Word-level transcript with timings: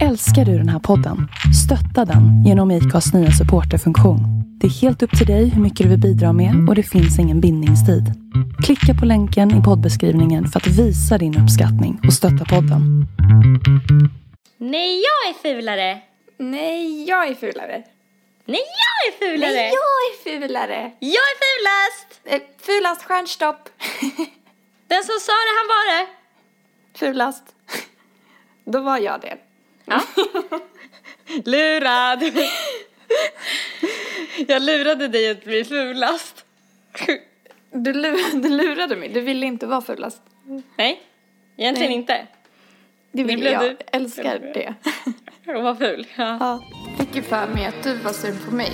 Älskar 0.00 0.44
du 0.44 0.58
den 0.58 0.68
här 0.68 0.78
podden? 0.78 1.28
Stötta 1.64 2.04
den 2.04 2.44
genom 2.46 2.70
IKAs 2.70 3.14
nya 3.14 3.30
supporterfunktion. 3.30 4.20
Det 4.60 4.66
är 4.66 4.70
helt 4.70 5.02
upp 5.02 5.18
till 5.18 5.26
dig 5.26 5.48
hur 5.48 5.62
mycket 5.62 5.84
du 5.84 5.88
vill 5.90 6.00
bidra 6.00 6.32
med 6.32 6.68
och 6.68 6.74
det 6.74 6.82
finns 6.82 7.18
ingen 7.18 7.40
bindningstid. 7.40 8.04
Klicka 8.64 8.94
på 9.00 9.06
länken 9.06 9.60
i 9.60 9.62
poddbeskrivningen 9.62 10.46
för 10.48 10.60
att 10.60 10.66
visa 10.66 11.18
din 11.18 11.38
uppskattning 11.42 12.00
och 12.06 12.12
stötta 12.12 12.44
podden. 12.44 13.06
Nej, 14.58 15.02
jag 15.08 15.20
är 15.30 15.34
fulare! 15.42 16.00
Nej, 16.38 17.04
jag 17.08 17.28
är 17.28 17.34
fulare. 17.34 17.82
Nej, 18.46 18.64
jag 18.84 18.98
är 19.06 19.12
fulare! 19.18 19.52
Nej, 19.52 19.72
jag 19.80 19.98
är 20.08 20.14
fulare. 20.24 20.92
Jag 20.98 21.26
är 21.32 21.36
fulast! 21.44 22.20
Eh, 22.24 22.40
fulast 22.66 23.02
stjärnstopp. 23.02 23.68
Den 24.88 25.02
som 25.04 25.18
sa 25.26 25.32
det, 25.46 25.54
han 25.58 25.68
var 25.74 25.84
det. 25.92 26.06
fulast. 26.98 27.44
Då 28.64 28.80
var 28.80 28.98
jag 28.98 29.20
det. 29.20 29.36
Ja. 29.84 30.00
Lurad! 31.44 32.22
Jag 34.48 34.62
lurade 34.62 35.08
dig 35.08 35.30
att 35.30 35.44
bli 35.44 35.64
fulast. 35.64 36.44
Du, 37.70 37.92
lu- 37.92 38.40
du 38.42 38.48
lurade 38.48 38.96
mig. 38.96 39.08
Du 39.08 39.20
ville 39.20 39.46
inte 39.46 39.66
vara 39.66 39.80
fulast. 39.80 40.22
Nej, 40.76 41.02
egentligen 41.56 41.90
Nej. 41.90 41.98
inte. 42.00 42.26
Det 43.12 43.24
vill 43.24 43.38
blev 43.40 43.52
jag. 43.52 43.62
du. 43.62 43.76
Älskar 43.92 44.38
det. 44.38 44.74
Jag 45.44 45.62
var 45.62 45.74
ful. 45.74 46.06
Ja. 46.16 46.36
Ja. 46.40 46.60
Fick 46.98 47.16
ju 47.16 47.22
för 47.22 47.46
mig 47.46 47.66
att 47.66 47.82
du 47.82 47.94
var 47.96 48.12
sur 48.12 48.34
på 48.48 48.54
mig. 48.54 48.72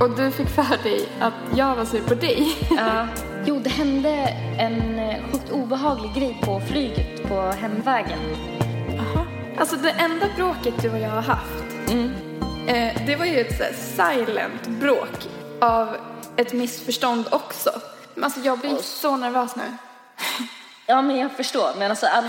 Och 0.00 0.16
du 0.16 0.30
fick 0.30 0.48
för 0.48 0.82
dig 0.82 1.08
att 1.20 1.34
jag 1.56 1.76
var 1.76 1.84
sur 1.84 2.00
på 2.00 2.14
dig. 2.14 2.46
Ja. 2.76 3.08
Jo, 3.46 3.58
det 3.64 3.70
hände 3.70 4.08
en 4.58 5.00
sjukt 5.32 5.50
obehaglig 5.52 6.14
grej 6.14 6.36
på 6.42 6.60
flyget 6.60 7.22
på 7.28 7.40
hemvägen. 7.40 8.18
Alltså 9.58 9.76
det 9.76 9.90
enda 9.90 10.26
bråket 10.36 10.74
du 10.82 10.90
och 10.90 10.98
jag 10.98 11.10
har 11.10 11.22
haft. 11.22 11.64
Eh, 12.68 13.06
det 13.06 13.16
var 13.16 13.24
ju 13.24 13.40
ett 13.40 13.58
så 13.58 13.64
silent 13.96 14.66
bråk 14.66 15.28
av 15.60 15.96
ett 16.36 16.52
missförstånd 16.52 17.28
också. 17.30 17.70
Men 18.14 18.24
alltså 18.24 18.40
jag 18.40 18.58
blir 18.58 18.76
så 18.76 19.16
nervös 19.16 19.56
nu. 19.56 19.62
Ja, 20.86 21.02
men 21.02 21.16
jag 21.16 21.32
förstår. 21.32 21.70
Men 21.78 21.90
alltså, 21.90 22.06
all, 22.06 22.24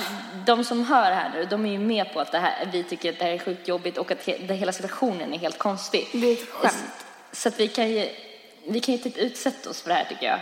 de 0.45 0.63
som 0.63 0.85
hör 0.85 1.11
här 1.11 1.31
nu, 1.33 1.45
de 1.45 1.65
är 1.65 1.71
ju 1.71 1.79
med 1.79 2.13
på 2.13 2.19
att 2.19 2.31
det 2.31 2.39
här, 2.39 2.69
vi 2.71 2.83
tycker 2.83 3.09
att 3.09 3.19
det 3.19 3.25
här 3.25 3.31
är 3.31 3.39
sjukt 3.39 3.67
jobbigt 3.67 3.97
och 3.97 4.11
att 4.11 4.27
he, 4.27 4.37
det, 4.37 4.53
hela 4.53 4.71
situationen 4.71 5.33
är 5.33 5.37
helt 5.37 5.57
konstig. 5.57 6.07
Det 6.11 6.27
är 6.27 6.33
ett 6.33 6.49
skämt. 6.49 7.05
Så 7.31 7.47
att 7.47 7.59
vi 7.59 7.67
kan 7.67 7.89
ju, 7.89 8.09
vi 8.67 8.79
kan 8.79 8.95
ju 8.95 9.01
typ 9.01 9.17
utsätta 9.17 9.69
oss 9.69 9.81
för 9.81 9.89
det 9.89 9.95
här 9.95 10.05
tycker 10.05 10.25
jag. 10.25 10.39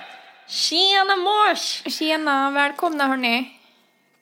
Tjena 0.47 1.15
mors! 1.15 1.83
Tjena, 1.86 2.52
välkomna 2.52 3.08
hörni. 3.08 3.59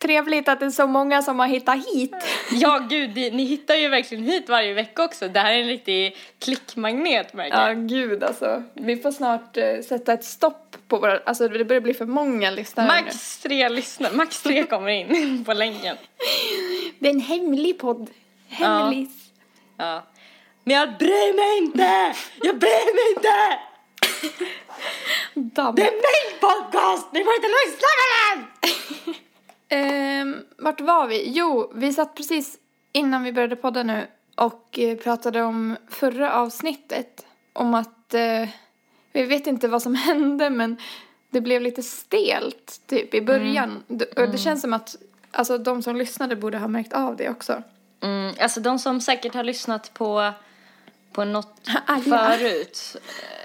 Trevligt 0.02 0.48
att 0.48 0.60
det 0.60 0.66
är 0.66 0.70
så 0.70 0.88
många 0.88 1.22
som 1.22 1.40
har 1.40 1.48
hittat 1.48 1.88
hit. 1.88 2.16
Ja, 2.52 2.78
gud, 2.90 3.16
ni 3.16 3.44
hittar 3.44 3.76
ju 3.76 3.90
verkligen 3.90 4.24
hit 4.24 4.50
varje 4.50 4.74
vecka 4.74 5.04
också. 5.04 5.28
Det 5.28 5.40
här 5.40 5.54
är 5.54 5.62
en 5.62 5.68
riktig 5.68 6.18
klickmagnet 6.40 7.34
märker 7.34 7.68
Ja, 7.68 7.74
gud 7.74 8.24
alltså. 8.24 8.64
Vi 8.74 8.98
får 8.98 9.12
snart 9.12 9.58
eh, 9.58 9.82
sätta 9.88 10.14
ett 10.14 10.24
stopp 10.24 10.78
på 10.88 10.98
våra... 10.98 11.20
Alltså 11.26 11.48
det 11.48 11.66
börjar 11.66 11.82
bli 11.82 11.94
för 11.94 12.06
många 12.06 12.52
lyssnare. 12.52 12.88
Max 12.88 13.38
tre 13.38 13.70
lyssnare, 13.70 14.14
max 14.14 14.42
tre 14.42 14.64
kommer 14.70 14.90
in 14.90 15.46
på 15.46 15.54
länken. 15.54 15.98
Det 17.00 17.08
är 17.10 17.14
en 17.14 17.20
hemlig 17.20 17.80
podd. 17.80 18.10
Hemlig. 18.50 19.10
Ja. 19.78 20.04
Men 20.64 20.76
jag 20.76 20.98
bryr 20.98 21.36
mig 21.36 21.58
inte! 21.66 22.16
Jag 22.42 22.60
bryr 22.60 22.96
mig 22.96 23.16
inte! 23.16 23.60
Damm. 25.34 25.76
Det 25.76 25.82
är 25.82 25.92
min 25.92 26.40
podcast! 26.40 27.08
Ni 27.14 27.24
får 27.24 27.34
inte 27.34 27.48
lyssna 27.48 27.88
på 27.88 28.36
den! 28.36 28.61
Ehm, 29.72 30.36
vart 30.58 30.82
var 30.82 31.08
vi? 31.08 31.30
Jo, 31.32 31.72
vi 31.76 31.94
satt 31.94 32.16
precis 32.16 32.58
innan 32.92 33.24
vi 33.24 33.32
började 33.34 33.56
podda 33.56 33.84
nu 33.84 34.08
och 34.36 34.80
eh, 34.80 34.98
pratade 34.98 35.42
om 35.44 35.78
förra 35.90 36.34
avsnittet. 36.34 37.26
Om 37.54 37.74
att, 37.74 38.14
eh, 38.14 38.50
vi 39.14 39.24
vet 39.24 39.48
inte 39.48 39.68
vad 39.68 39.82
som 39.82 39.96
hände 40.08 40.50
men 40.50 40.78
det 41.30 41.42
blev 41.42 41.62
lite 41.62 41.84
stelt 41.84 42.82
typ 42.88 43.14
i 43.14 43.22
början. 43.22 43.84
D- 43.88 44.06
Och 44.16 44.30
det 44.30 44.38
känns 44.38 44.62
som 44.62 44.74
att 44.74 44.96
alltså, 45.32 45.58
de 45.58 45.84
som 45.84 45.96
lyssnade 45.96 46.36
borde 46.36 46.58
ha 46.58 46.68
märkt 46.68 46.94
av 46.94 47.16
det 47.16 47.30
också. 47.30 47.64
Mm, 48.02 48.34
alltså 48.40 48.60
de 48.60 48.80
som 48.80 49.02
säkert 49.02 49.34
har 49.34 49.44
lyssnat 49.44 49.94
på, 49.94 50.32
på 51.12 51.26
något 51.26 51.62
Alla. 51.86 52.32
förut. 52.32 52.96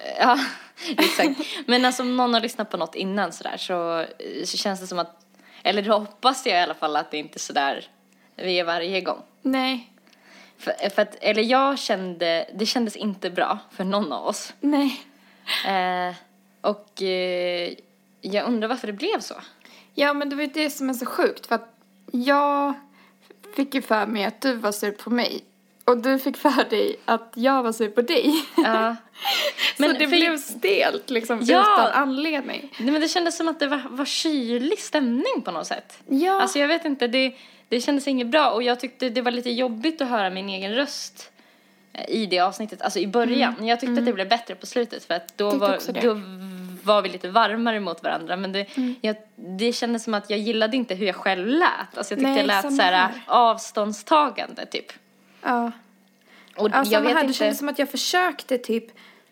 eh, 0.04 0.12
Ja, 0.20 0.38
exakt. 0.98 1.40
Men 1.66 1.84
alltså 1.84 2.02
om 2.02 2.16
någon 2.16 2.34
har 2.34 2.40
lyssnat 2.40 2.70
på 2.70 2.76
något 2.76 2.94
innan 2.94 3.32
sådär 3.32 3.56
så, 3.56 4.04
så 4.44 4.56
känns 4.56 4.80
det 4.80 4.86
som 4.86 4.98
att, 4.98 5.25
eller 5.66 5.82
då 5.82 5.98
hoppas 5.98 6.46
jag 6.46 6.58
i 6.58 6.62
alla 6.62 6.74
fall 6.74 6.96
att 6.96 7.10
det 7.10 7.18
inte 7.18 7.36
är 7.36 7.40
sådär 7.40 7.88
vi 8.36 8.58
är 8.60 8.64
varje 8.64 9.00
gång. 9.00 9.22
Nej, 9.42 9.90
För, 10.58 10.90
för 10.90 11.02
att, 11.02 11.16
eller 11.20 11.42
jag 11.42 11.78
kände, 11.78 12.50
det 12.54 12.66
kändes 12.66 12.96
inte 12.96 13.30
bra 13.30 13.58
för 13.70 13.84
någon 13.84 14.12
av 14.12 14.26
oss. 14.26 14.54
nej. 14.60 15.00
Eh, 15.66 16.14
och 16.60 17.02
eh, 17.02 17.74
jag 18.20 18.46
undrar 18.46 18.68
varför 18.68 18.86
det 18.86 18.92
blev 18.92 19.20
så. 19.20 19.34
Ja, 19.94 20.12
men 20.12 20.28
det 20.28 20.36
var 20.36 20.42
ju 20.42 20.50
det 20.54 20.70
som 20.70 20.90
är 20.90 20.94
så 20.94 21.06
sjukt 21.06 21.46
för 21.46 21.54
att 21.54 21.74
jag 22.12 22.74
fick 23.56 23.74
ju 23.74 23.82
för 23.82 24.06
mig 24.06 24.24
att 24.24 24.40
du 24.40 24.54
var 24.54 24.72
sur 24.72 24.92
på 24.92 25.10
mig. 25.10 25.44
Och 25.86 25.98
du 25.98 26.18
fick 26.18 26.36
för 26.36 26.70
dig 26.70 26.96
att 27.04 27.32
jag 27.34 27.62
var 27.62 27.72
sur 27.72 27.88
på 27.90 28.00
dig. 28.02 28.44
Ja. 28.56 28.96
Men 29.76 29.92
så 29.92 29.98
det 29.98 30.04
för- 30.08 30.16
blev 30.16 30.38
stelt 30.38 31.10
liksom 31.10 31.38
Ja. 31.42 31.60
utan 31.60 32.02
anledning. 32.02 32.72
Nej, 32.78 32.90
men 32.92 33.00
det 33.00 33.08
kändes 33.08 33.36
som 33.36 33.48
att 33.48 33.60
det 33.60 33.66
var, 33.66 33.82
var 33.90 34.04
kylig 34.04 34.78
stämning 34.78 35.42
på 35.44 35.50
något 35.50 35.66
sätt. 35.66 35.98
Ja. 36.08 36.40
Alltså 36.42 36.58
jag 36.58 36.68
vet 36.68 36.84
inte, 36.84 37.06
det, 37.06 37.34
det 37.68 37.80
kändes 37.80 38.08
inget 38.08 38.26
bra 38.26 38.50
och 38.50 38.62
jag 38.62 38.80
tyckte 38.80 39.08
det 39.08 39.22
var 39.22 39.30
lite 39.30 39.50
jobbigt 39.50 40.00
att 40.00 40.08
höra 40.08 40.30
min 40.30 40.48
egen 40.48 40.74
röst 40.74 41.30
eh, 41.92 42.04
i 42.08 42.26
det 42.26 42.40
avsnittet, 42.40 42.82
alltså 42.82 42.98
i 42.98 43.06
början. 43.06 43.66
Jag 43.66 43.80
tyckte 43.80 43.98
att 44.00 44.06
det 44.06 44.12
blev 44.12 44.28
bättre 44.28 44.54
på 44.54 44.66
slutet 44.66 45.04
för 45.04 45.14
att 45.14 45.38
då 45.38 45.50
var, 45.50 46.02
då 46.02 46.20
var 46.82 47.02
vi 47.02 47.08
lite 47.08 47.28
varmare 47.28 47.80
mot 47.80 48.02
varandra. 48.02 48.36
Men 48.36 48.52
det, 48.52 48.66
jag, 49.00 49.16
det 49.36 49.72
kändes 49.72 50.04
som 50.04 50.14
att 50.14 50.30
jag 50.30 50.38
gillade 50.38 50.76
inte 50.76 50.94
hur 50.94 51.06
jag 51.06 51.16
själv 51.16 51.46
lät. 51.46 51.68
Alltså 51.98 52.14
jag 52.14 52.18
tyckte 52.18 52.22
Nej, 52.30 52.38
jag 52.38 52.46
lät 52.46 52.76
så 52.76 52.82
här 52.82 52.92
här. 52.92 53.10
avståndstagande 53.26 54.66
typ. 54.66 54.92
Ja. 55.46 55.72
Och 56.56 56.70
Alltså, 56.72 56.94
jag 56.94 57.00
vet 57.00 57.12
här, 57.12 57.20
inte. 57.20 57.26
Det 57.26 57.32
kändes 57.34 57.58
som 57.58 57.68
att 57.68 57.78
jag 57.78 57.90
försökte 57.90 58.58
typ 58.58 58.84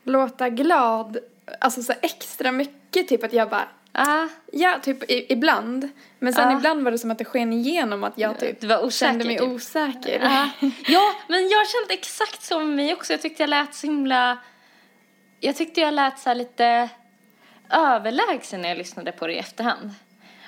låta 0.04 0.48
glad, 0.48 1.18
alltså 1.60 1.82
så 1.82 1.92
extra 2.02 2.52
mycket 2.52 3.08
typ 3.08 3.24
att 3.24 3.32
jag 3.32 3.50
bara, 3.50 3.68
Ah, 3.96 4.26
ja 4.52 4.78
typ 4.82 5.10
i, 5.10 5.32
ibland. 5.32 5.88
Men 6.18 6.32
sen 6.32 6.50
Ja. 6.50 6.56
ibland 6.56 6.84
var 6.84 6.90
det 6.90 6.98
som 6.98 7.10
att 7.10 7.18
det 7.18 7.24
sken 7.24 7.52
igenom 7.52 8.04
att 8.04 8.18
jag 8.18 8.38
typ 8.40 8.64
osäker. 8.64 8.90
kände 8.90 9.24
mig 9.24 9.38
typ. 9.38 9.48
osäker. 9.48 10.20
Ja. 10.22 10.50
ja, 10.86 11.14
men 11.28 11.48
jag 11.48 11.68
kände 11.68 11.94
exakt 11.94 12.42
så 12.42 12.58
med 12.58 12.68
mig 12.76 12.94
också. 12.94 13.12
Jag 13.12 13.22
tyckte 13.22 13.42
jag 13.42 13.50
lät 13.50 13.74
så 13.74 13.86
himla... 13.86 14.38
Jag 15.40 15.56
tyckte 15.56 15.80
jag 15.80 15.94
lät 15.94 16.18
så 16.18 16.28
här 16.30 16.34
lite 16.34 16.88
överlägsen 17.70 18.62
när 18.62 18.68
jag 18.68 18.78
lyssnade 18.78 19.12
på 19.12 19.26
det 19.26 19.32
i 19.32 19.38
efterhand. 19.38 19.90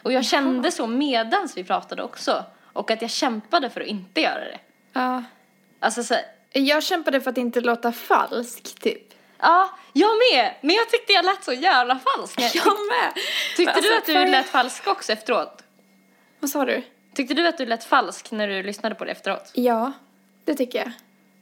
Och 0.03 0.12
jag 0.12 0.25
kände 0.25 0.71
så 0.71 0.87
medans 0.87 1.56
vi 1.56 1.65
pratade 1.65 2.03
också. 2.03 2.44
Och 2.72 2.91
att 2.91 3.03
jag 3.03 3.10
kämpade 3.10 3.71
för 3.71 3.81
att 3.81 3.87
inte 3.87 4.21
göra 4.21 4.41
det. 4.44 4.59
Ja. 4.93 5.22
Alltså 5.87 6.05
så, 6.05 6.15
Jag 6.53 6.83
kämpade 6.83 7.21
för 7.21 7.31
att 7.31 7.39
inte 7.39 7.61
låta 7.61 7.93
falsk 7.93 8.81
typ. 8.81 9.15
ja, 9.39 9.71
jag 9.93 10.11
med! 10.33 10.55
Men 10.61 10.77
jag 10.77 10.91
tyckte 10.91 11.13
jag 11.13 11.25
lät 11.25 11.45
så 11.45 11.53
jävla 11.53 11.99
falsk. 11.99 12.41
Jag, 12.41 12.65
med. 12.65 13.13
tyckte 13.57 13.73
alltså, 13.73 13.91
du 13.91 13.97
att 13.97 14.07
du 14.07 14.33
lät 14.33 14.47
falsk 14.47 14.87
också 14.87 15.13
efteråt? 15.13 15.63
Vad 16.41 16.51
sa 16.51 16.65
du? 16.65 16.83
Tyckte 17.15 17.35
du 17.35 17.49
att 17.49 17.59
du 17.59 17.67
lät 17.67 17.85
falsk 17.85 18.31
när 18.31 18.49
du 18.49 18.63
lyssnade 18.63 18.95
på 18.95 19.05
det 19.05 19.11
efteråt? 19.11 19.51
Ja, 19.55 19.93
det 20.45 20.55
tycker 20.55 20.79
jag. 20.79 20.93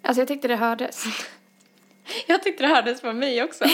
Alltså 0.03 0.21
jag 0.21 0.28
tyckte 0.28 0.49
det 0.49 0.56
hördes. 0.56 1.04
Jag 2.27 2.43
tyckte 2.43 2.62
det 2.62 2.69
hördes 2.69 3.00
på 3.00 3.12
mig 3.12 3.43
också. 3.43 3.65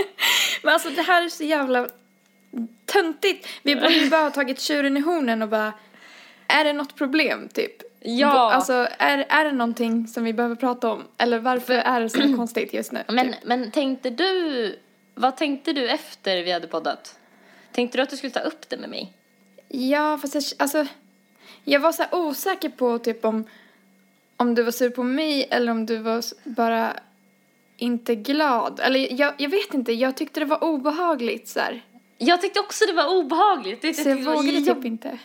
Men 0.62 0.74
alltså 0.74 0.90
det 0.90 1.02
här 1.02 1.24
är 1.24 1.28
så 1.28 1.44
jävla 1.44 1.88
töntigt. 2.84 3.48
Vi 3.62 3.74
borde 3.74 3.94
ju 3.94 4.10
bara 4.10 4.22
ha 4.22 4.30
tagit 4.30 4.60
tjuren 4.60 4.96
i 4.96 5.00
hornen 5.00 5.42
och 5.42 5.48
bara, 5.48 5.72
är 6.48 6.64
det 6.64 6.72
något 6.72 6.96
problem 6.96 7.48
typ? 7.48 7.85
Ja. 8.08 8.52
Alltså 8.52 8.88
är, 8.98 9.26
är 9.28 9.44
det 9.44 9.52
någonting 9.52 10.08
som 10.08 10.24
vi 10.24 10.32
behöver 10.32 10.54
prata 10.54 10.90
om? 10.90 11.04
Eller 11.18 11.38
varför 11.38 11.74
är 11.74 12.00
det 12.00 12.08
så 12.08 12.36
konstigt 12.36 12.74
just 12.74 12.92
nu? 12.92 13.04
Men, 13.08 13.32
typ? 13.32 13.44
men 13.44 13.70
tänkte 13.70 14.10
du, 14.10 14.78
vad 15.14 15.36
tänkte 15.36 15.72
du 15.72 15.88
efter 15.88 16.42
vi 16.42 16.52
hade 16.52 16.66
poddat? 16.66 17.18
Tänkte 17.72 17.98
du 17.98 18.02
att 18.02 18.10
du 18.10 18.16
skulle 18.16 18.32
ta 18.32 18.40
upp 18.40 18.68
det 18.68 18.76
med 18.76 18.90
mig? 18.90 19.12
Ja, 19.68 20.18
fast 20.18 20.34
jag, 20.34 20.44
alltså, 20.58 20.86
jag 21.64 21.80
var 21.80 21.92
så 21.92 22.02
här 22.02 22.14
osäker 22.14 22.68
på 22.68 22.98
typ 22.98 23.24
om, 23.24 23.44
om 24.36 24.54
du 24.54 24.62
var 24.62 24.72
sur 24.72 24.90
på 24.90 25.02
mig 25.02 25.48
eller 25.50 25.72
om 25.72 25.86
du 25.86 25.96
var 25.96 26.24
bara 26.44 26.92
inte 27.76 28.14
glad. 28.14 28.80
Eller 28.80 29.20
jag, 29.20 29.34
jag 29.36 29.48
vet 29.48 29.74
inte, 29.74 29.92
jag 29.92 30.16
tyckte 30.16 30.40
det 30.40 30.46
var 30.46 30.64
obehagligt 30.64 31.48
så 31.48 31.60
här. 31.60 31.82
Jag 32.18 32.40
tyckte 32.40 32.60
också 32.60 32.84
det 32.86 32.92
var 32.92 33.18
obehagligt. 33.18 33.82
Det, 33.82 33.94
Så 33.94 34.08
jag 34.08 34.16
vågade 34.16 34.60
typ 34.60 34.84
inte. 34.84 35.18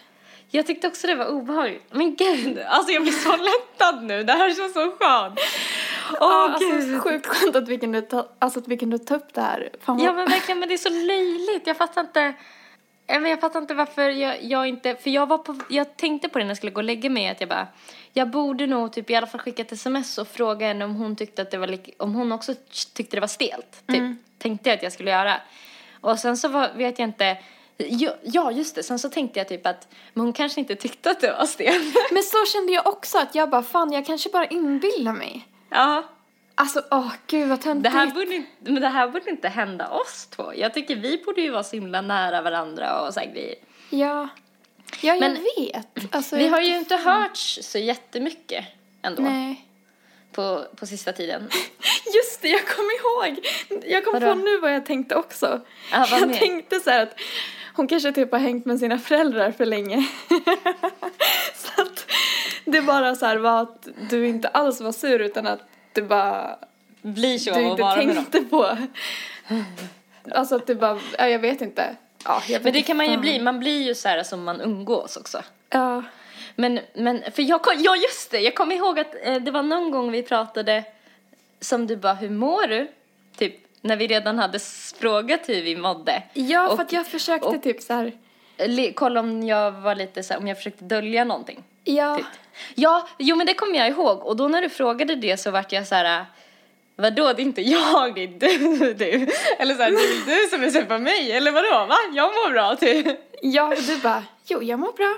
Jag 0.54 0.68
tyckte 0.68 0.88
också 0.88 1.08
det 1.08 1.16
var 1.16 1.26
obehagligt. 1.28 1.84
Men 1.92 2.16
gud, 2.16 2.60
alltså 2.60 2.92
jag 2.94 3.02
blir 3.04 3.12
så 3.14 3.30
lättad 3.38 4.04
nu. 4.04 4.24
Det 4.24 4.34
här 4.34 4.54
känns 4.56 4.74
så 4.74 4.92
skönt. 5.00 5.40
Åh 5.40 6.18
Ja, 6.20 6.50
alltså, 6.54 6.70
gud. 6.70 7.02
sjukt 7.02 7.26
skönt 7.28 7.56
att 7.56 7.68
vi, 7.68 7.78
kunde 7.78 8.02
ta, 8.02 8.28
alltså, 8.40 8.60
att 8.60 8.68
vi 8.68 8.78
kunde 8.78 9.00
ta 9.00 9.16
upp 9.16 9.34
det 9.34 9.42
här. 9.42 9.70
Fan, 9.82 10.00
Ja 10.00 10.14
men 10.14 10.26
verkligen, 10.30 10.60
men 10.60 10.70
det 10.70 10.76
är 10.76 10.78
så 10.78 10.90
löjligt. 10.90 11.68
Jag 11.68 11.78
fattar 11.78 12.02
inte. 12.02 12.34
men 13.08 13.26
jag 13.26 13.40
fattar 13.42 13.60
inte 13.60 13.74
varför 13.74 14.10
jag, 14.10 14.44
jag 14.44 14.68
inte, 14.68 14.96
för 14.96 15.10
jag 15.10 15.28
var 15.28 15.38
på, 15.38 15.56
jag 15.70 15.98
tänkte 15.98 16.30
på 16.30 16.38
det 16.40 16.44
när 16.44 16.50
jag 16.50 16.58
skulle 16.58 16.72
gå 16.72 16.80
och 16.80 16.84
lägga 16.84 17.10
mig 17.10 17.28
att 17.28 17.40
jag 17.42 17.50
bara, 17.50 17.68
jag 18.14 18.30
borde 18.30 18.68
nog 18.68 18.94
typ 18.94 19.10
i 19.10 19.16
alla 19.16 19.28
fall 19.28 19.42
skicka 19.42 19.62
ett 19.62 19.72
sms 19.72 20.18
och 20.18 20.28
fråga 20.28 20.68
henne 20.68 20.86
om 20.86 20.96
hon 20.96 21.16
tyckte 21.16 21.42
att 21.42 21.52
det 21.52 21.58
var, 21.58 21.78
om 21.98 22.14
hon 22.16 22.32
också 22.32 22.54
tyckte 22.94 23.18
det 23.18 23.22
var 23.22 23.28
stelt. 23.28 23.84
Typ, 23.88 24.04
tänkte 24.38 24.70
jag 24.70 24.78
att 24.78 24.84
jag 24.84 24.94
skulle 24.94 25.12
göra. 25.12 25.34
Och 26.02 26.20
sen 26.20 26.38
så 26.38 26.48
var, 26.48 26.70
vet 26.76 27.00
jag 27.00 27.08
inte, 27.08 27.38
ja, 28.24 28.52
just 28.52 28.76
det, 28.76 28.84
sen 28.84 29.00
så 29.00 29.10
tänkte 29.10 29.40
jag 29.40 29.48
typ 29.48 29.68
att, 29.68 29.88
men 30.14 30.24
hon 30.26 30.34
kanske 30.34 30.60
inte 30.60 30.76
tyckte 30.76 31.12
att 31.12 31.20
det 31.20 31.32
var 31.40 31.46
stelt. 31.46 31.96
Men 32.12 32.24
så 32.24 32.46
kände 32.46 32.72
jag 32.74 32.88
också 32.88 33.18
att 33.18 33.36
jag 33.36 33.50
bara, 33.50 33.64
fan 33.64 33.92
jag 33.92 34.06
kanske 34.06 34.30
bara 34.30 34.46
inbillar 34.46 35.14
mig. 35.14 35.48
ja. 35.70 36.04
Alltså, 36.56 36.84
åh 36.92 37.12
gud 37.28 37.48
vad 37.50 37.58
Det 37.60 37.64
töntigt. 37.64 37.94
här, 37.94 38.08
borde, 38.08 38.44
men 38.60 38.82
det 38.82 38.88
här 38.88 39.08
borde 39.08 39.30
inte 39.30 39.48
hända 39.50 39.88
oss 39.90 40.28
två. 40.30 40.52
Jag 40.56 40.74
tycker 40.74 40.96
vi 40.96 41.18
borde 41.26 41.42
ju 41.42 41.50
vara 41.52 41.64
så 41.64 41.76
himla 41.76 42.02
nära 42.02 42.42
varandra 42.42 43.02
och 43.02 43.14
så 43.14 43.20
här 43.20 43.28
grejer. 43.28 43.56
Ja. 43.90 44.28
Ja, 45.02 45.16
jag 45.16 45.20
Men 45.20 45.34
vet. 45.58 46.16
Alltså, 46.16 46.36
Vi 46.36 46.44
jag 46.46 46.52
har 46.52 46.62
ju 46.62 46.78
inte 46.78 46.96
hörts 46.96 47.60
så 47.62 47.78
jättemycket 47.78 48.66
ändå 49.02 49.22
Nej. 49.22 49.66
på, 50.32 50.66
på 50.76 50.86
sista 50.86 51.14
tiden. 51.14 51.50
Just 52.16 52.42
det, 52.42 52.48
jag 52.50 52.68
kom 52.68 52.86
ihåg. 52.86 53.46
Jag 53.86 54.04
kom 54.06 54.14
Vadå? 54.14 54.26
på 54.34 54.36
nu 54.36 54.58
vad 54.58 54.74
jag 54.76 54.86
tänkte 54.86 55.16
också. 55.16 55.62
Vad 55.92 56.10
jag 56.22 56.28
mer? 56.28 56.36
tänkte 56.40 56.80
så 56.80 56.90
här 56.90 57.04
att 57.04 57.20
hon 57.82 57.88
kanske 57.88 58.12
typ 58.12 58.32
har 58.32 58.40
hängt 58.40 58.66
med 58.66 58.80
sina 58.80 59.00
föräldrar 59.00 59.52
för 59.52 59.66
länge. 59.66 59.98
så 61.56 61.82
att 61.82 62.06
det 62.66 62.82
bara 62.82 63.16
så 63.16 63.26
här 63.26 63.38
var 63.38 63.62
att 63.62 63.88
du 64.10 64.28
inte 64.28 64.48
alls 64.48 64.82
var 64.82 64.92
sur 64.92 65.20
utan 65.20 65.48
att 65.48 65.60
du 65.94 66.02
bara 66.02 66.60
Blir 67.02 67.38
så 67.38 67.54
du 67.54 67.62
inte 67.62 67.94
tänkte 67.96 68.42
på. 68.42 68.78
Alltså 70.32 70.56
att 70.56 70.68
du 70.68 70.76
bara, 70.76 71.00
ja, 71.18 71.28
jag 71.28 71.40
vet 71.40 71.62
inte. 71.62 71.96
Ja, 72.26 72.42
jag 72.48 72.60
vet 72.60 72.64
Men 72.64 72.74
det 72.74 72.80
inte 72.80 72.88
kan 72.88 72.98
man 72.98 73.12
ju 73.12 73.18
bli. 73.18 73.40
Man 73.40 73.60
blir 73.60 73.82
ju 73.82 73.96
så 73.96 74.08
här 74.08 74.24
som 74.24 74.44
man 74.44 74.62
umgås 74.62 75.18
också. 75.18 75.42
Ja. 75.70 76.04
Men, 76.56 76.80
men 76.94 77.32
för 77.32 77.44
jag 77.44 77.62
kom, 77.62 77.74
ja 77.78 77.96
just 77.96 78.32
det, 78.32 78.40
jag 78.40 78.56
kommer 78.56 78.76
ihåg 78.76 79.00
att 79.00 79.16
eh, 79.24 79.36
det 79.36 79.52
var 79.52 79.64
någon 79.64 79.92
gång 79.92 80.12
vi 80.12 80.24
pratade 80.24 80.84
som 81.60 81.88
du 81.88 81.96
bara, 81.96 82.14
hur 82.14 82.30
mår 82.30 82.68
du? 82.68 82.88
Typ 83.38 83.56
när 83.82 83.96
vi 83.98 84.08
redan 84.08 84.40
hade 84.40 84.60
frågat 85.00 85.50
hur 85.50 85.62
vi 85.62 85.76
mådde. 85.76 86.24
Ja, 86.34 86.68
Och- 86.70 86.76
för 86.76 86.84
att 86.84 86.92
jag 86.92 87.08
försökte 87.08 87.48
och- 87.48 87.64
typ 87.64 87.82
så 87.82 87.94
här. 87.94 88.14
Kolla 88.94 89.20
om 89.20 89.44
jag 89.48 89.72
var 89.72 89.96
lite 89.96 90.24
så 90.24 90.34
här, 90.34 90.40
om 90.40 90.48
jag 90.48 90.58
försökte 90.58 90.84
dölja 90.84 91.24
någonting. 91.24 91.64
Ja, 91.84 92.16
Typ. 92.18 92.26
Ja, 92.76 93.08
jo 93.18 93.36
men 93.36 93.48
det 93.48 93.54
kommer 93.54 93.78
jag 93.78 93.88
ihåg. 93.90 94.26
Och 94.26 94.36
då 94.36 94.48
när 94.48 94.62
du 94.62 94.70
frågade 94.70 95.16
det 95.16 95.38
så 95.38 95.52
vart 95.52 95.72
jag 95.72 95.88
så 95.88 95.96
här. 95.96 96.26
Vadå, 96.96 97.34
det 97.34 97.42
är 97.42 97.44
inte 97.44 97.62
jag, 97.62 98.16
det 98.16 98.24
är 98.24 98.28
du, 98.28 98.94
du. 98.98 99.28
Eller 99.60 99.76
så 99.76 99.82
här, 99.84 99.92
det 99.92 100.32
är 100.32 100.42
du 100.44 100.50
som 100.50 100.64
är 100.64 100.70
sur 100.70 100.86
på 100.86 100.98
mig, 100.98 101.32
eller 101.32 101.52
vadå, 101.52 101.86
va? 101.86 101.96
Jag 102.14 102.26
mår 102.34 102.52
bra, 102.52 102.76
typ. 102.80 103.08
ja, 103.42 103.68
och 103.68 103.84
du 103.88 103.98
bara, 103.98 104.24
jo, 104.48 104.64
jag 104.64 104.80
mår 104.80 104.92
bra. 104.94 105.18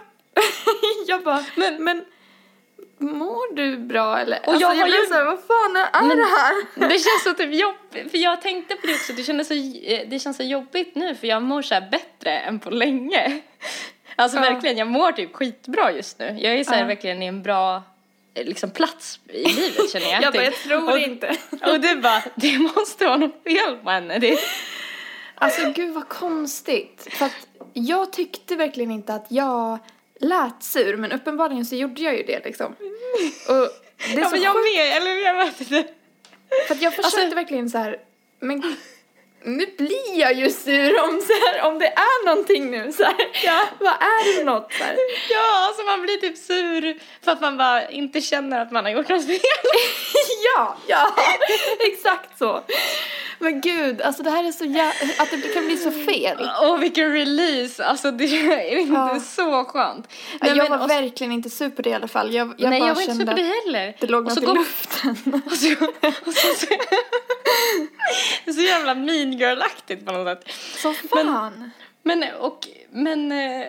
jag 1.07 1.24
bara, 1.24 1.45
Men- 1.56 1.83
men, 1.83 2.06
mår 3.03 3.55
du 3.55 3.77
bra 3.77 4.19
eller? 4.19 4.39
Och 4.39 4.45
jag 4.47 4.53
alltså, 4.63 4.67
har 4.67 4.85
blev 4.85 5.00
ju- 5.00 5.05
så 5.07 5.13
här, 5.13 5.25
vad 5.25 5.39
fan 5.47 5.75
är 5.75 6.07
Men- 6.07 6.17
det 6.17 6.23
här? 6.23 6.89
Det 6.89 7.00
känns 7.00 7.23
så 7.23 7.33
typ 7.33 7.53
jobbigt, 7.53 8.11
för 8.11 8.17
jag 8.17 8.41
tänkte 8.41 8.75
på 8.75 8.88
det 8.88 8.94
också, 8.94 9.13
det 9.13 9.23
kändes 9.23 9.47
så, 9.47 9.53
eh, 9.53 10.07
det 10.09 10.19
känns 10.19 10.38
så 10.38 10.44
jobbigt 10.44 10.95
nu 10.95 11.15
för 11.15 11.27
jag 11.27 11.44
mår 11.44 11.61
så 11.61 11.73
här 11.73 11.89
bättre 11.91 12.31
än 12.39 12.59
på 12.59 12.69
länge. 12.69 13.41
Alltså 14.15 14.38
Ja. 14.38 14.41
verkligen, 14.41 14.77
jag 14.77 14.88
mår 14.88 15.11
typ 15.11 15.35
skitbra 15.35 15.91
just 15.91 16.19
nu. 16.19 16.38
Jag 16.39 16.53
är 16.53 16.63
så 16.63 16.71
här 16.71 16.79
Ja. 16.81 16.85
verkligen 16.88 17.23
i 17.23 17.25
en 17.25 17.44
bra 17.44 17.83
eh, 18.33 18.45
liksom, 18.45 18.69
plats 18.71 19.19
i 19.27 19.44
livet 19.47 19.91
känner 19.91 20.06
jag. 20.11 20.23
Jag 20.23 20.33
bara, 20.33 20.44
typ. 20.44 20.53
jag 20.53 20.63
tror 20.63 20.91
och, 20.91 20.99
inte. 20.99 21.35
Och 21.71 21.79
du 21.79 21.95
bara, 21.95 22.23
det 22.35 22.59
måste 22.59 23.06
vara 23.06 23.17
något 23.17 23.44
fel 23.44 23.77
på 23.83 23.89
henne. 23.89 24.19
Det, 24.19 24.39
Alltså 25.35 25.71
gud 25.75 25.94
vad 25.94 26.09
konstigt. 26.09 27.07
För 27.11 27.25
att 27.25 27.47
jag 27.73 28.13
tyckte 28.13 28.56
verkligen 28.56 28.91
inte 28.91 29.13
att 29.13 29.25
jag 29.29 29.79
lät 30.23 30.63
sur, 30.63 30.97
men 30.97 31.11
uppenbarligen 31.11 31.65
så 31.65 31.75
gjorde 31.75 32.01
jag 32.01 32.17
ju 32.17 32.23
det 32.23 32.45
liksom. 32.45 32.71
Och 33.47 33.69
det 33.97 34.13
är 34.13 34.19
ja, 34.19 34.25
så 34.25 34.31
men 34.35 34.41
jag 34.41 34.53
sjukt, 34.53 34.75
med, 34.75 34.97
eller 34.97 35.11
jag 35.25 35.33
vet 35.45 35.61
inte. 35.61 35.83
för 36.67 36.75
att 36.75 36.81
jag 36.81 36.93
försökte 36.93 37.21
Alltså- 37.21 37.35
verkligen 37.35 37.69
så 37.69 37.77
här, 37.77 37.97
men 38.39 38.75
nu 39.45 39.66
blir 39.78 40.19
jag 40.19 40.34
ju 40.34 40.50
sur 40.50 41.00
om, 41.04 41.22
så 41.28 41.34
här, 41.34 41.68
om 41.68 41.80
det 41.80 41.88
är 41.88 42.25
någonting 42.25 42.72
nu 42.72 42.92
så 42.92 43.04
här. 43.04 43.16
Ja. 43.45 43.62
Vad 43.80 43.94
är 43.94 44.25
det 44.31 44.38
för 44.38 44.45
något 44.45 44.74
så 44.74 44.84
här? 44.84 44.95
Ja, 45.30 45.68
alltså 45.68 45.84
man 45.84 46.01
blir 46.01 46.18
typ 46.18 46.38
sur 46.38 46.98
för 47.24 47.31
att 47.31 47.42
man 47.42 47.57
bara 47.57 47.90
inte 47.90 48.22
känner 48.22 48.62
att 48.62 48.72
man 48.72 48.86
har 48.86 48.92
gjort 48.92 49.10
något 49.10 49.25
fel. 49.28 49.40
Ja, 50.56 50.78
ja, 50.88 51.16
exakt 51.94 52.38
så. 52.40 52.62
Men 53.40 53.62
gud, 53.62 54.01
alltså 54.01 54.24
det 54.24 54.30
här 54.30 54.48
är 54.48 54.51
så 54.51 54.63
jä- 54.63 55.22
att 55.22 55.31
det 55.31 55.54
kan 55.54 55.66
bli 55.66 55.78
så 55.78 55.92
fel. 55.92 56.50
Åh, 56.62 56.78
vilken 56.78 57.13
release! 57.13 57.86
Alltså 57.86 58.12
det 58.12 58.24
är 58.25 58.78
inte 58.78 58.94
Ja. 58.94 59.19
så 59.19 59.63
skönt. 59.66 60.07
Nej, 60.42 60.50
jag 60.50 60.57
men- 60.57 60.72
var 60.72 60.84
och- 60.86 60.90
verkligen 60.90 61.31
inte 61.34 61.50
sur 61.50 61.69
på 61.69 61.81
det 61.81 61.90
i 61.90 61.94
alla 61.94 62.07
fall. 62.07 62.34
Jag, 62.34 62.54
jag 62.57 62.69
Nej, 62.69 62.80
bara 62.80 62.88
jag 62.88 62.95
var 62.95 63.01
inte 63.01 63.16
sur 63.16 63.25
på 63.25 63.34
det 63.34 63.42
heller. 63.66 63.95
det 64.00 64.07
låg 64.07 64.24
något 64.24 64.38
i 64.44 64.45
luften. 64.45 65.42
Och 65.45 65.51
så, 65.51 65.74
och 66.25 66.34
så, 66.34 66.48
så, 66.56 66.66
så 68.54 68.62
jävla 68.62 68.94
mean 69.35 69.39
girl-aktigt 69.39 70.06
på 70.06 70.12
något 70.12 70.44
sätt. 70.44 70.53
Så 70.77 70.94
fan. 70.94 71.71
Men, 72.03 72.24
och, 72.39 72.68
men, 72.91 73.31
eh, 73.31 73.62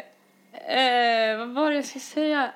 eh, 0.78 1.38
vad 1.38 1.48
var 1.48 1.70
det 1.70 1.76
jag 1.76 1.84
skulle 1.84 2.00
säga? 2.02 2.50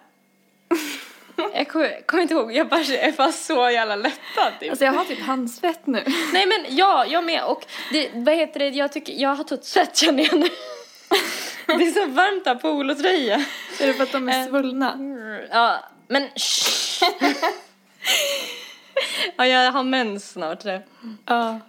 Jag 1.55 1.69
kommer 1.69 2.01
kommer 2.07 2.23
inte 2.23 2.35
ihåg, 2.35 2.53
jag 2.53 2.69
bara 2.69 2.81
jag 2.81 3.05
är 3.05 3.13
bara 3.13 3.33
så 3.33 3.71
jävla 3.71 3.97
lättad 3.97 4.53
typ. 4.61 4.71
Alltså 4.71 4.85
jag 4.85 4.93
har 4.93 5.05
typ 5.05 5.21
handsvett 5.21 5.87
nu. 5.87 6.05
Nej 6.33 6.47
men 6.47 6.77
ja, 6.77 7.07
jag 7.07 7.25
med 7.25 7.45
och 7.45 7.67
det, 7.93 8.11
vad 8.15 8.35
heter 8.35 8.59
det, 8.61 8.69
jag 8.69 8.93
tycker, 8.93 9.13
jag 9.13 9.35
har 9.35 9.45
tagit 9.45 9.65
svett 9.65 9.97
känner 9.97 10.25
jag 10.25 10.39
nu. 10.41 10.49
Det 11.67 11.73
är 11.73 11.91
så 11.91 12.07
varmt 12.07 12.47
av 12.47 12.55
polotröja. 12.55 13.45
Är 13.81 13.87
det 13.87 13.95
för 13.95 14.03
att 14.03 14.13
de 14.13 14.29
är 14.29 14.41
Eh. 14.41 14.47
svullna? 14.47 14.99
Ja, 15.51 15.85
men. 16.09 16.29
Ja, 19.37 19.47
jag 19.47 19.73
har 19.73 19.83
mens 19.83 20.31
snart. 20.31 20.65
Ja. 21.27 21.61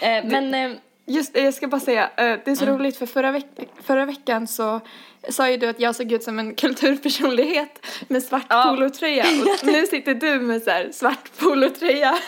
Eh, 0.00 0.24
men, 0.24 0.54
eh, 0.54 0.70
Just 1.10 1.34
det, 1.34 1.40
jag 1.40 1.54
ska 1.54 1.68
bara 1.68 1.80
säga, 1.80 2.04
eh, 2.16 2.38
det 2.44 2.50
är 2.50 2.54
så 2.54 2.64
Mm. 2.64 2.78
roligt 2.78 2.96
för 2.96 3.06
förra, 3.06 3.32
veck- 3.32 3.68
förra 3.82 4.04
veckan 4.04 4.46
så 4.46 4.80
sa 5.28 5.50
ju 5.50 5.56
du 5.56 5.66
att 5.68 5.80
jag 5.80 5.94
såg 5.96 6.12
ut 6.12 6.22
som 6.22 6.38
en 6.38 6.54
kulturpersonlighet 6.54 7.86
med 8.08 8.22
svart 8.22 8.46
Ja. 8.48 8.62
polotröja 8.68 9.24
och 9.62 9.66
nu 9.66 9.86
sitter 9.86 10.14
du 10.14 10.40
med 10.40 10.62
så 10.62 10.70
här 10.70 10.88
svart 10.92 11.30
polotröja 11.38 12.10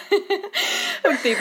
och 1.05 1.23
typ 1.23 1.39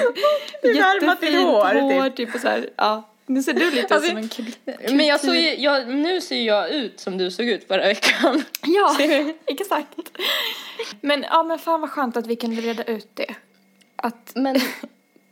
jättefint 0.64 1.36
hår, 1.36 1.80
hår 1.82 2.10
typ 2.10 2.36
och 2.36 2.42
så 2.42 2.48
här, 2.48 2.70
ja. 2.76 3.10
Nu 3.26 3.44
ser 3.44 3.54
du 3.54 3.66
lite 3.72 3.80
ut 3.80 3.92
Alltså, 3.92 4.10
som 4.10 4.18
en 4.18 4.30
kul- 4.30 4.56
men 4.90 5.06
jag 5.06 5.20
såg 5.20 5.36
ju, 5.36 5.56
jag, 5.56 5.88
nu 5.88 6.22
ser 6.22 6.42
jag 6.42 6.70
ut 6.70 7.00
som 7.00 7.18
du 7.18 7.32
såg 7.32 7.46
ut 7.46 7.68
förra 7.68 7.84
veckan. 7.88 8.44
Ja, 8.64 8.96
exakt. 9.46 9.88
Men 11.02 11.26
ja, 11.30 11.44
men 11.44 11.60
fan 11.60 11.82
vad 11.82 11.90
skönt 11.90 12.18
att 12.18 12.28
vi 12.28 12.36
kunde 12.36 12.62
reda 12.62 12.84
ut 12.84 13.08
det. 13.14 13.36
Att 13.96 14.32
Men, 14.36 14.56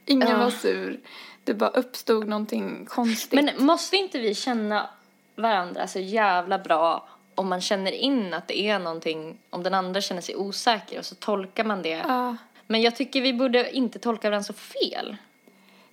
ingen 0.10 0.30
Ja. 0.30 0.38
var 0.38 0.50
sur. 0.50 1.00
Det 1.44 1.54
bara 1.54 1.70
uppstod 1.70 2.28
någonting 2.28 2.86
konstigt. 2.86 3.44
men 3.44 3.66
måste 3.66 3.98
inte 3.98 4.20
vi 4.20 4.36
känna 4.36 4.90
varandra 5.36 5.88
så 5.88 6.00
jävla 6.00 6.60
bra 6.60 7.08
om 7.36 7.50
man 7.50 7.62
känner 7.62 7.92
in 7.92 8.34
att 8.34 8.48
det 8.48 8.60
är 8.60 8.80
någonting, 8.80 9.38
om 9.50 9.64
den 9.64 9.74
andra 9.74 10.02
känner 10.02 10.22
sig 10.22 10.36
osäker 10.36 11.00
och 11.00 11.06
så 11.06 11.16
tolkar 11.16 11.64
man 11.64 11.82
det. 11.82 11.90
Ja. 12.08 12.36
Men 12.68 12.82
jag 12.82 12.96
tycker 12.96 13.22
vi 13.22 13.34
borde 13.34 13.72
inte 13.72 14.00
tolka 14.00 14.30
varandra 14.30 14.44
så 14.44 14.54
fel. 14.54 15.18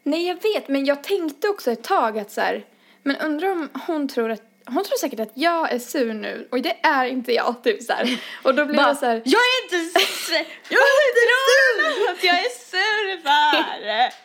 Nej, 0.03 0.27
jag 0.27 0.43
vet, 0.43 0.69
men 0.69 0.85
jag 0.85 1.03
tänkte 1.05 1.49
också 1.49 1.71
ett 1.71 1.85
tag 1.85 2.19
att 2.19 2.31
så 2.31 2.41
här, 2.41 2.65
men 3.03 3.17
undrar 3.17 3.53
om 3.53 3.69
hon 3.87 4.09
tror 4.09 4.31
att 4.31 4.43
hon 4.67 4.85
tror 4.85 4.99
säkert 4.99 5.21
att 5.21 5.33
jag 5.35 5.73
är 5.73 5.79
sur 5.79 6.15
nu 6.15 6.49
och 6.51 6.63
det 6.63 6.77
är 6.83 7.05
inte 7.07 7.33
jag 7.33 7.63
typ 7.65 7.83
så 7.83 7.93
här. 7.93 8.19
Och 8.43 8.55
då 8.55 8.67
blir 8.67 8.79
jag 8.81 8.97
så 8.97 9.07
här, 9.07 9.23
Jag 9.25 9.41
är 9.41 9.65
inte 9.65 9.99
sur! 9.99 10.35
Jag 10.69 10.81
är 10.81 11.09
inte 11.09 11.25
sur! 11.49 12.11
Att 12.11 12.25
jag 12.25 12.39
är 12.39 12.51
sur 12.51 13.23
för! 13.23 14.25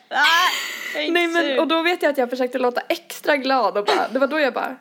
Inte 1.00 1.12
nej 1.12 1.26
men 1.26 1.58
och 1.58 1.66
då 1.68 1.82
vet 1.82 2.02
jag 2.02 2.10
att 2.10 2.18
jag 2.18 2.30
försökte 2.30 2.58
låta 2.58 2.80
extra 2.80 3.36
glad 3.36 3.78
och 3.78 3.84
bara, 3.84 4.08
det 4.08 4.18
var 4.18 4.26
då 4.26 4.40
jag 4.40 4.52
bara, 4.52 4.76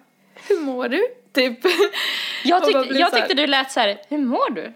hur 0.47 0.59
mår 0.59 0.87
du? 0.89 1.07
Typ. 1.33 1.59
Jag 2.43 2.63
blir 2.63 2.99
jag 2.99 3.13
tyckte 3.13 3.33
du 3.33 3.47
lät 3.47 3.71
så 3.71 3.79
här, 3.79 4.01
hur 4.09 4.17
mår 4.17 4.49
du? 4.49 4.73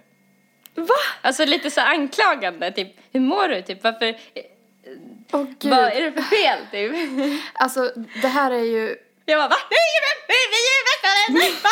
Va? 0.75 0.95
Alltså 1.21 1.45
lite 1.45 1.71
så 1.71 1.81
anklagande, 1.81 2.71
typ, 2.71 2.87
hur 3.11 3.19
mår 3.19 3.47
du? 3.47 3.61
Typ, 3.61 3.83
varför, 3.83 4.17
Åh 5.31 5.45
gud. 5.59 5.71
vad 5.71 5.79
är 5.79 6.01
det 6.01 6.11
för 6.11 6.21
fel? 6.21 6.59
Typ. 6.71 7.41
Alltså 7.53 7.91
det 8.21 8.27
här 8.27 8.51
är 8.51 8.63
ju, 8.63 8.95
Jag 9.25 9.39
bara, 9.39 9.48
va? 9.48 9.56
Nej, 9.70 10.44
vi 10.51 10.60
är 10.74 10.82
mästare! 10.89 11.62
Va? 11.63 11.70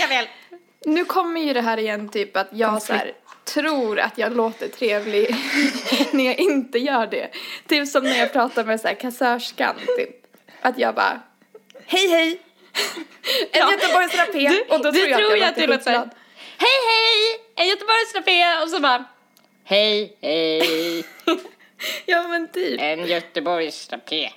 Jag 0.00 0.08
väl? 0.08 0.26
nu 0.84 1.04
kommer 1.04 1.40
ju 1.40 1.52
det 1.52 1.60
här 1.60 1.78
igen 1.78 2.08
typ 2.08 2.36
att 2.36 2.48
jag 2.50 2.82
så 2.82 2.92
här, 2.92 3.12
tror 3.44 4.00
att 4.00 4.18
jag 4.18 4.36
låter 4.36 4.68
trevlig 4.68 5.36
när 6.10 6.24
jag 6.24 6.38
inte 6.38 6.78
gör 6.78 7.06
det. 7.06 7.30
Typ 7.68 7.88
som 7.88 8.04
när 8.04 8.18
jag 8.18 8.32
pratar 8.32 8.64
med 8.64 8.80
så 8.80 8.88
här 8.88 8.94
kassörskan 8.94 9.76
typ. 9.98 10.10
Att 10.60 10.78
jag 10.78 10.94
bara, 10.94 11.20
hej 11.86 12.08
hej! 12.08 12.40
En 13.52 13.60
Ja. 13.60 13.72
Göteborgsrapé 13.72 14.48
och 14.68 14.82
då 14.82 14.92
tror 14.92 15.08
jag 15.08 15.18
tror 15.18 15.36
jag 15.36 15.48
att 15.48 15.54
du 15.54 15.66
låter 15.66 15.76
skitglad. 15.78 16.10
hej 16.58 16.78
hej, 16.88 17.40
en 17.56 17.68
Göteborgsrapé 17.68 18.62
och 18.62 18.68
så 18.68 18.80
bara, 18.80 19.04
hej 19.64 20.16
hej, 20.20 21.04
Ja 22.06 22.28
men 22.28 22.48
typ. 22.48 22.80
en 22.80 23.06
Göteborgsrapé. 23.06 24.30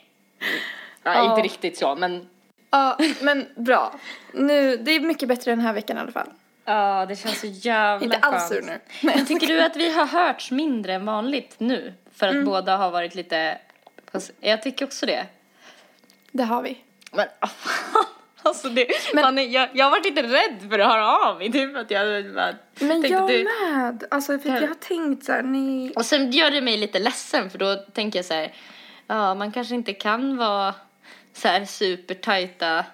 Ja, 1.05 1.13
Ja. 1.13 1.29
inte 1.29 1.41
riktigt 1.41 1.77
så, 1.77 1.95
men 1.95 2.29
Ja, 2.71 2.97
men 3.21 3.45
bra. 3.55 3.93
Nu, 4.33 4.77
det 4.77 4.91
är 4.91 4.99
mycket 4.99 5.27
bättre 5.29 5.51
den 5.51 5.59
här 5.59 5.73
veckan 5.73 5.97
i 5.97 5.99
alla 5.99 6.11
fall. 6.11 6.27
Ja, 6.65 7.05
det 7.09 7.15
känns 7.15 7.39
så 7.41 7.47
jävla 7.47 8.05
Inte 8.05 8.17
alls 8.17 8.47
sur 8.49 8.61
nu. 8.61 8.79
Men 9.01 9.25
tycker 9.25 9.47
du 9.47 9.61
att 9.61 9.75
vi 9.75 9.93
har 9.93 10.05
hörts 10.05 10.51
mindre 10.51 10.93
än 10.93 11.05
vanligt 11.05 11.55
nu? 11.57 11.93
För 12.15 12.27
att 12.27 12.33
Mm. 12.33 12.45
båda 12.45 12.77
har 12.77 12.91
varit 12.91 13.15
lite... 13.15 13.57
Jag 14.39 14.61
tycker 14.61 14.85
också 14.85 15.05
det. 15.05 15.25
Det 16.31 16.43
har 16.43 16.61
vi. 16.61 16.77
Men 17.11 17.27
alltså 18.41 18.69
det, 18.69 18.87
Men- 19.13 19.21
man 19.21 19.37
är, 19.37 19.43
jag, 19.47 19.69
jag 19.73 19.85
har 19.85 19.91
varit 19.91 20.05
lite 20.05 20.23
rädd 20.23 20.69
för 20.69 20.79
att 20.79 20.87
höra 20.91 21.17
av 21.29 21.37
mig. 21.37 21.51
Typ 21.51 21.77
att 21.77 21.91
jag 21.91 22.33
bara 22.33 22.53
Men 22.79 23.01
jag 23.01 23.27
du- 23.29 23.43
med. 23.43 24.03
Alltså, 24.11 24.39
för 24.39 24.49
Ja. 24.49 24.59
jag 24.61 24.67
har 24.67 24.75
tänkt 24.75 25.25
så 25.25 25.31
här, 25.31 25.43
ni... 25.43 25.93
Och 25.95 26.05
sen 26.05 26.31
gör 26.31 26.51
det 26.51 26.61
mig 26.61 26.77
lite 26.77 26.99
ledsen 26.99 27.49
för 27.49 27.57
då 27.57 27.75
tänker 27.75 28.19
jag 28.19 28.25
så 28.25 28.33
här, 28.33 28.53
ja 29.07 29.35
man 29.35 29.51
kanske 29.51 29.75
inte 29.75 29.93
kan 29.93 30.37
vara 30.37 30.73
så 31.35 31.47
här 31.47 31.65
supertajta 31.65 32.85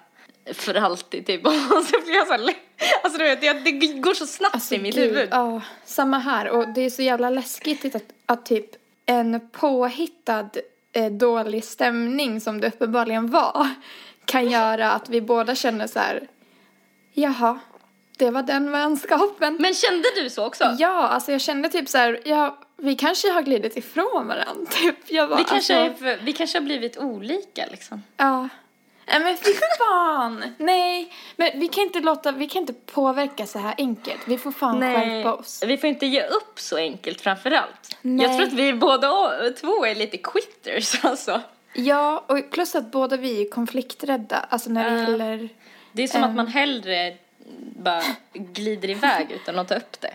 för 0.52 0.74
alltid 0.74 1.26
typ. 1.26 1.46
Och 1.46 1.52
så 1.84 2.00
blir 2.04 2.14
jag 2.14 2.26
så 2.26 2.32
här, 2.32 2.54
alltså 3.02 3.18
du 3.18 3.24
vet, 3.24 3.40
det, 3.40 3.52
det 3.52 3.86
går 3.86 4.14
så 4.14 4.26
snabbt 4.26 4.54
Alltså, 4.54 4.74
i 4.74 4.78
mitt 4.78 4.94
gud, 4.94 5.04
huvud. 5.04 5.28
Ja, 5.30 5.60
samma 5.84 6.18
här. 6.18 6.48
Och 6.48 6.68
det 6.68 6.80
är 6.80 6.90
så 6.90 7.02
jävla 7.02 7.30
läskigt 7.30 7.94
att, 7.94 8.04
att 8.26 8.46
typ 8.46 8.66
en 9.06 9.48
påhittad 9.52 10.50
eh, 10.92 11.12
dålig 11.12 11.64
stämning 11.64 12.40
som 12.40 12.60
det 12.60 12.66
uppenbarligen 12.66 13.30
var 13.30 13.68
kan 14.24 14.50
göra 14.50 14.92
att 14.92 15.08
vi 15.08 15.20
båda 15.20 15.54
känner 15.54 15.86
så 15.86 15.98
här, 15.98 16.28
jaha, 17.12 17.58
det 18.16 18.30
var 18.30 18.42
den 18.42 18.70
vänskapen. 18.70 19.56
Men 19.60 19.74
kände 19.74 20.08
du 20.16 20.30
så 20.30 20.46
också? 20.46 20.76
Ja, 20.78 21.08
alltså 21.08 21.32
jag 21.32 21.40
kände 21.40 21.68
typ 21.68 21.88
så 21.88 21.98
här, 21.98 22.20
ja, 22.24 22.58
vi 22.82 22.96
kanske 22.96 23.30
har 23.30 23.42
glidit 23.42 23.76
ifrån 23.76 24.26
varandra. 24.28 24.66
Typ. 24.70 24.96
Jag 25.10 25.28
bara, 25.28 25.38
Vi 25.38 25.44
kanske, 25.44 25.74
är 25.74 25.84
alltså, 25.88 26.04
för, 26.04 26.16
vi 26.22 26.32
kanske 26.32 26.58
har 26.58 26.62
blivit 26.64 26.96
olika 26.98 27.66
liksom. 27.70 28.02
Ja. 28.16 28.48
Nej 29.06 29.20
men 29.20 29.36
fy 29.36 29.50
fan! 29.78 30.44
Nej, 30.58 31.12
men 31.36 31.60
vi 31.60 31.68
kan 31.68 31.82
inte 31.84 32.00
låta, 32.00 32.32
vi 32.32 32.48
kan 32.48 32.60
inte 32.62 32.72
påverka 32.72 33.46
så 33.46 33.58
här 33.58 33.74
enkelt. 33.78 34.20
Vi 34.26 34.38
får 34.38 34.52
fan 34.52 34.80
skärpa 34.80 35.32
oss. 35.34 35.62
vi 35.66 35.76
får 35.78 35.88
inte 35.88 36.06
ge 36.06 36.22
upp 36.22 36.60
så 36.60 36.76
enkelt 36.76 37.20
framför 37.20 37.50
allt. 37.50 37.96
Nej. 38.02 38.26
Jag 38.26 38.36
tror 38.36 38.46
att 38.46 38.52
vi 38.52 38.72
båda 38.74 39.10
två 39.60 39.84
är 39.86 39.94
lite 39.94 40.16
quitters 40.16 41.04
alltså. 41.04 41.40
Ja, 41.74 42.24
och 42.28 42.50
plus 42.50 42.74
att 42.74 42.90
båda 42.92 43.16
vi 43.16 43.42
är 43.46 43.50
konflikträdda. 43.50 44.36
Alltså 44.48 44.70
när 44.70 44.90
det 44.90 44.96
Ja. 45.02 45.08
gäller... 45.10 45.48
Det 45.92 46.02
är 46.02 46.08
som 46.08 46.22
att 46.22 46.28
Ehm. 46.30 46.36
man 46.36 46.46
hellre 46.46 47.16
bara 47.76 48.02
glider 48.32 48.90
iväg 48.90 49.30
utan 49.34 49.58
att 49.58 49.68
ta 49.68 49.74
upp 49.74 50.00
det. 50.00 50.14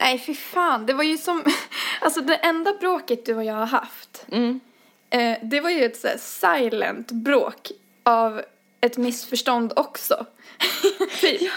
Nej, 0.00 0.18
fy 0.18 0.34
fan. 0.34 0.86
Det 0.86 0.92
var 0.92 1.04
ju 1.04 1.18
som... 1.18 1.44
Alltså 2.00 2.20
det 2.20 2.34
enda 2.34 2.72
bråket 2.74 3.26
du 3.26 3.34
och 3.34 3.44
jag 3.44 3.54
har 3.54 3.66
haft. 3.66 4.26
Mm. 4.32 4.60
Eh, 5.10 5.38
det 5.42 5.60
var 5.60 5.70
ju 5.70 5.84
ett 5.84 5.96
så 6.00 6.08
här 6.08 6.16
silent 6.18 7.10
bråk 7.10 7.70
av 8.02 8.42
ett 8.80 8.96
missförstånd 8.96 9.72
också. 9.76 10.26
typ. 11.20 11.52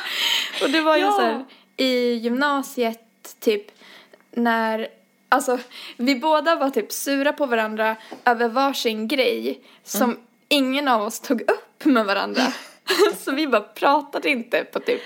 Och 0.63 0.69
det 0.69 0.81
var 0.81 0.97
ju 0.97 1.03
Ja. 1.03 1.11
så 1.11 1.21
här 1.21 1.45
i 1.77 2.13
gymnasiet 2.13 3.35
typ 3.39 3.71
när 4.31 4.87
Alltså, 5.31 5.59
vi 5.97 6.15
båda 6.15 6.55
var 6.55 6.69
typ 6.69 6.91
sura 6.91 7.33
på 7.33 7.45
varandra 7.45 7.95
över 8.25 8.47
varsin 8.47 9.07
grej 9.07 9.61
som 9.83 10.09
Mm. 10.09 10.21
ingen 10.47 10.87
av 10.87 11.01
oss 11.01 11.19
tog 11.19 11.41
upp 11.41 11.85
med 11.85 12.05
varandra. 12.05 12.41
så 13.17 13.31
vi 13.31 13.47
bara 13.47 13.61
pratade 13.61 14.29
inte 14.29 14.63
på 14.63 14.79
typ 14.79 15.01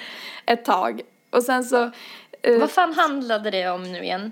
ett 0.45 0.65
tag. 0.65 1.01
Och 1.29 1.43
sen 1.43 1.63
så... 1.63 1.91
eh, 2.43 2.59
Vad 2.59 2.71
fan 2.71 2.93
handlade 2.93 3.51
det 3.51 3.69
om 3.69 3.83
nu 3.83 4.03
igen? 4.03 4.31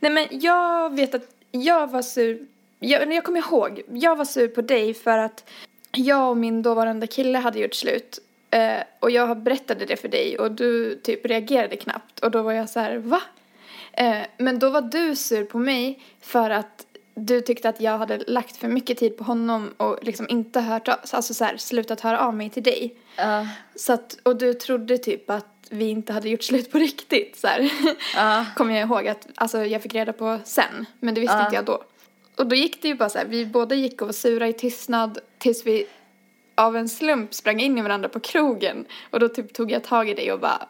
Nej 0.00 0.12
men 0.12 0.26
jag 0.30 0.96
vet 0.96 1.14
att 1.14 1.28
jag 1.50 1.90
var 1.90 2.02
sur, 2.02 2.46
jag, 2.78 3.12
jag 3.12 3.24
kommer 3.24 3.38
ihåg, 3.38 3.82
jag 3.88 4.16
var 4.16 4.24
sur 4.24 4.48
på 4.48 4.62
dig 4.62 4.94
för 4.94 5.18
att 5.18 5.50
jag 5.92 6.30
och 6.30 6.36
min 6.36 6.62
dåvarande 6.62 7.06
kille 7.06 7.38
hade 7.38 7.58
gjort 7.58 7.74
slut. 7.74 8.18
Eh, 8.50 8.82
och 9.00 9.10
jag 9.10 9.38
berättade 9.38 9.84
det 9.84 9.96
för 9.96 10.08
dig 10.08 10.38
och 10.38 10.52
du 10.52 10.94
typ 10.96 11.26
reagerade 11.26 11.76
knappt 11.76 12.20
och 12.20 12.30
då 12.30 12.42
var 12.42 12.52
jag 12.52 12.70
så 12.70 12.80
här, 12.80 12.96
va? 12.96 13.20
Eh, 13.92 14.22
men 14.36 14.58
då 14.58 14.70
var 14.70 14.82
du 14.82 15.16
sur 15.16 15.44
på 15.44 15.58
mig 15.58 16.02
för 16.20 16.50
att 16.50 16.86
du 17.14 17.40
tyckte 17.40 17.68
att 17.68 17.80
jag 17.80 17.98
hade 17.98 18.18
lagt 18.26 18.56
för 18.56 18.68
mycket 18.68 18.98
tid 18.98 19.16
på 19.16 19.24
honom 19.24 19.74
och 19.76 19.98
liksom 20.02 20.26
inte 20.28 20.60
hört, 20.60 20.88
alltså 20.88 21.34
så 21.34 21.44
här, 21.44 21.56
slutat 21.56 22.00
höra 22.00 22.20
av 22.20 22.34
mig 22.34 22.50
till 22.50 22.62
dig. 22.62 22.94
Ja. 23.16 23.46
Så 23.74 23.92
att, 23.92 24.18
och 24.22 24.36
du 24.36 24.54
trodde 24.54 24.98
typ 24.98 25.30
att 25.30 25.53
vi 25.70 25.88
inte 25.88 26.12
hade 26.12 26.28
gjort 26.28 26.42
slut 26.42 26.72
på 26.72 26.78
riktigt 26.78 27.36
så 27.36 27.46
här. 27.46 27.70
Ja. 28.14 28.46
Kommer 28.56 28.74
jag 28.74 28.82
ihåg 28.88 29.08
att 29.08 29.28
alltså, 29.34 29.64
jag 29.64 29.82
fick 29.82 29.94
reda 29.94 30.12
på 30.12 30.38
sen, 30.44 30.86
men 31.00 31.14
det 31.14 31.20
visste 31.20 31.36
Ja. 31.36 31.44
inte 31.44 31.56
jag 31.56 31.64
då. 31.64 31.82
Och 32.36 32.46
då 32.46 32.56
gick 32.56 32.82
det 32.82 32.88
ju 32.88 32.94
bara 32.94 33.08
så 33.08 33.18
här, 33.18 33.26
vi 33.26 33.46
båda 33.46 33.74
gick 33.74 34.00
och 34.02 34.08
var 34.08 34.12
sura 34.12 34.48
i 34.48 34.52
tystnad 34.52 35.18
tills 35.38 35.66
vi 35.66 35.86
av 36.54 36.76
en 36.76 36.88
slump 36.88 37.34
sprang 37.34 37.60
in 37.60 37.78
i 37.78 37.82
varandra 37.82 38.08
på 38.08 38.20
krogen 38.20 38.84
och 39.10 39.20
då 39.20 39.28
typ 39.28 39.52
tog 39.52 39.70
jag 39.70 39.84
tag 39.84 40.08
i 40.08 40.14
dig 40.14 40.32
och 40.32 40.40
bara 40.40 40.68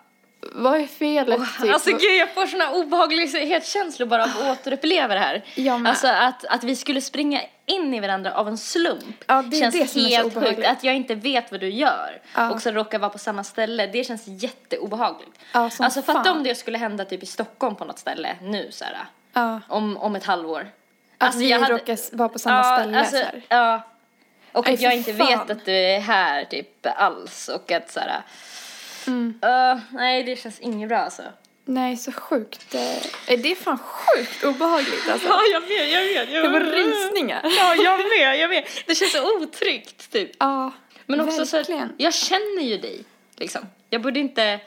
vad 0.52 0.80
är 0.80 0.86
felet? 0.86 1.40
typ? 1.62 1.72
Alltså 1.72 1.90
gud, 1.90 2.16
jag 2.20 2.34
får 2.34 2.46
såna 2.46 2.70
obehaglighetskänslor 2.70 4.06
bara 4.06 4.22
av 4.24 4.28
att 4.28 4.60
återuppleva 4.60 5.14
det 5.14 5.20
här. 5.20 5.44
Jag. 5.54 5.86
Alltså 5.88 6.06
att, 6.08 6.44
att 6.44 6.64
vi 6.64 6.76
skulle 6.76 7.00
springa 7.00 7.40
in 7.66 7.94
i 7.94 8.00
varandra 8.00 8.32
av 8.34 8.48
en 8.48 8.58
slump. 8.58 9.24
Ja, 9.26 9.42
det 9.42 9.56
känns 9.56 9.94
det 9.94 10.00
helt 10.00 10.34
sjukt. 10.34 10.66
Att 10.66 10.84
jag 10.84 10.94
inte 10.96 11.14
vet 11.14 11.50
vad 11.50 11.60
du 11.60 11.68
gör 11.68 12.20
Ja. 12.34 12.50
och 12.50 12.62
så 12.62 12.70
råkar 12.70 12.98
vara 12.98 13.10
på 13.10 13.18
samma 13.18 13.44
ställe. 13.44 13.86
Det 13.86 14.04
känns 14.04 14.22
jätteobehagligt. 14.26 15.38
Ja, 15.52 15.70
alltså 15.78 16.02
fatta 16.02 16.32
om 16.32 16.42
det 16.42 16.54
skulle 16.54 16.78
hända 16.78 17.04
typ 17.04 17.22
i 17.22 17.26
Stockholm 17.26 17.76
på 17.76 17.84
något 17.84 17.98
ställe 17.98 18.36
nu 18.42 18.68
så 18.70 18.84
här. 18.84 18.96
ja, 19.32 19.60
Om, 19.68 19.96
om 19.96 20.16
ett 20.16 20.24
halvår. 20.24 20.60
att 20.60 20.66
Alltså, 21.26 21.38
vi 21.40 21.50
jag 21.50 21.60
hade- 21.60 21.74
råkar 21.74 22.16
vara 22.16 22.28
på 22.28 22.38
samma 22.38 22.78
ställe 22.78 22.98
alltså, 22.98 23.16
så 23.16 23.22
här. 23.22 23.42
Ja. 23.48 23.82
Och 24.52 24.64
Nej, 24.64 24.74
att 24.74 24.80
jag 24.80 24.96
inte 24.96 25.14
fan. 25.14 25.26
vet 25.26 25.50
att 25.50 25.64
du 25.64 25.72
är 25.72 26.00
här 26.00 26.44
typ 26.44 26.86
alls 26.96 27.48
och 27.48 27.72
att 27.72 27.90
så 27.90 28.00
här. 28.00 28.22
Mm. 29.06 29.34
Uh, 29.44 29.80
nej, 29.90 30.22
det 30.24 30.36
känns 30.36 30.60
inget 30.60 30.88
bra 30.88 30.98
alltså. 30.98 31.22
Nej, 31.64 31.96
så 31.96 32.12
sjukt. 32.12 32.74
eh, 32.74 33.40
Det 33.40 33.50
är 33.52 33.54
fan 33.54 33.78
sjukt 33.78 34.44
obehagligt 34.44 35.08
alltså. 35.10 35.28
Ja, 35.28 35.40
jag 35.52 35.60
vet, 35.60 35.92
jag 35.92 36.00
vet. 36.00 36.32
Jag 36.32 36.44
Det 36.44 36.48
var 36.48 36.60
rysningar. 36.60 37.40
Ja, 37.44 37.74
jag 37.74 37.98
med, 37.98 38.38
jag 38.38 38.50
med. 38.50 38.64
Det 38.86 38.94
känns 38.94 39.12
så 39.12 39.36
otryggt 39.42 40.12
typ. 40.12 40.30
Ja, 40.38 40.72
Men 41.06 41.20
också 41.20 41.46
så 41.46 41.56
verkligen. 41.56 41.92
jag 41.96 42.14
känner 42.14 42.62
ju 42.62 42.78
dig 42.78 43.04
liksom. 43.36 43.60
Jag 43.90 44.02
borde 44.02 44.20
inte 44.20 44.60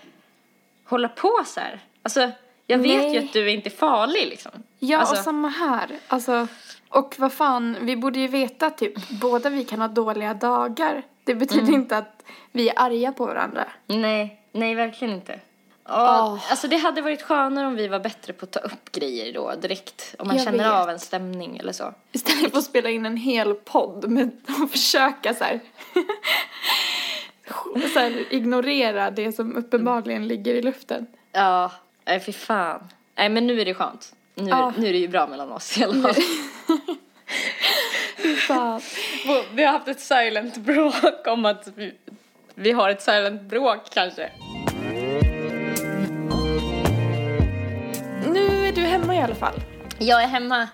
hålla 0.86 1.08
på 1.10 1.44
så 1.46 1.60
här. 1.60 1.80
Alltså, 2.04 2.32
jag 2.68 2.78
vet 2.78 2.98
Nej. 2.98 3.14
ju 3.14 3.20
att 3.20 3.34
du 3.34 3.42
är 3.50 3.54
inte 3.54 3.70
farlig 3.70 4.28
liksom. 4.28 4.52
Ja, 4.80 4.98
alltså, 4.98 5.16
och 5.16 5.22
samma 5.24 5.48
här. 5.50 5.88
Alltså, 6.08 6.48
och 6.90 7.16
vad 7.18 7.34
fan, 7.34 7.78
vi 7.82 7.96
borde 7.96 8.20
ju 8.20 8.28
veta 8.28 8.70
typ, 8.70 8.94
båda 9.10 9.50
vi 9.50 9.64
kan 9.66 9.82
ha 9.82 9.88
dåliga 9.88 10.34
dagar. 10.34 11.04
Det 11.28 11.36
betyder 11.36 11.64
Mm. 11.64 11.74
inte 11.76 11.98
att 11.98 12.24
vi 12.52 12.70
är 12.70 12.74
arga 12.80 13.12
på 13.12 13.26
varandra. 13.26 13.68
Nej, 13.88 14.42
nej 14.52 14.76
verkligen 14.76 15.14
inte. 15.14 15.40
Åh. 15.90 16.40
Alltså 16.50 16.68
det 16.68 16.78
hade 16.78 17.02
varit 17.02 17.22
skönare 17.22 17.68
om 17.68 17.76
vi 17.76 17.88
var 17.88 18.00
bättre 18.00 18.34
på 18.34 18.46
att 18.46 18.52
ta 18.52 18.60
upp 18.60 18.92
grejer 18.92 19.34
då 19.34 19.56
direkt. 19.56 20.16
Om 20.20 20.28
man 20.28 20.36
Jag 20.38 20.46
känner 20.46 20.58
vet. 20.58 20.68
av 20.68 20.90
en 20.90 21.00
stämning 21.00 21.58
eller 21.58 21.72
så. 21.72 21.94
Istället 22.12 22.52
för 22.52 22.58
att 22.58 22.64
spela 22.64 22.90
in 22.90 23.06
en 23.06 23.18
hel 23.18 23.54
podd 23.54 24.10
med 24.10 24.32
att 24.64 24.72
försöka 24.72 25.34
så 25.34 25.44
här, 25.44 25.60
så 27.94 28.00
här 28.00 28.34
ignorera 28.34 29.12
det 29.12 29.32
som 29.32 29.56
uppenbarligen 29.56 30.28
ligger 30.28 30.56
i 30.56 30.62
luften. 30.62 31.08
Ja, 31.32 31.72
nej 32.06 32.20
fy 32.20 32.32
fan. 32.34 32.88
Nej 33.16 33.30
men 33.30 33.48
nu 33.48 33.62
är 33.62 33.66
det 33.66 33.74
skönt. 33.74 34.14
Nu, 34.36 34.50
Ja. 34.50 34.74
nu 34.78 34.88
är 34.88 34.94
det 34.94 35.00
ju 35.00 35.08
bra 35.08 35.28
mellan 35.28 35.52
oss 35.52 35.78
i 35.78 35.84
alla 35.84 35.94
fall. 36.14 36.24
Fan. 38.36 38.82
Vi 39.54 39.64
har 39.64 39.72
haft 39.72 39.88
ett 39.88 40.00
silent 40.00 40.58
bråk 40.58 41.28
om 41.28 41.46
att 41.46 41.68
vi, 41.76 41.94
vi 42.56 42.72
har 42.72 42.90
ett 42.90 43.02
silent 43.02 43.42
bråk 43.42 43.90
kanske. 43.94 44.32
Nu 48.28 48.68
är 48.68 48.72
du 48.72 48.82
hemma 48.82 49.16
i 49.16 49.20
alla 49.20 49.36
fall. 49.36 49.60
Jag 50.00 50.24
är 50.24 50.28
hemma. 50.28 50.68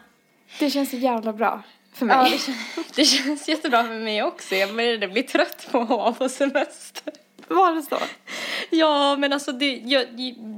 Det 0.60 0.70
känns 0.70 0.90
så 0.90 0.98
jävla 0.98 1.34
bra 1.34 1.64
för 1.94 2.06
mig. 2.06 2.16
Ja, 2.18 2.24
det, 2.24 2.38
känns, 2.38 2.92
det 2.96 3.06
känns 3.06 3.50
jättebra 3.50 3.84
för 3.84 3.94
mig 3.94 4.24
också. 4.24 4.56
Jag 4.56 4.76
började 4.76 5.08
bli 5.08 5.24
trött 5.24 5.68
på 5.72 5.80
att 5.80 5.90
vara 5.90 6.12
på 6.12 6.30
semester. 6.30 7.14
Var 7.48 7.76
det 7.76 7.82
så? 7.82 7.98
Ja, 8.70 9.16
men 9.16 9.34
alltså 9.34 9.52
det, 9.52 9.82
jag, 9.86 10.06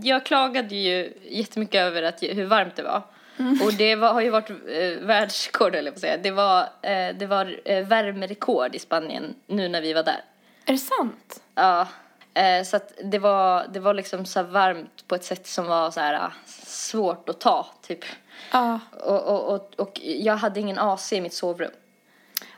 jag 0.03 0.25
klagade 0.25 0.75
ju 0.75 1.13
jättemycket 1.29 1.81
över 1.81 2.03
att, 2.03 2.23
hur 2.23 2.45
varmt 2.45 2.75
det 2.75 2.83
var. 2.83 3.03
Och 3.37 3.73
det 3.73 3.95
var, 3.95 4.13
har 4.13 4.21
ju 4.21 4.29
varit 4.29 4.49
eh, 4.49 5.05
världsrekord, 5.05 5.75
eller 5.75 5.91
att 5.91 5.99
säga. 5.99 6.17
Det 6.17 6.31
var, 6.31 6.61
eh, 6.61 7.15
det 7.15 7.25
var 7.27 7.59
eh, 7.65 7.87
värmerekord 7.87 8.75
i 8.75 8.79
Spanien 8.79 9.35
nu 9.47 9.69
när 9.69 9.81
vi 9.81 9.93
var 9.93 10.03
där. 10.03 10.23
Är 10.65 10.71
det 10.71 10.77
sant? 10.77 11.41
Ja, 11.55 11.87
eh, 12.33 12.63
så 12.63 12.77
att 12.77 12.93
det 13.03 13.19
var, 13.19 13.67
det 13.73 13.79
var 13.79 13.93
liksom 13.93 14.25
så 14.25 14.43
varmt 14.43 15.07
på 15.07 15.15
ett 15.15 15.23
sätt 15.23 15.47
som 15.47 15.65
var 15.65 15.91
så 15.91 15.99
här 15.99 16.13
ah, 16.13 16.31
svårt 16.67 17.29
att 17.29 17.39
ta, 17.39 17.67
typ. 17.87 18.05
Ja. 18.51 18.79
Och, 18.91 19.23
och, 19.23 19.55
och, 19.55 19.73
och 19.77 19.99
jag 20.03 20.35
hade 20.35 20.59
ingen 20.59 20.79
AC 20.79 21.13
i 21.13 21.21
mitt 21.21 21.33
sovrum. 21.33 21.71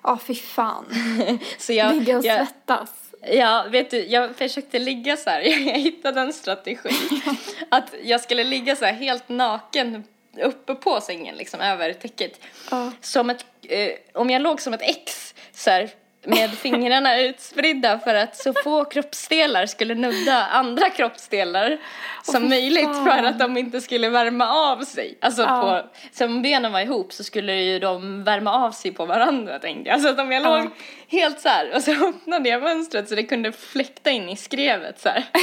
Ja, 0.04 0.20
fy 0.28 0.36
fan. 0.36 0.86
Så 1.58 1.74
jag, 1.74 1.96
Ligga 1.96 2.18
och 2.18 2.26
jag, 2.26 2.48
svettas. 2.48 2.90
Ja, 3.22 3.66
vet 3.70 3.92
du, 3.92 4.06
jag 4.06 4.36
försökte 4.36 4.80
ligga 4.80 5.18
så 5.18 5.30
här, 5.30 5.42
jag 5.68 5.80
hittade 5.80 6.22
en 6.22 6.34
strategi. 6.34 7.00
Att 7.70 7.94
jag 8.04 8.22
skulle 8.22 8.44
ligga 8.44 8.76
så 8.76 8.86
här 8.86 8.94
helt 8.94 9.30
naken 9.30 10.04
uppe 10.42 10.76
på 10.76 11.02
sängen, 11.02 11.36
liksom 11.36 11.62
över 11.62 11.94
täcket. 11.94 12.40
Ja. 12.72 12.92
Som 13.02 13.30
ett, 13.30 13.46
eh, 13.70 13.90
om 14.14 14.30
jag 14.30 14.42
låg 14.42 14.62
som 14.62 14.74
ett 14.74 14.82
X 14.84 15.36
så 15.54 15.70
här, 15.70 15.90
med 16.26 16.52
fingrarna 16.58 17.20
utspridda 17.22 18.00
för 18.00 18.16
att 18.16 18.36
så 18.38 18.54
få 18.64 18.86
kroppsdelar 18.86 19.66
skulle 19.66 19.96
nudda 19.96 20.46
andra 20.46 20.90
kroppsdelar 20.90 21.78
som 22.24 22.50
möjligt 22.50 22.84
fan. 22.86 23.06
för 23.06 23.24
att 23.24 23.40
de 23.40 23.58
inte 23.58 23.82
skulle 23.82 24.10
värma 24.10 24.50
av 24.72 24.82
sig. 24.84 25.18
Alltså 25.22 25.42
Ja. 25.42 25.62
på, 25.62 26.00
så 26.18 26.26
om 26.26 26.42
benen 26.42 26.72
var 26.72 26.80
ihop 26.80 27.14
så 27.14 27.24
skulle 27.24 27.54
ju 27.54 27.80
de 27.80 28.24
värma 28.24 28.52
av 28.66 28.72
sig 28.72 28.92
på 28.92 29.06
varandra 29.06 29.60
tänkte 29.60 29.90
jag. 29.90 30.02
Så 30.02 30.10
att 30.10 30.20
om 30.20 30.32
jag 30.32 30.44
Ja. 30.44 30.58
låg 30.58 30.70
helt 31.08 31.40
så 31.40 31.50
här 31.50 31.76
och 31.76 31.82
så 31.84 31.92
öppnade 32.08 32.50
jag 32.50 32.64
mönstret 32.64 33.10
så 33.10 33.16
det 33.16 33.24
kunde 33.24 33.52
fläkta 33.52 34.10
in 34.12 34.30
i 34.30 34.36
skrevet 34.36 35.00
så 35.02 35.10
här. 35.10 35.24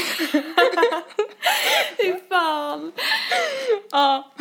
Fy 1.96 2.12
fan. 2.28 2.92
Ja. 3.90 4.32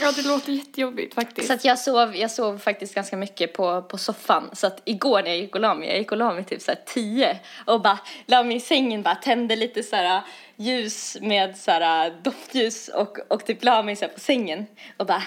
Ja, 0.00 0.12
det 0.16 0.22
låter 0.22 0.52
jättejobbigt 0.52 1.14
faktiskt. 1.14 1.46
Så 1.46 1.52
att 1.52 1.64
jag 1.64 1.78
sov, 1.78 2.16
jag 2.16 2.30
sov 2.30 2.58
faktiskt 2.58 2.94
ganska 2.94 3.16
mycket 3.16 3.52
på, 3.52 3.82
på 3.82 3.98
soffan. 3.98 4.50
Så 4.52 4.66
att 4.66 4.82
igår 4.84 5.22
när 5.22 5.28
jag 5.28 5.38
gick 5.38 5.54
och 5.54 5.60
la 5.60 5.74
mig, 5.74 5.88
jag 5.88 5.98
gick 5.98 6.12
och 6.12 6.18
la 6.18 6.32
mig 6.32 6.44
typ 6.44 6.62
så 6.62 6.70
här 6.70 6.78
tio 6.86 7.38
och 7.66 7.80
bara 7.80 7.98
la 8.26 8.42
mig 8.42 8.56
i 8.56 8.60
sängen, 8.60 9.02
bara 9.02 9.14
tände 9.14 9.56
lite 9.56 9.82
så 9.82 9.96
här 9.96 10.22
ljus 10.56 11.16
med 11.20 11.58
så 11.58 11.70
här 11.70 12.10
doftljus 12.22 12.88
och, 12.88 13.18
och 13.28 13.46
typ 13.46 13.64
la 13.64 13.82
mig 13.82 13.96
så 13.96 14.04
här 14.04 14.12
på 14.12 14.20
sängen 14.20 14.66
och 14.96 15.06
bara, 15.06 15.22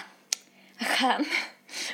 vad 0.79 0.87
skön. 0.87 1.25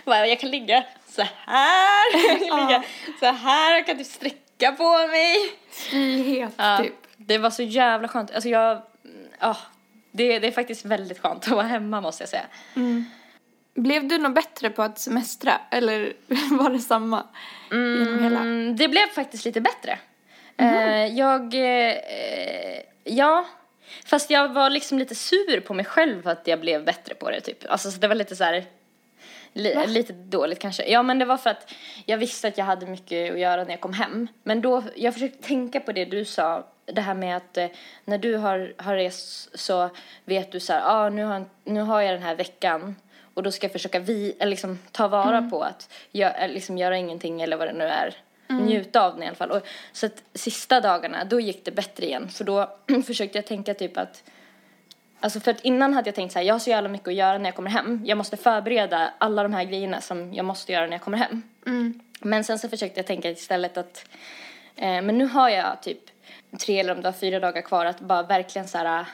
Bara, 0.05 0.27
jag 0.27 0.39
kan 0.39 0.51
ligga 0.51 0.83
så 1.09 1.23
här, 1.45 2.03
jag 2.13 2.39
kan 2.39 2.59
ligga 2.67 2.83
så 3.19 3.25
här, 3.25 3.75
jag 3.75 3.85
kan 3.85 3.97
typ 3.97 4.07
sträcka 4.07 4.71
på 4.71 5.07
mig. 5.07 5.35
Frihet, 5.71 6.53
Ja, 6.57 6.77
typ. 6.83 6.93
Det 7.17 7.37
var 7.37 7.49
så 7.49 7.63
jävla 7.63 8.07
skönt. 8.07 8.31
Alltså 8.31 8.49
jag, 8.49 8.81
ja, 9.39 9.57
det, 10.17 10.39
det 10.39 10.47
är 10.47 10.51
faktiskt 10.51 10.85
väldigt 10.85 11.19
skönt 11.19 11.43
att 11.47 11.53
vara 11.53 11.67
hemma 11.67 12.01
måste 12.01 12.21
jag 12.21 12.29
säga. 12.29 12.45
Blev 13.75 14.07
du 14.07 14.17
något 14.17 14.35
bättre 14.35 14.69
på 14.69 14.83
att 14.83 14.99
semestra? 14.99 15.61
Eller 15.71 16.13
var 16.51 16.69
det 16.69 16.79
samma 16.79 17.23
genom 17.71 18.23
hela? 18.23 18.39
Mm, 18.39 18.75
det 18.75 18.87
blev 18.87 19.07
faktiskt 19.07 19.45
lite 19.45 19.61
bättre. 19.61 19.99
Eh, 20.57 21.05
jag, 21.05 21.53
eh, 21.53 21.95
ja, 23.03 23.45
fast 24.05 24.29
jag 24.29 24.53
var 24.53 24.69
liksom 24.69 24.99
lite 24.99 25.15
sur 25.15 25.59
på 25.59 25.73
mig 25.73 25.85
själv 25.85 26.21
för 26.23 26.29
att 26.29 26.47
jag 26.47 26.59
blev 26.59 26.85
bättre 26.85 27.15
på 27.15 27.29
det 27.29 27.41
typ. 27.41 27.65
Alltså 27.69 27.91
så 27.91 27.97
det 27.97 28.07
var 28.07 28.15
lite 28.15 28.35
så 28.35 28.43
här, 28.43 28.65
li, 29.53 29.87
lite 29.87 30.13
dåligt 30.13 30.59
kanske. 30.59 30.91
Ja 30.91 31.03
men 31.03 31.19
det 31.19 31.25
var 31.25 31.37
för 31.37 31.49
att 31.49 31.73
jag 32.05 32.17
visste 32.17 32.47
att 32.47 32.57
jag 32.57 32.65
hade 32.65 32.85
mycket 32.85 33.31
att 33.31 33.39
göra 33.39 33.63
när 33.63 33.71
jag 33.71 33.81
kom 33.81 33.93
hem. 33.93 34.27
Men 34.43 34.61
då, 34.61 34.83
jag 34.95 35.13
försökte 35.13 35.47
tänka 35.47 35.79
på 35.79 35.91
det 35.91 36.05
du 36.05 36.25
sa, 36.25 36.67
det 36.85 37.01
här 37.01 37.13
med 37.13 37.37
att 37.37 37.57
eh, 37.57 37.67
när 38.05 38.17
du 38.17 38.35
har, 38.35 38.73
har 38.77 38.95
rest 38.95 39.59
så 39.59 39.89
vet 40.25 40.51
du 40.51 40.59
så 40.59 40.73
här, 40.73 40.81
ah, 40.85 41.09
nu, 41.09 41.23
har, 41.23 41.45
nu 41.63 41.81
har 41.81 42.01
jag 42.01 42.13
den 42.13 42.23
här 42.23 42.35
veckan 42.35 42.95
och 43.33 43.43
då 43.43 43.51
ska 43.51 43.65
jag 43.65 43.71
försöka 43.71 43.99
vi, 43.99 44.35
eller 44.39 44.49
liksom, 44.49 44.79
ta 44.91 45.07
vara 45.07 45.41
på 45.41 45.61
att 45.61 45.89
gö, 46.11 46.29
eller 46.29 46.53
liksom, 46.53 46.77
göra 46.77 46.97
ingenting 46.97 47.41
eller 47.41 47.57
vad 47.57 47.67
det 47.67 47.73
nu 47.73 47.83
är. 47.83 48.15
Njuta 48.49 49.01
av 49.01 49.13
den 49.13 49.23
i 49.23 49.27
alla 49.27 49.35
fall. 49.35 49.51
Och, 49.51 49.67
så 49.91 50.05
att 50.05 50.23
sista 50.33 50.81
dagarna, 50.81 51.23
då 51.23 51.39
gick 51.39 51.65
det 51.65 51.71
bättre 51.71 52.05
igen. 52.05 52.29
För 52.29 52.43
då 52.43 52.77
försökte 53.05 53.37
jag 53.37 53.45
tänka 53.45 53.73
typ 53.73 53.97
att 53.97 54.23
Alltså 55.19 55.39
för 55.39 55.51
att 55.51 55.61
innan 55.61 55.93
hade 55.93 56.07
jag 56.07 56.15
tänkt 56.15 56.31
så 56.31 56.39
här, 56.39 56.45
jag 56.45 56.53
har 56.53 56.59
så 56.59 56.69
jävla 56.69 56.89
mycket 56.89 57.07
att 57.07 57.13
göra 57.13 57.37
när 57.37 57.45
jag 57.45 57.55
kommer 57.55 57.69
hem. 57.69 58.01
Jag 58.05 58.17
måste 58.17 58.37
förbereda 58.37 59.13
alla 59.17 59.43
de 59.43 59.53
här 59.53 59.63
grejerna 59.63 60.01
som 60.01 60.33
jag 60.33 60.45
måste 60.45 60.71
göra 60.71 60.85
när 60.85 60.91
jag 60.91 61.01
kommer 61.01 61.17
hem. 61.17 61.43
Men 62.19 62.43
sen 62.43 62.59
så 62.59 62.69
försökte 62.69 62.99
jag 62.99 63.07
tänka 63.07 63.29
istället 63.29 63.77
att, 63.77 64.05
eh, 64.75 65.01
men 65.01 65.17
nu 65.17 65.25
har 65.25 65.49
jag 65.49 65.81
typ 65.81 65.99
tre 66.59 66.79
eller 66.79 66.91
om 66.95 67.01
det 67.01 67.07
var 67.07 67.13
fyra 67.17 67.39
dagar 67.39 67.61
kvar 67.61 67.85
att 67.85 67.99
bara 67.99 68.23
verkligen 68.23 68.67
så 68.67 68.77
här, 68.77 69.05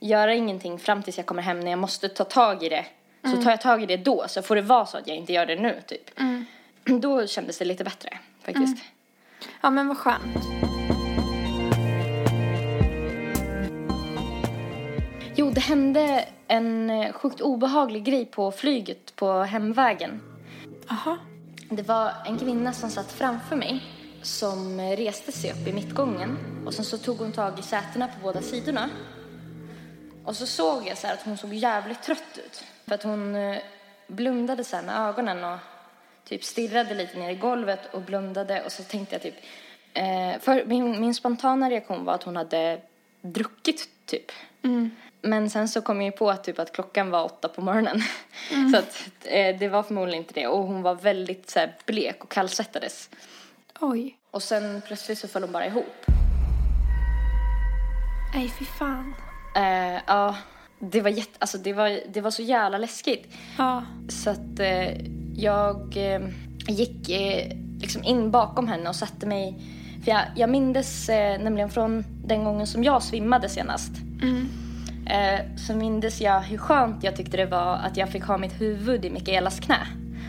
göra 0.00 0.34
ingenting 0.34 0.78
fram 0.78 1.02
tills 1.02 1.16
jag 1.16 1.26
kommer 1.26 1.42
hem 1.42 1.60
när 1.60 1.70
jag 1.70 1.78
måste 1.78 2.08
ta 2.08 2.24
tag 2.24 2.62
i 2.62 2.68
det. 2.68 2.84
Så 3.22 3.42
tar 3.42 3.50
jag 3.50 3.60
tag 3.60 3.82
i 3.82 3.86
det 3.86 3.96
då, 3.96 4.24
så 4.28 4.42
får 4.42 4.56
det 4.56 4.62
vara 4.62 4.86
så 4.86 4.98
att 4.98 5.06
jag 5.08 5.16
inte 5.16 5.32
gör 5.32 5.46
det 5.46 5.56
nu 5.56 5.80
typ. 5.86 6.10
Då 6.84 7.26
kändes 7.26 7.58
det 7.58 7.64
lite 7.64 7.84
bättre 7.84 8.18
faktiskt. 8.44 8.76
Ja, 9.60 9.70
men 9.70 9.88
vad 9.88 9.98
skönt. 9.98 10.59
Jo, 15.36 15.50
det 15.50 15.60
hände 15.60 16.28
en 16.48 16.90
eh, 16.90 17.12
sjukt 17.12 17.40
obehaglig 17.40 18.04
grej 18.04 18.26
på 18.26 18.52
flyget 18.52 19.16
på 19.16 19.32
hemvägen. 19.32 20.20
Aha. 20.88 21.18
Det 21.68 21.82
var 21.82 22.12
en 22.26 22.38
kvinna 22.38 22.72
som 22.72 22.90
satt 22.90 23.12
framför 23.12 23.56
mig 23.56 23.82
som 24.22 24.80
eh, 24.80 24.96
reste 24.96 25.32
sig 25.32 25.52
upp 25.52 25.68
i 25.68 25.72
mittgången 25.72 26.38
och 26.66 26.74
sen 26.74 26.84
så 26.84 26.98
tog 26.98 27.18
hon 27.18 27.32
tag 27.32 27.58
i 27.58 27.62
sätena 27.62 28.08
på 28.08 28.14
båda 28.22 28.42
sidorna. 28.42 28.90
Och 30.24 30.36
så 30.36 30.46
såg 30.46 30.86
jag 30.86 30.98
så 30.98 31.06
att 31.06 31.22
hon 31.22 31.38
såg 31.38 31.54
jävligt 31.54 32.02
trött 32.02 32.38
ut. 32.46 32.64
För 32.86 32.94
att 32.94 33.02
hon 33.02 33.34
eh, 33.34 33.58
blundade 34.06 34.64
så 34.64 34.76
med 34.76 35.08
ögonen 35.08 35.44
och 35.44 35.58
typ 36.24 36.44
stirrade 36.44 36.94
lite 36.94 37.18
ner 37.18 37.30
i 37.30 37.34
golvet 37.34 37.94
och 37.94 38.02
blundade 38.02 38.62
och 38.64 38.72
så 38.72 38.82
tänkte 38.82 39.14
jag 39.14 39.22
typ 39.22 39.36
eh, 39.94 40.40
för 40.40 40.64
min, 40.64 41.00
min 41.00 41.14
spontana 41.14 41.70
reaktion 41.70 42.04
var 42.04 42.14
att 42.14 42.22
hon 42.22 42.36
hade 42.36 42.80
druckit 43.20 43.88
typ. 44.06 44.32
Men 45.22 45.50
sen 45.50 45.68
så 45.68 45.80
kom 45.82 45.96
jag 45.96 46.04
ju 46.04 46.12
på 46.12 46.30
att, 46.30 46.44
typ, 46.44 46.58
att 46.58 46.72
klockan 46.72 47.10
var 47.10 47.24
åtta 47.24 47.48
på 47.48 47.62
morgonen. 47.62 48.02
så 48.72 48.78
att 48.78 49.08
eh, 49.24 49.58
det 49.58 49.68
var 49.68 49.82
förmodligen 49.82 50.22
inte 50.22 50.34
det. 50.34 50.46
Och 50.46 50.66
hon 50.66 50.82
var 50.82 50.94
väldigt 50.94 51.50
så 51.50 51.58
här, 51.58 51.76
blek 51.86 52.24
och 52.24 52.30
kallsvettades. 52.30 53.10
Oj. 53.80 54.16
Och 54.30 54.42
sen 54.42 54.82
plötsligt 54.86 55.18
så 55.18 55.28
föll 55.28 55.42
hon 55.42 55.52
bara 55.52 55.66
ihop. 55.66 56.06
Nej, 58.34 58.52
fy 58.58 58.64
fan. 58.64 59.14
Eh, 59.56 60.00
ja, 60.06 60.36
det 60.78 61.00
var, 61.00 61.10
jätte, 61.10 61.36
alltså, 61.38 61.58
det, 61.58 61.72
var, 61.72 62.00
det 62.08 62.20
var 62.20 62.30
så 62.30 62.42
jävla 62.42 62.78
läskigt. 62.78 63.34
Ja. 63.58 63.84
Så 64.08 64.30
att 64.30 64.60
eh, 64.60 64.88
jag 65.36 65.96
eh, 65.96 66.20
gick 66.68 67.10
eh, 67.10 67.56
liksom 67.80 68.04
in 68.04 68.30
bakom 68.30 68.68
henne 68.68 68.88
och 68.88 68.96
satte 68.96 69.26
mig. 69.26 69.54
För 70.04 70.10
jag, 70.10 70.22
jag 70.36 70.50
mindes 70.50 71.08
eh, 71.08 71.40
nämligen 71.40 71.70
från 71.70 72.04
den 72.24 72.44
gången 72.44 72.66
som 72.66 72.84
jag 72.84 73.02
svimmade 73.02 73.48
senast. 73.48 73.92
Eh, 75.10 75.40
så 75.56 75.74
mindes 75.74 76.20
jag 76.20 76.40
hur 76.40 76.58
skönt 76.58 77.04
jag 77.04 77.16
tyckte 77.16 77.36
det 77.36 77.46
var 77.46 77.76
att 77.76 77.96
jag 77.96 78.08
fick 78.08 78.24
ha 78.24 78.38
mitt 78.38 78.60
huvud 78.60 79.04
i 79.04 79.10
Mikaelas 79.10 79.60
knä. 79.60 79.86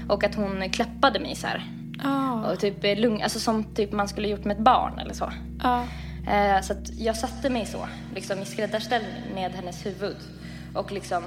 Och 0.10 0.24
att 0.24 0.36
hon 0.36 0.70
klappade 0.70 1.20
mig 1.20 1.36
så 1.36 1.48
här. 1.48 1.65
Ja. 2.04 2.52
Och 2.52 2.60
typ 2.60 2.84
eh, 2.84 2.98
lugn, 2.98 3.22
alltså 3.24 3.39
som 3.39 3.63
typ 3.63 3.91
man 3.91 4.08
skulle 4.08 4.28
gjort 4.28 4.46
med 4.46 4.58
ett 4.58 4.63
barn 4.63 5.00
eller 5.00 5.13
så. 5.13 5.32
Ja. 5.63 5.84
Eh, 6.32 6.62
så 6.62 6.74
jag 6.98 7.17
satte 7.17 7.50
mig 7.50 7.65
så, 7.65 7.88
liksom 8.15 8.39
i 8.39 8.46
skräddarställning 8.46 9.34
med 9.36 9.52
hennes 9.52 9.86
huvud. 9.86 10.17
Och 10.74 10.91
liksom 10.91 11.24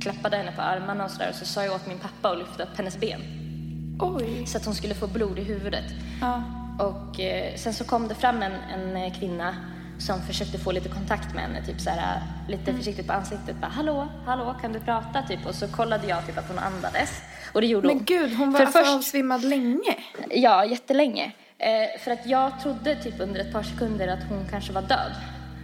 klappade 0.00 0.36
henne 0.36 0.52
på 0.52 0.62
armarna 0.62 1.04
och 1.04 1.10
sådär. 1.10 1.28
Och 1.30 1.34
så 1.34 1.44
sa 1.44 1.64
jag 1.64 1.74
åt 1.74 1.86
min 1.86 1.98
pappa 1.98 2.28
att 2.28 2.38
lyfta 2.38 2.62
upp 2.62 2.76
hennes 2.76 3.00
ben. 3.00 3.20
Oj. 4.00 4.46
Så 4.46 4.58
att 4.58 4.64
hon 4.64 4.74
skulle 4.74 4.94
få 4.94 5.06
blod 5.06 5.38
i 5.38 5.42
huvudet. 5.42 5.84
Ja. 6.20 6.42
Och 6.78 7.20
eh, 7.20 7.54
sen 7.56 7.74
så 7.74 7.84
kom 7.84 8.08
det 8.08 8.14
fram 8.14 8.42
en, 8.42 8.52
en 8.96 9.10
kvinna 9.10 9.56
som 9.98 10.22
försökte 10.22 10.58
få 10.58 10.72
lite 10.72 10.88
kontakt 10.88 11.34
med 11.34 11.42
henne, 11.42 11.64
typ 11.66 11.80
så 11.80 11.90
här, 11.90 12.22
lite 12.48 12.74
försiktigt 12.74 13.06
på 13.06 13.12
ansiktet. 13.12 13.56
Bara, 13.60 13.70
hallå, 13.70 14.08
hallå, 14.26 14.54
kan 14.62 14.72
du 14.72 14.80
prata? 14.80 15.22
Typ. 15.22 15.46
Och 15.46 15.54
så 15.54 15.68
kollade 15.68 16.06
jag 16.06 16.26
typ 16.26 16.38
att 16.38 16.48
hon 16.48 16.58
andades. 16.58 17.22
Och 17.52 17.60
det 17.60 17.66
gjorde 17.66 17.86
Men 17.86 17.96
hon. 17.96 18.04
gud, 18.04 18.34
hon 18.36 18.52
var 18.52 18.58
För 18.58 18.66
alltså 18.66 18.78
först- 18.78 18.94
avsvimmad 18.94 19.44
länge. 19.44 19.94
Ja, 20.30 20.64
jättelänge. 20.64 21.32
Eh, 21.58 22.00
för 22.00 22.10
att 22.10 22.26
jag 22.26 22.60
trodde 22.60 22.94
typ 22.96 23.20
under 23.20 23.40
ett 23.40 23.52
par 23.52 23.62
sekunder 23.62 24.08
att 24.08 24.24
hon 24.28 24.46
kanske 24.50 24.72
var 24.72 24.82
död. 24.82 25.12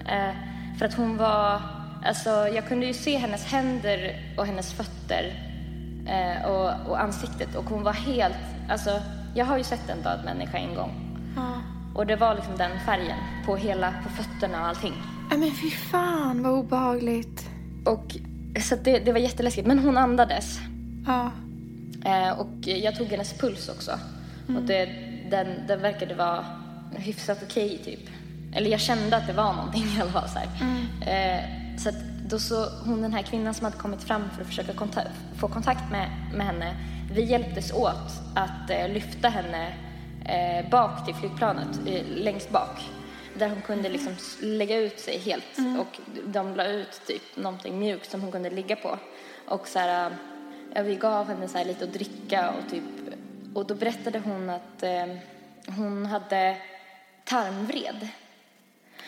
Eh, 0.08 0.34
för 0.78 0.86
att 0.86 0.94
hon 0.94 1.16
var, 1.16 1.60
alltså 2.04 2.30
jag 2.30 2.68
kunde 2.68 2.86
ju 2.86 2.94
se 2.94 3.16
hennes 3.16 3.44
händer 3.46 4.18
och 4.38 4.46
hennes 4.46 4.72
fötter 4.72 5.32
eh, 6.08 6.50
och, 6.50 6.90
och 6.90 7.00
ansiktet 7.00 7.54
och 7.56 7.64
hon 7.64 7.82
var 7.82 7.92
helt, 7.92 8.36
alltså 8.70 9.00
jag 9.34 9.44
har 9.46 9.58
ju 9.58 9.64
sett 9.64 9.90
en 9.90 10.02
död 10.02 10.20
människa 10.24 10.58
en 10.58 10.74
gång. 10.74 11.18
Ja. 11.36 11.52
Och 11.94 12.06
det 12.06 12.16
var 12.16 12.34
liksom 12.34 12.56
den 12.56 12.80
färgen 12.86 13.18
på 13.46 13.56
hela, 13.56 13.94
på 14.02 14.22
fötterna 14.22 14.60
och 14.60 14.66
allting. 14.66 14.94
Nej, 15.30 15.38
men 15.38 15.50
fy 15.50 15.70
fan 15.70 16.42
vad 16.42 16.52
obehagligt. 16.52 17.48
Och 17.84 18.16
så 18.62 18.76
det, 18.76 18.98
det 18.98 19.12
var 19.12 19.18
jätteläskigt. 19.18 19.66
Men 19.66 19.78
hon 19.78 19.96
andades. 19.96 20.58
Ja. 21.06 21.30
Eh, 22.04 22.30
och 22.40 22.66
jag 22.66 22.96
tog 22.96 23.06
hennes 23.06 23.32
puls 23.32 23.68
också. 23.68 23.90
Och 24.56 24.62
det, 24.62 24.84
den, 25.30 25.46
den 25.68 25.80
verkade 25.82 26.14
vara 26.14 26.44
hyfsat 26.96 27.38
okej 27.42 27.80
typ. 27.84 28.00
Eller 28.54 28.70
jag 28.70 28.80
kände 28.80 29.16
att 29.16 29.26
det 29.26 29.32
var 29.32 29.52
någonting 29.52 29.84
i 29.98 30.00
alla 30.00 30.10
fall. 30.12 30.28
Så, 30.28 30.38
här. 30.38 30.48
Eh, 31.00 31.44
så 31.78 31.90
då 32.28 32.38
så, 32.38 32.68
hon 32.84 33.02
den 33.02 33.12
här 33.12 33.22
kvinnan 33.22 33.54
som 33.54 33.64
hade 33.64 33.76
kommit 33.76 34.02
fram 34.02 34.22
för 34.34 34.40
att 34.42 34.46
försöka 34.48 34.72
konta- 34.72 35.08
få 35.36 35.48
kontakt 35.48 35.90
med, 35.90 36.10
med 36.34 36.46
henne. 36.46 36.76
Vi 37.12 37.24
hjälptes 37.24 37.72
åt 37.72 38.20
att 38.34 38.70
eh, 38.70 38.88
lyfta 38.88 39.28
henne 39.28 39.72
eh, 40.28 40.70
bak 40.70 41.04
till 41.04 41.14
flygplanet, 41.14 41.78
eh, 41.86 42.06
längst 42.06 42.50
bak. 42.50 42.90
Där 43.38 43.48
hon 43.48 43.62
kunde 43.62 43.88
liksom 43.88 44.12
lägga 44.40 44.76
ut 44.76 45.00
sig 45.00 45.18
helt 45.18 45.58
och 45.80 46.00
de 46.24 46.56
la 46.56 46.66
ut 46.66 47.00
typ 47.06 47.36
någonting 47.36 47.78
mjukt 47.78 48.10
som 48.10 48.20
hon 48.20 48.32
kunde 48.32 48.50
ligga 48.50 48.76
på. 48.76 48.98
Och 49.48 49.68
så 49.68 49.78
här, 49.78 50.06
eh, 50.06 50.12
ja, 50.74 50.82
vi 50.82 50.94
gav 50.94 51.28
henne 51.28 51.48
så 51.48 51.64
lite 51.64 51.84
att 51.84 51.92
dricka 51.92 52.50
och 52.50 52.70
typ 52.70 52.84
och 53.54 53.66
då 53.66 53.74
berättade 53.74 54.18
hon 54.18 54.50
att 54.50 54.82
eh, 54.82 55.06
hon 55.76 56.06
hade 56.06 56.56
tarmvred. 57.24 58.08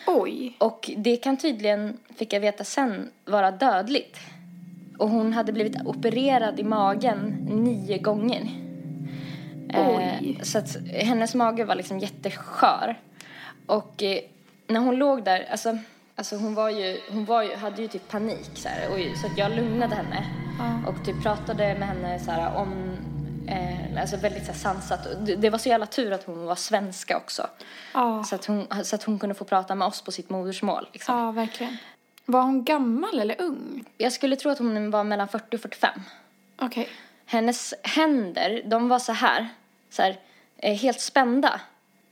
Oj. 0.07 0.55
Och 0.57 0.91
det 0.97 1.17
kan 1.17 1.37
tydligen, 1.37 1.97
fick 2.15 2.33
jag 2.33 2.39
veta 2.39 2.63
sen, 2.63 3.11
vara 3.25 3.51
dödligt. 3.51 4.17
Och 4.97 5.09
hon 5.09 5.33
hade 5.33 5.51
blivit 5.51 5.85
opererad 5.85 6.59
i 6.59 6.63
magen 6.63 7.47
nio 7.49 7.97
gånger. 7.97 8.64
Oj. 9.73 10.39
så 10.43 10.57
att 10.57 10.77
hennes 10.93 11.35
mage 11.35 11.63
var 11.63 11.75
liksom 11.75 11.99
jätteskör. 11.99 12.99
Och 13.65 14.03
eh, 14.03 14.19
när 14.67 14.79
hon 14.79 14.95
låg 14.95 15.23
där, 15.23 15.47
alltså, 15.51 15.77
alltså 16.15 16.35
hon 16.35 16.55
var 16.55 16.69
ju, 16.69 16.99
hon 17.11 17.25
var 17.25 17.43
ju, 17.43 17.55
hade 17.55 17.81
ju 17.81 17.87
typ 17.87 18.09
panik 18.09 18.49
så 18.53 18.69
här, 18.69 18.89
och, 18.89 19.17
så 19.17 19.27
att 19.27 19.37
jag 19.37 19.51
lugnade 19.55 19.95
henne. 19.95 20.25
Och 20.87 21.05
typ 21.05 21.23
pratade 21.23 21.75
med 21.79 21.87
henne 21.87 22.19
så 22.19 22.31
här 22.31 22.55
om, 22.55 22.97
eh, 23.47 24.01
alltså 24.01 24.17
väldigt 24.17 24.45
så 24.45 24.51
här, 24.51 24.59
sansat. 24.59 25.07
Det, 25.25 25.35
det 25.35 25.49
var 25.49 25.57
så 25.57 25.69
jävla 25.69 25.85
tur 25.85 26.11
att 26.11 26.23
hon 26.23 26.45
var 26.45 26.55
svenska 26.55 27.17
också. 27.17 27.47
Ja, 27.93 28.23
Så 28.23 28.35
att 28.35 28.45
hon, 28.45 28.67
så 28.83 28.95
att 28.95 29.03
hon 29.03 29.19
kunde 29.19 29.35
få 29.35 29.45
prata 29.45 29.75
med 29.75 29.87
oss 29.87 30.01
på 30.01 30.11
sitt 30.11 30.29
modersmål 30.29 30.87
liksom. 30.93 31.17
ja 31.17 31.31
verkligen. 31.31 31.77
Var 32.25 32.41
hon 32.41 32.63
gammal 32.63 33.19
eller 33.19 33.41
ung? 33.41 33.83
Jag 33.97 34.13
skulle 34.13 34.35
tro 34.35 34.51
att 34.51 34.59
hon 34.59 34.91
var 34.91 35.03
mellan 35.03 35.27
40 35.27 35.55
och 35.55 35.61
45. 35.61 36.01
Okej. 36.57 36.89
Hennes 37.25 37.73
händer, 37.83 38.61
de 38.65 38.89
var 38.89 38.99
så 38.99 39.11
här, 39.11 39.47
så 39.89 40.01
här 40.01 40.17
eh, 40.57 40.73
helt 40.73 40.99
spända. 40.99 41.61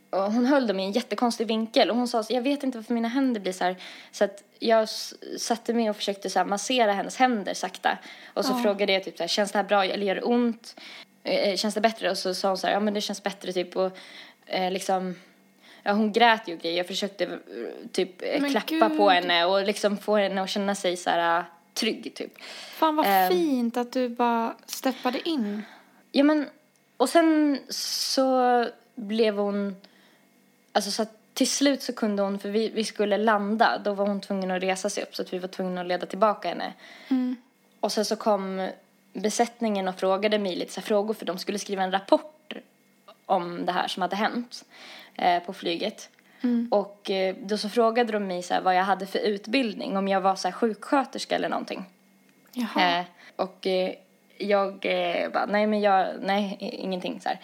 Och 0.09 0.31
hon 0.33 0.45
höll 0.45 0.67
dem 0.67 0.79
i 0.79 0.83
en 0.83 0.91
jättekonstig 0.91 1.47
vinkel 1.47 1.89
och 1.89 1.95
hon 1.95 2.07
sa 2.07 2.23
så 2.23 2.33
jag 2.33 2.41
vet 2.41 2.63
inte 2.63 2.77
varför 2.77 2.93
mina 2.93 3.07
händer 3.07 3.41
blir 3.41 3.53
så 3.53 3.63
här. 3.63 3.75
Så 4.11 4.23
att 4.23 4.43
jag 4.59 4.89
satte 5.37 5.73
mig 5.73 5.89
och 5.89 5.95
försökte 5.95 6.29
så 6.29 6.39
här 6.39 6.45
massera 6.45 6.93
hennes 6.93 7.17
händer 7.17 7.53
sakta. 7.53 7.97
Och 8.33 8.45
så 8.45 8.59
frågade 8.59 8.93
jag 8.93 9.03
typ 9.03 9.17
så 9.17 9.23
här, 9.23 9.27
känns 9.27 9.51
det 9.51 9.57
här 9.57 9.65
bra 9.65 9.85
eller 9.85 10.05
gör 10.05 10.15
det 10.15 10.21
ont? 10.21 10.79
Eh, 11.23 11.55
känns 11.55 11.73
det 11.73 11.81
bättre? 11.81 12.11
Och 12.11 12.17
så 12.17 12.33
sa 12.33 12.47
hon 12.47 12.57
så 12.57 12.67
här, 12.67 12.73
ja 12.73 12.79
men 12.79 12.93
det 12.93 13.01
känns 13.01 13.23
bättre 13.23 13.53
typ 13.53 13.75
och 13.75 13.97
eh, 14.45 14.71
liksom 14.71 15.15
Ja, 15.83 15.91
hon 15.91 16.11
grät 16.11 16.47
ju 16.47 16.57
grejer. 16.57 16.77
Jag 16.77 16.87
försökte 16.87 17.23
eh, 17.25 17.31
typ 17.91 18.21
eh, 18.21 18.41
Men 18.41 18.51
klappa 18.51 18.89
på 18.89 19.03
gud. 19.03 19.11
henne 19.11 19.45
och 19.45 19.63
liksom 19.63 19.97
få 19.97 20.17
henne 20.17 20.41
att 20.41 20.49
känna 20.49 20.75
sig 20.75 20.97
så 20.97 21.09
här 21.09 21.39
eh, 21.39 21.45
trygg 21.73 22.15
typ. 22.15 22.41
Fan 22.75 22.95
vad 22.95 23.05
Ehm. 23.09 23.31
fint 23.31 23.77
att 23.77 23.91
du 23.91 24.09
bara 24.09 24.55
steppade 24.65 25.29
in. 25.29 25.61
Ja 26.11 26.23
men, 26.23 26.49
och 26.97 27.09
sen 27.09 27.59
så 27.69 28.65
blev 28.95 29.35
hon, 29.37 29.75
alltså 30.71 30.91
så 30.91 31.01
att 31.01 31.17
till 31.33 31.49
slut 31.49 31.81
så 31.81 31.93
kunde 31.93 32.21
hon, 32.23 32.39
för 32.39 32.49
vi, 32.49 32.69
vi 32.69 32.83
skulle 32.83 33.17
landa, 33.17 33.77
då 33.85 33.93
var 33.93 34.07
hon 34.07 34.21
tvungen 34.21 34.51
att 34.51 34.63
resa 34.63 34.89
sig 34.89 35.03
upp 35.03 35.15
så 35.15 35.21
att 35.21 35.33
vi 35.33 35.39
var 35.39 35.47
tvungna 35.47 35.81
att 35.81 35.87
leda 35.87 36.05
tillbaka 36.05 36.47
henne. 36.49 36.73
Och 37.79 37.91
sen 37.91 38.05
så 38.05 38.15
kom 38.15 38.69
besättningen 39.13 39.87
och 39.87 39.95
frågade 39.99 40.39
mig 40.39 40.55
lite 40.55 40.73
så 40.73 40.81
frågor 40.81 41.13
för 41.13 41.25
de 41.25 41.37
skulle 41.37 41.59
skriva 41.59 41.83
en 41.83 41.91
rapport 41.91 42.53
om 43.25 43.65
det 43.65 43.71
här 43.71 43.87
som 43.87 44.01
hade 44.01 44.15
hänt 44.15 44.65
eh, 45.15 45.43
på 45.43 45.53
flyget. 45.53 46.09
Och 46.71 47.09
eh, 47.09 47.35
då 47.41 47.57
så 47.57 47.69
frågade 47.69 48.11
de 48.11 48.27
mig 48.27 48.43
så 48.43 48.53
här 48.53 48.61
vad 48.61 48.75
jag 48.75 48.83
hade 48.83 49.05
för 49.05 49.19
utbildning, 49.19 49.97
om 49.97 50.07
jag 50.07 50.21
var 50.21 50.35
så 50.35 50.47
här 50.47 50.53
sjuksköterska 50.55 51.35
eller 51.35 51.49
någonting. 51.49 51.85
Jaha. 52.51 52.99
Eh, 52.99 53.05
och 53.35 53.67
eh, 53.67 53.93
jag 54.37 54.85
eh, 54.85 55.31
bara, 55.31 55.45
nej 55.45 55.67
men 55.67 55.81
jag, 55.81 56.07
nej 56.21 56.57
ingenting 56.59 57.21
så 57.21 57.29
här. 57.29 57.39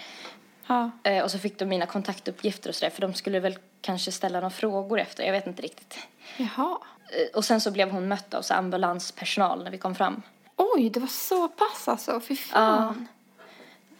Ja. 0.67 0.91
Eh, 1.03 1.23
och 1.23 1.31
så 1.31 1.39
fick 1.39 1.59
de 1.59 1.65
mina 1.65 1.85
kontaktuppgifter 1.85 2.69
och 2.69 2.75
sådär 2.75 2.89
för 2.89 3.01
de 3.01 3.13
skulle 3.13 3.39
väl 3.39 3.57
kanske 3.81 4.11
ställa 4.11 4.39
några 4.39 4.49
frågor 4.49 4.99
efter, 4.99 5.23
jag 5.23 5.31
vet 5.31 5.47
inte 5.47 5.61
riktigt. 5.61 5.99
Jaha. 6.37 6.77
Eh, 7.09 7.37
och 7.37 7.45
sen 7.45 7.61
så 7.61 7.71
blev 7.71 7.89
hon 7.91 8.07
mött 8.07 8.33
av 8.33 8.41
så 8.41 8.53
ambulanspersonal 8.53 9.63
när 9.63 9.71
vi 9.71 9.77
kom 9.77 9.95
fram. 9.95 10.21
Oj, 10.55 10.89
det 10.89 10.99
var 10.99 11.07
så 11.07 11.47
pass 11.47 11.87
alltså. 11.87 12.19
Fy 12.19 12.35
fan. 12.35 13.07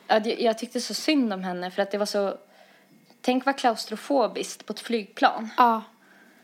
Ja, 0.07 0.19
jag 0.25 0.57
tyckte 0.57 0.81
så 0.81 0.93
synd 0.93 1.33
om 1.33 1.43
henne 1.43 1.71
för 1.71 1.81
att 1.81 1.91
det 1.91 1.97
var 1.97 2.05
så, 2.05 2.37
tänk 3.21 3.45
vad 3.45 3.57
klaustrofobiskt 3.57 4.65
på 4.65 4.73
ett 4.73 4.79
flygplan. 4.79 5.49
Ja. 5.57 5.81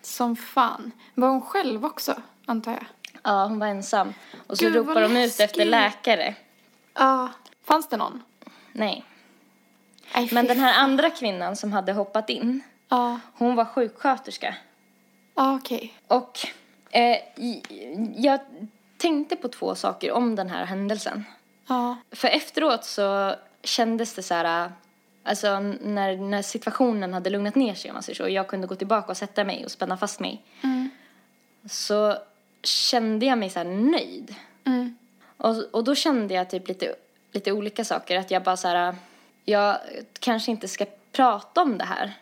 Som 0.01 0.35
fan. 0.35 0.91
Var 1.13 1.27
hon 1.27 1.41
själv 1.41 1.85
också, 1.85 2.21
antar 2.45 2.71
jag? 2.71 2.85
Ja, 3.23 3.45
hon 3.45 3.59
var 3.59 3.67
ensam. 3.67 4.13
Och 4.47 4.57
så 4.57 4.65
Gud, 4.65 4.75
ropar 4.75 5.01
de 5.01 5.17
ut 5.17 5.39
efter 5.39 5.65
läkare. 5.65 6.35
Ja. 6.93 7.29
Fanns 7.63 7.89
det 7.89 7.97
någon? 7.97 8.23
Nej. 8.71 9.03
Nej, 10.15 10.29
Men 10.31 10.45
den 10.47 10.59
här 10.59 10.79
andra 10.83 11.09
kvinnan 11.09 11.55
som 11.55 11.73
hade 11.73 11.93
hoppat 11.93 12.29
in, 12.29 12.61
Ja. 12.89 13.19
hon 13.33 13.55
var 13.55 13.65
sjuksköterska. 13.65 14.55
Ja, 15.35 15.55
okej. 15.55 15.93
Och 16.07 16.39
eh, 16.89 17.17
jag 18.15 18.39
tänkte 18.97 19.35
på 19.35 19.47
två 19.47 19.75
saker 19.75 20.11
om 20.11 20.35
den 20.35 20.49
här 20.49 20.65
händelsen. 20.65 21.25
Ja. 21.67 21.97
För 22.11 22.27
efteråt 22.27 22.85
så 22.85 23.35
kändes 23.63 24.13
det 24.13 24.23
så 24.23 24.33
här, 24.33 24.71
alltså 25.25 25.59
när, 25.59 26.17
när 26.17 26.41
situationen 26.41 27.13
hade 27.13 27.29
lugnat 27.29 27.55
ner 27.55 27.73
sig 27.73 27.91
om 27.91 27.93
man 27.93 28.03
säger 28.03 28.15
så, 28.15 28.23
och 28.23 28.29
jag 28.29 28.47
kunde 28.47 28.67
gå 28.67 28.75
tillbaka 28.75 29.11
och 29.11 29.17
sätta 29.17 29.43
mig 29.43 29.65
och 29.65 29.71
spänna 29.71 29.97
fast 29.97 30.19
mig. 30.19 30.43
Så 31.69 32.17
kände 32.63 33.25
jag 33.25 33.37
mig 33.37 33.49
så 33.49 33.63
nöjd. 33.63 34.35
Mm. 34.65 34.97
Och, 35.37 35.63
och 35.71 35.83
då 35.83 35.95
kände 35.95 36.33
jag 36.33 36.49
typ 36.49 36.67
lite, 36.67 36.95
lite 37.31 37.51
olika 37.51 37.85
saker. 37.85 38.19
Att 38.19 38.31
jag 38.31 38.43
bara 38.43 38.57
så 38.57 38.67
här, 38.67 38.95
jag 39.45 39.77
kanske 40.19 40.51
inte 40.51 40.67
ska 40.67 40.85
prata 41.11 41.61
om 41.61 41.77
det 41.77 41.85
här. 41.85 42.13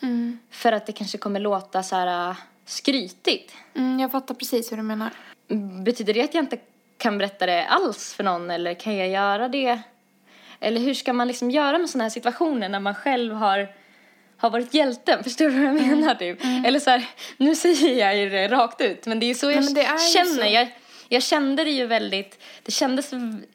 Mm. 0.00 0.38
För 0.50 0.72
att 0.72 0.86
det 0.86 0.92
kanske 0.92 1.18
kommer 1.18 1.40
låta 1.40 1.82
så 1.82 1.96
här 1.96 2.36
skrytigt. 2.64 3.54
Mm, 3.74 4.00
jag 4.00 4.12
fattar 4.12 4.34
precis 4.34 4.72
hur 4.72 4.76
du 4.76 4.82
menar. 4.82 5.10
Betyder 5.84 6.14
det 6.14 6.22
att 6.22 6.34
jag 6.34 6.44
inte 6.44 6.58
kan 6.96 7.18
berätta 7.18 7.46
det 7.46 7.66
alls 7.66 8.14
för 8.14 8.24
någon 8.24 8.50
eller 8.50 8.74
kan 8.74 8.96
jag 8.96 9.08
göra 9.08 9.48
det? 9.48 9.82
Eller 10.60 10.80
hur 10.80 10.94
ska 10.94 11.12
man 11.12 11.28
liksom 11.28 11.50
göra 11.50 11.78
med 11.78 11.90
sådana 11.90 12.04
här 12.04 12.10
situationer 12.10 12.68
när 12.68 12.80
man 12.80 12.94
själv 12.94 13.34
har, 13.34 13.68
har 14.36 14.50
varit 14.50 14.74
hjälten? 14.74 15.24
Förstår 15.24 15.44
du 15.44 15.50
vad 15.50 15.64
jag 15.64 15.76
Mm. 15.78 15.98
menar 16.00 16.14
typ? 16.14 16.38
Eller 16.66 16.80
så 16.80 16.90
här, 16.90 17.04
nu 17.36 17.54
säger 17.54 17.98
jag 18.06 18.16
ju 18.16 18.28
det 18.30 18.48
rakt 18.48 18.80
ut 18.80 19.06
men 19.06 19.20
det 19.20 19.26
är 19.30 19.34
så 19.34 19.50
jag 19.50 19.74
Nej, 19.74 19.84
känner. 20.14 20.44
så. 20.44 20.52
Jag, 20.54 20.68
jag 21.08 21.22
kände 21.22 21.64
det 21.64 21.70
ju 21.70 21.86
väldigt, 21.86 22.42
det 22.62 22.72
kändes 22.72 23.10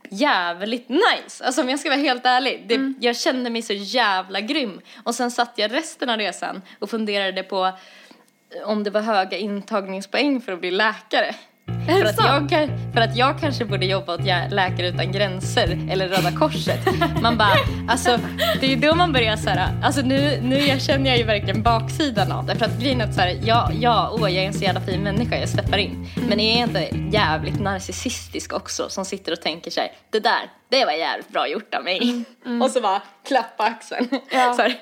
jävligt 0.10 0.90
nice. 0.90 1.46
Alltså 1.46 1.62
om 1.62 1.70
jag 1.70 1.80
ska 1.80 1.90
vara 1.90 2.00
helt 2.00 2.26
ärlig. 2.26 2.64
Det, 2.68 2.76
Mm. 2.76 2.96
Jag 3.00 3.18
kände 3.18 3.50
mig 3.50 3.62
så 3.62 3.74
jävla 3.74 4.42
grym. 4.42 4.82
Och 5.04 5.16
sen 5.16 5.32
satt 5.32 5.54
jag 5.56 5.74
resten 5.74 6.10
av 6.10 6.18
resan 6.18 6.62
och 6.80 6.90
funderade 6.90 7.44
på 7.44 7.72
om 8.66 8.84
det 8.84 8.90
var 8.90 9.02
höga 9.02 9.38
intagningspoäng 9.38 10.42
för 10.42 10.52
att 10.52 10.60
bli 10.60 10.72
läkare. 10.72 11.36
För 11.86 12.06
att, 12.06 12.52
jag, 12.52 12.70
för 12.94 13.02
att 13.02 13.18
jag 13.18 13.40
kanske 13.40 13.66
borde 13.66 13.86
jobba 13.86 14.14
åt 14.14 14.22
Läkare 14.52 14.88
Utan 14.88 15.12
Gränser 15.12 15.88
eller 15.92 16.08
Röda 16.08 16.32
Korset. 16.32 16.80
Man 17.22 17.38
bara, 17.38 17.58
alltså 17.90 18.20
det 18.60 18.66
är 18.66 18.70
ju 18.70 18.76
då 18.76 18.96
man 18.96 19.14
börjar 19.14 19.38
så 19.38 19.50
här, 19.50 19.70
alltså 19.84 20.02
nu, 20.02 20.40
nu 20.42 20.80
känner 20.80 21.10
jag 21.10 21.18
ju 21.18 21.24
verkligen 21.24 21.64
baksidan 21.64 22.32
av 22.32 22.46
det. 22.46 22.56
För 22.56 22.66
att 22.66 22.80
grejen 22.80 23.02
är 23.02 23.06
att 23.06 23.14
så 23.14 23.22
här, 23.22 23.40
ja, 23.44 23.72
ja, 23.80 24.10
åh 24.14 24.34
jag 24.34 24.44
är 24.44 24.48
en 24.48 24.54
så 24.54 24.64
jävla 24.64 24.82
fin 24.82 25.04
människa, 25.04 25.38
jag 25.38 25.50
steppar 25.50 25.78
in. 25.78 26.08
Men 26.30 26.40
är 26.40 26.60
jag 26.60 26.70
inte 26.70 26.98
jävligt 27.18 27.60
narcissistisk 27.60 28.54
också 28.54 28.90
som 28.90 29.06
sitter 29.06 29.32
och 29.32 29.42
tänker 29.42 29.72
så 29.72 29.80
här, 29.80 29.92
det 30.10 30.20
där, 30.20 30.50
det 30.70 30.86
var 30.86 30.92
jävligt 30.92 31.30
bra 31.30 31.48
gjort 31.48 31.74
av 31.74 31.84
mig. 31.84 32.26
Och 32.64 32.72
så 32.72 32.82
bara 32.82 33.02
klappa 33.28 33.64
axeln. 33.64 34.10
Ja. 34.32 34.54
Så 34.54 34.62
här. 34.62 34.80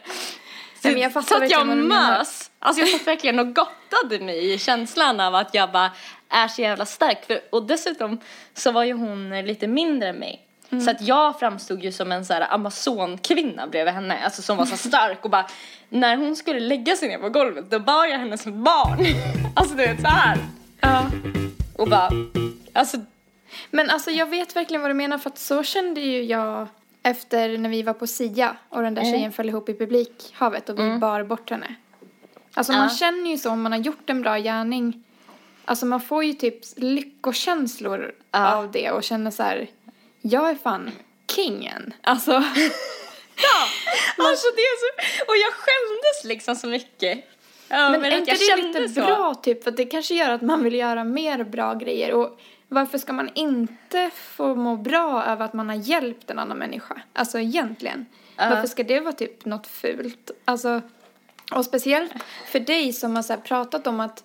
Nej, 0.84 0.94
men 0.94 1.02
jag 1.02 1.26
så 1.26 1.44
att 1.44 1.52
jag 1.52 1.67
mös. 1.67 2.52
Alltså 2.60 2.82
jag 2.82 2.89
satt 2.89 3.08
verkligen 3.08 3.39
och 3.39 3.56
gottade 3.56 4.26
mig 4.26 4.54
i 4.54 4.60
känslan 4.60 5.20
av 5.20 5.36
att 5.36 5.54
jag 5.54 5.72
bara 5.72 5.91
är 6.32 6.48
så 6.48 6.62
jävla 6.62 6.86
stark. 6.86 7.26
För, 7.26 7.39
och 7.50 7.63
dessutom 7.63 8.20
så 8.54 8.72
var 8.72 8.84
ju 8.84 8.94
hon 8.94 9.30
lite 9.30 9.67
mindre 9.67 10.10
än 10.10 10.15
mig. 10.15 10.48
Mm. 10.70 10.84
Så 10.86 10.91
att 10.91 11.02
jag 11.02 11.39
framstod 11.39 11.84
ju 11.84 11.91
som 11.91 12.12
en 12.12 12.26
så 12.26 12.34
här 12.34 12.54
amazonkvinna 12.54 13.67
bredvid 13.67 13.94
henne. 13.94 14.17
Alltså 14.24 14.41
som 14.41 14.58
var 14.58 14.65
så 14.65 14.78
stark 14.78 15.26
och 15.26 15.30
bara 15.32 15.48
när 15.89 16.15
hon 16.17 16.36
skulle 16.36 16.60
lägga 16.60 16.96
sig 16.96 17.10
ner 17.10 17.17
på 17.17 17.30
golvet 17.30 17.72
då 17.72 17.80
bar 17.80 18.06
jag 18.06 18.20
henne 18.20 18.38
som 18.38 18.63
barn. 18.63 19.06
Alltså 19.56 19.76
du 19.76 19.86
vet 19.86 20.02
så 20.02 20.08
här. 20.08 20.38
Ja. 20.82 21.06
Och 21.78 21.89
bara, 21.89 22.10
alltså 22.74 22.98
Men 23.72 23.89
alltså 23.89 24.12
jag 24.12 24.26
vet 24.26 24.56
verkligen 24.56 24.82
vad 24.82 24.89
du 24.91 24.96
menar 24.96 25.17
för 25.17 25.30
att 25.30 25.38
så 25.38 25.63
kände 25.63 26.02
ju 26.02 26.24
jag 26.24 26.67
efter 27.04 27.58
när 27.58 27.70
vi 27.70 27.82
var 27.84 27.94
på 27.94 28.08
Sia 28.08 28.56
och 28.70 28.82
den 28.82 28.94
där 28.96 29.02
Mm. 29.02 29.13
tjejen 29.13 29.32
föll 29.32 29.50
ihop 29.50 29.70
i 29.70 29.74
publikhavet 29.74 30.70
och 30.70 30.80
vi 30.80 30.98
bar 30.98 31.24
bort 31.24 31.50
henne. 31.50 31.76
Alltså 32.54 32.74
man 32.74 32.82
Ja. 32.84 32.89
känner 32.96 33.30
ju 33.32 33.38
så 33.38 33.50
om 33.50 33.62
man 33.62 33.72
har 33.72 33.80
gjort 33.80 34.10
en 34.10 34.22
bra 34.22 34.38
gärning. 34.38 35.04
Alltså 35.65 35.86
man 35.86 36.02
får 36.02 36.24
ju 36.24 36.34
typ 36.34 36.60
lyckokänslor 36.76 38.12
Ja. 38.32 38.56
av 38.56 38.71
det 38.71 38.91
och 38.91 39.04
känner 39.04 39.32
så 39.32 39.43
här, 39.43 39.67
jag 40.21 40.50
är 40.50 40.56
fan 40.56 40.91
kingen. 41.36 41.93
Alltså, 42.02 42.32
Alltså 44.17 44.47
det 44.56 44.62
är 44.62 44.78
så, 44.80 45.21
och 45.28 45.38
jag 45.38 45.54
skämdes 45.54 46.24
liksom 46.24 46.56
så 46.56 46.67
mycket. 46.67 47.26
Ja, 47.67 47.89
men, 47.89 48.06
är 48.06 48.12
att 48.12 48.19
inte 48.19 48.56
det 48.56 48.80
lite 48.80 48.89
så. 48.89 49.02
bra 49.02 49.36
typ? 49.43 49.63
För 49.63 49.71
det 49.71 49.86
kanske 49.86 50.15
gör 50.15 50.30
att 50.30 50.41
man 50.41 50.63
vill 50.63 50.74
göra 50.76 51.04
mer 51.04 51.43
bra 51.43 51.74
grejer. 51.74 52.13
Och 52.13 52.39
varför 52.67 52.97
ska 52.97 53.13
man 53.13 53.30
inte 53.36 54.10
få 54.15 54.56
må 54.56 54.76
bra 54.76 55.24
över 55.24 55.45
att 55.45 55.54
man 55.54 55.69
har 55.69 55.76
hjälpt 55.76 56.30
en 56.30 56.39
annan 56.39 56.58
människa? 56.58 57.02
Alltså 57.13 57.39
egentligen. 57.39 58.06
Ja. 58.38 58.50
Varför 58.50 58.67
ska 58.67 58.84
det 58.84 59.00
vara 59.00 59.13
typ 59.13 59.45
något 59.45 59.67
fult? 59.67 60.32
Alltså, 60.45 60.82
och 61.52 61.65
speciellt 61.65 62.12
för 62.47 62.60
dig 62.60 62.93
som 62.93 63.15
har 63.15 63.24
så 63.24 63.38
pratat 63.38 63.88
om 63.88 64.00
att, 64.00 64.24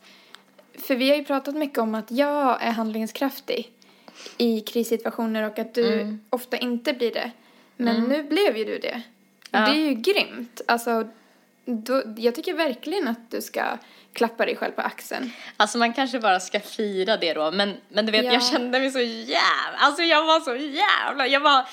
för 0.79 0.95
vi 0.97 1.11
har 1.11 1.17
ju 1.17 1.25
pratat 1.25 1.55
mycket 1.55 1.79
om 1.79 1.95
att 1.95 2.11
jag 2.11 2.63
är 2.63 2.71
handlingskraftig 2.71 3.73
i 4.39 4.61
krissituationer 4.61 5.43
och 5.43 5.59
att 5.59 5.75
du 5.75 6.01
Mm. 6.01 6.21
ofta 6.31 6.57
inte 6.57 6.93
blir 6.93 7.11
det. 7.13 7.31
Men 7.77 8.03
nu 8.05 8.23
blev 8.23 8.57
ju 8.57 8.65
du 8.65 8.79
det. 8.79 9.03
Ja. 9.51 9.61
Det 9.61 9.71
är 9.71 9.89
ju 9.89 9.95
grymt. 9.95 10.61
Alltså, 10.69 11.09
då, 11.65 12.03
jag 12.17 12.35
tycker 12.35 12.55
verkligen 12.55 13.09
att 13.09 13.31
du 13.31 13.43
ska 13.43 13.63
klappa 14.13 14.47
dig 14.47 14.57
själv 14.57 14.73
på 14.73 14.83
axeln. 14.83 15.31
Alltså 15.57 15.79
man 15.79 15.93
kanske 15.93 16.21
bara 16.21 16.41
ska 16.41 16.61
fira 16.61 17.17
det 17.17 17.33
då, 17.35 17.51
men, 17.51 17.75
men 17.89 18.07
du 18.07 18.13
vet 18.13 18.25
Ja. 18.25 18.33
jag 18.33 18.45
kände 18.45 18.81
mig 18.81 18.91
så 18.91 19.01
jävla, 19.01 19.79
alltså 19.79 20.03
jag 20.03 20.27
var 20.27 20.41
så 20.41 20.57
jävla, 20.57 21.27
jag 21.27 21.41
var 21.41 21.67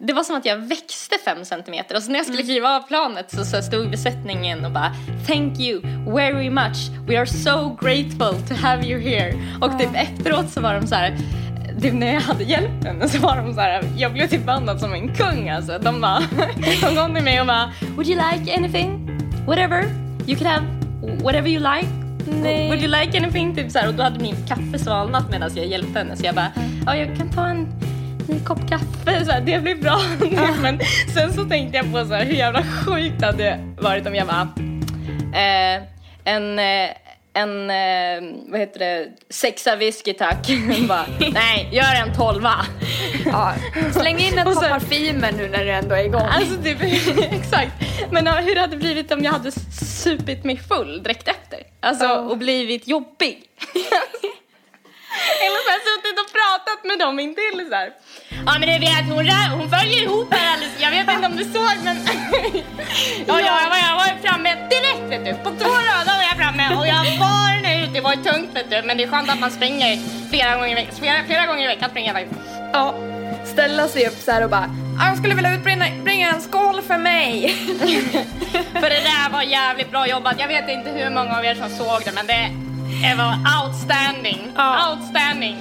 det 0.00 0.12
var 0.12 0.22
som 0.22 0.36
att 0.36 0.44
jag 0.44 0.56
växte 0.56 1.18
fem 1.24 1.44
centimeter 1.44 1.96
och 1.96 2.02
så 2.02 2.10
när 2.10 2.18
jag 2.18 2.26
skulle 2.26 2.42
kliva 2.42 2.76
av 2.76 2.80
planet 2.80 3.30
så, 3.30 3.44
så 3.44 3.62
stod 3.62 3.90
besättningen 3.90 4.64
och 4.64 4.70
bara 4.70 4.92
Thank 5.26 5.60
you 5.60 5.80
very 6.14 6.50
much, 6.50 6.90
we 7.06 7.18
are 7.18 7.26
so 7.26 7.76
grateful 7.80 8.48
to 8.48 8.54
have 8.54 8.86
you 8.86 9.00
here. 9.00 9.34
Och 9.60 9.78
typ 9.78 9.90
efteråt 9.94 10.50
så 10.50 10.60
var 10.60 10.74
de 10.74 10.86
så 10.86 10.94
här 10.94 11.18
typ 11.82 11.94
när 11.94 12.14
jag 12.14 12.20
hade 12.20 12.44
hjälpt 12.44 12.84
henne 12.84 13.08
så 13.08 13.18
var 13.18 13.36
de 13.36 13.54
så 13.54 13.60
här, 13.60 13.82
jag 13.96 14.12
blev 14.12 14.28
typ 14.28 14.46
behandlad 14.46 14.80
som 14.80 14.92
en 14.92 15.14
kung 15.14 15.48
alltså. 15.48 15.78
De 15.78 16.00
bara, 16.00 16.18
de 16.80 16.96
kom 16.96 17.14
till 17.14 17.24
mig 17.24 17.40
och 17.40 17.46
bara 17.46 17.72
Would 17.96 18.08
you 18.08 18.20
like 18.32 18.56
anything? 18.56 19.10
Whatever? 19.46 19.84
You 20.26 20.38
can 20.38 20.46
have 20.46 20.66
whatever 21.22 21.48
you 21.48 21.60
like. 21.74 21.88
Nej. 22.42 22.68
Would 22.68 22.82
you 22.82 23.00
like 23.00 23.18
anything? 23.18 23.56
Typ 23.56 23.70
så 23.70 23.78
här, 23.78 23.88
och 23.88 23.94
då 23.94 24.02
hade 24.02 24.20
min 24.20 24.36
kaffe 24.48 24.78
svalnat 24.78 25.30
medan 25.30 25.50
jag 25.54 25.66
hjälpte 25.66 25.98
henne 25.98 26.16
så 26.16 26.26
jag 26.26 26.34
bara, 26.34 26.52
ja 26.86 26.96
jag 26.96 27.16
kan 27.16 27.30
ta 27.30 27.46
en 27.46 27.87
en 28.28 28.44
kopp 28.44 28.68
kaffe, 28.68 29.24
så 29.24 29.32
här, 29.32 29.40
det 29.40 29.58
blir 29.62 29.74
bra. 29.74 30.00
Men 30.62 30.80
sen 31.14 31.32
så 31.32 31.44
tänkte 31.44 31.76
jag 31.76 31.92
på 31.92 32.04
så 32.04 32.14
här, 32.14 32.24
hur 32.24 32.34
jävla 32.34 32.62
sjukt 32.62 33.14
det 33.20 33.26
hade 33.26 33.58
varit 33.80 34.06
om 34.06 34.14
jag 34.14 34.26
bara, 34.26 34.48
eh, 35.34 35.82
en, 36.24 36.58
eh, 36.58 36.90
en, 37.34 37.70
eh, 37.70 38.34
vad 38.50 38.60
heter 38.60 38.78
det, 38.78 39.08
sexa 39.30 39.76
whisky 39.76 40.12
tack. 40.12 40.48
bara, 40.88 41.06
nej, 41.32 41.68
gör 41.72 41.94
en 42.06 42.14
tolva. 42.14 42.54
Ja. 43.26 43.54
Släng 43.92 44.18
in 44.18 44.38
ett 44.38 44.44
par 44.44 44.68
parfymer 44.68 45.32
nu 45.32 45.48
när 45.48 45.64
du 45.64 45.70
ändå 45.70 45.94
är 45.94 46.04
igång. 46.04 46.22
Alltså 46.30 46.62
typ, 46.62 46.78
exakt. 47.32 47.72
Men 48.10 48.26
ja, 48.26 48.32
hur 48.32 48.54
det 48.54 48.60
hade 48.60 48.76
blivit 48.76 49.12
om 49.12 49.24
jag 49.24 49.32
hade 49.32 49.52
supit 50.02 50.44
mig 50.44 50.56
full 50.56 51.02
direkt 51.02 51.28
efter? 51.28 51.58
Alltså, 51.80 52.04
Ja. 52.04 52.18
och 52.18 52.38
blivit 52.38 52.88
jobbig. 52.88 53.38
Eller 55.44 55.60
så 55.66 55.70
här 55.74 55.80
suttit 55.90 56.16
och 56.22 56.28
pratat 56.38 56.80
med 56.88 56.98
dem 57.04 57.14
intill 57.26 57.58
så 57.70 57.74
här. 57.80 57.90
Ja 58.46 58.52
men 58.60 58.66
du 58.72 58.78
vet, 58.86 59.04
hon, 59.14 59.26
hon 59.58 59.68
följer 59.76 60.00
ihop 60.02 60.28
här 60.34 60.52
alldeles, 60.52 60.74
jag 60.84 60.90
vet 60.90 61.06
inte 61.14 61.26
om 61.26 61.36
du 61.36 61.44
såg 61.44 61.76
men 61.84 61.96
Ja, 63.30 63.40
ja 63.40 63.54
jag, 63.62 63.68
var, 63.72 63.76
jag 63.88 63.94
var 64.02 64.08
framme 64.26 64.50
direkt 64.74 65.04
vet 65.12 65.24
du, 65.24 65.32
på 65.44 65.50
två 65.60 65.70
rader 65.88 66.14
var 66.20 66.24
jag 66.30 66.36
framme 66.42 66.64
och 66.78 66.86
jag 66.94 67.04
bar 67.18 67.62
den 67.62 67.82
ut, 67.84 67.94
det 67.94 68.00
var 68.00 68.12
tungt 68.30 68.50
vet 68.56 68.70
du 68.70 68.82
men 68.82 68.96
det 68.96 69.02
är 69.04 69.08
skönt 69.08 69.30
att 69.30 69.40
man 69.40 69.50
springer 69.50 69.98
flera 70.30 70.54
gånger 70.56 70.68
i 70.72 70.74
veckan, 70.74 70.94
flera, 71.00 71.24
flera 71.26 71.46
gånger 71.46 71.64
i 71.64 71.66
veckan 71.66 71.90
springer 71.90 72.14
jag 72.14 72.16
faktiskt. 72.22 72.50
Ja. 72.72 72.94
Ställa 73.44 73.88
sig 73.88 74.06
upp 74.08 74.18
så 74.18 74.30
här 74.32 74.44
och 74.44 74.50
bara 74.50 74.70
"Ah, 75.00 75.08
jag 75.08 75.18
skulle 75.18 75.34
vilja 75.34 75.54
utbringa 75.54 75.84
bringa 76.04 76.30
en 76.30 76.40
skål 76.40 76.82
för 76.82 76.98
mig. 76.98 77.54
För 78.72 78.88
det 78.90 79.00
där 79.10 79.30
var 79.32 79.42
jävligt 79.42 79.90
bra 79.90 80.06
jobbat. 80.08 80.34
Jag 80.38 80.48
vet 80.48 80.68
inte 80.68 80.90
hur 80.90 81.10
många 81.10 81.36
av 81.38 81.44
er 81.44 81.54
som 81.54 81.68
såg 81.70 82.02
det 82.04 82.12
men 82.12 82.26
det, 82.26 82.50
det 83.02 83.14
var 83.18 83.34
outstanding. 83.64 84.52
Ja. 84.56 84.90
Outstanding. 84.90 85.56